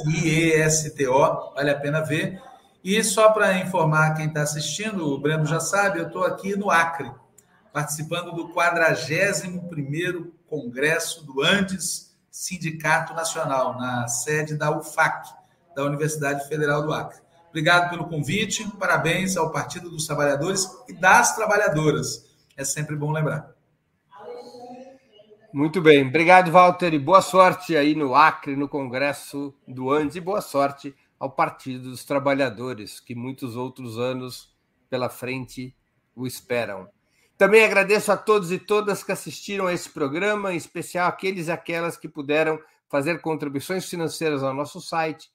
vale 1.54 1.70
a 1.70 1.78
pena 1.78 2.00
ver. 2.00 2.42
E 2.82 3.04
só 3.04 3.30
para 3.30 3.56
informar 3.58 4.14
quem 4.14 4.26
está 4.26 4.42
assistindo, 4.42 5.06
o 5.06 5.20
Breno 5.20 5.46
já 5.46 5.60
sabe, 5.60 6.00
eu 6.00 6.08
estou 6.08 6.24
aqui 6.24 6.56
no 6.56 6.68
Acre 6.68 7.12
participando 7.72 8.32
do 8.32 8.48
41º 8.48 10.32
Congresso 10.48 11.24
do 11.24 11.40
Andes 11.40 12.16
Sindicato 12.32 13.14
Nacional, 13.14 13.78
na 13.78 14.08
sede 14.08 14.56
da 14.56 14.76
UFAC, 14.76 15.28
da 15.76 15.84
Universidade 15.84 16.48
Federal 16.48 16.82
do 16.82 16.92
Acre. 16.92 17.25
Obrigado 17.56 17.88
pelo 17.88 18.06
convite, 18.06 18.70
parabéns 18.78 19.34
ao 19.34 19.50
Partido 19.50 19.88
dos 19.88 20.06
Trabalhadores 20.06 20.68
e 20.90 20.92
das 20.92 21.34
Trabalhadoras. 21.34 22.30
É 22.54 22.62
sempre 22.66 22.94
bom 22.94 23.10
lembrar. 23.10 23.50
Muito 25.54 25.80
bem, 25.80 26.06
obrigado, 26.06 26.50
Walter, 26.50 26.92
e 26.92 26.98
boa 26.98 27.22
sorte 27.22 27.74
aí 27.74 27.94
no 27.94 28.14
Acre, 28.14 28.54
no 28.56 28.68
Congresso 28.68 29.54
do 29.66 29.90
Andes, 29.90 30.16
e 30.16 30.20
boa 30.20 30.42
sorte 30.42 30.94
ao 31.18 31.30
Partido 31.30 31.88
dos 31.88 32.04
Trabalhadores, 32.04 33.00
que 33.00 33.14
muitos 33.14 33.56
outros 33.56 33.98
anos 33.98 34.54
pela 34.90 35.08
frente 35.08 35.74
o 36.14 36.26
esperam. 36.26 36.86
Também 37.38 37.64
agradeço 37.64 38.12
a 38.12 38.18
todos 38.18 38.52
e 38.52 38.58
todas 38.58 39.02
que 39.02 39.12
assistiram 39.12 39.66
a 39.66 39.72
esse 39.72 39.88
programa, 39.88 40.52
em 40.52 40.58
especial 40.58 41.08
aqueles 41.08 41.48
e 41.48 41.52
aquelas 41.52 41.96
que 41.96 42.06
puderam 42.06 42.60
fazer 42.86 43.22
contribuições 43.22 43.88
financeiras 43.88 44.42
ao 44.42 44.52
nosso 44.52 44.78
site 44.78 45.34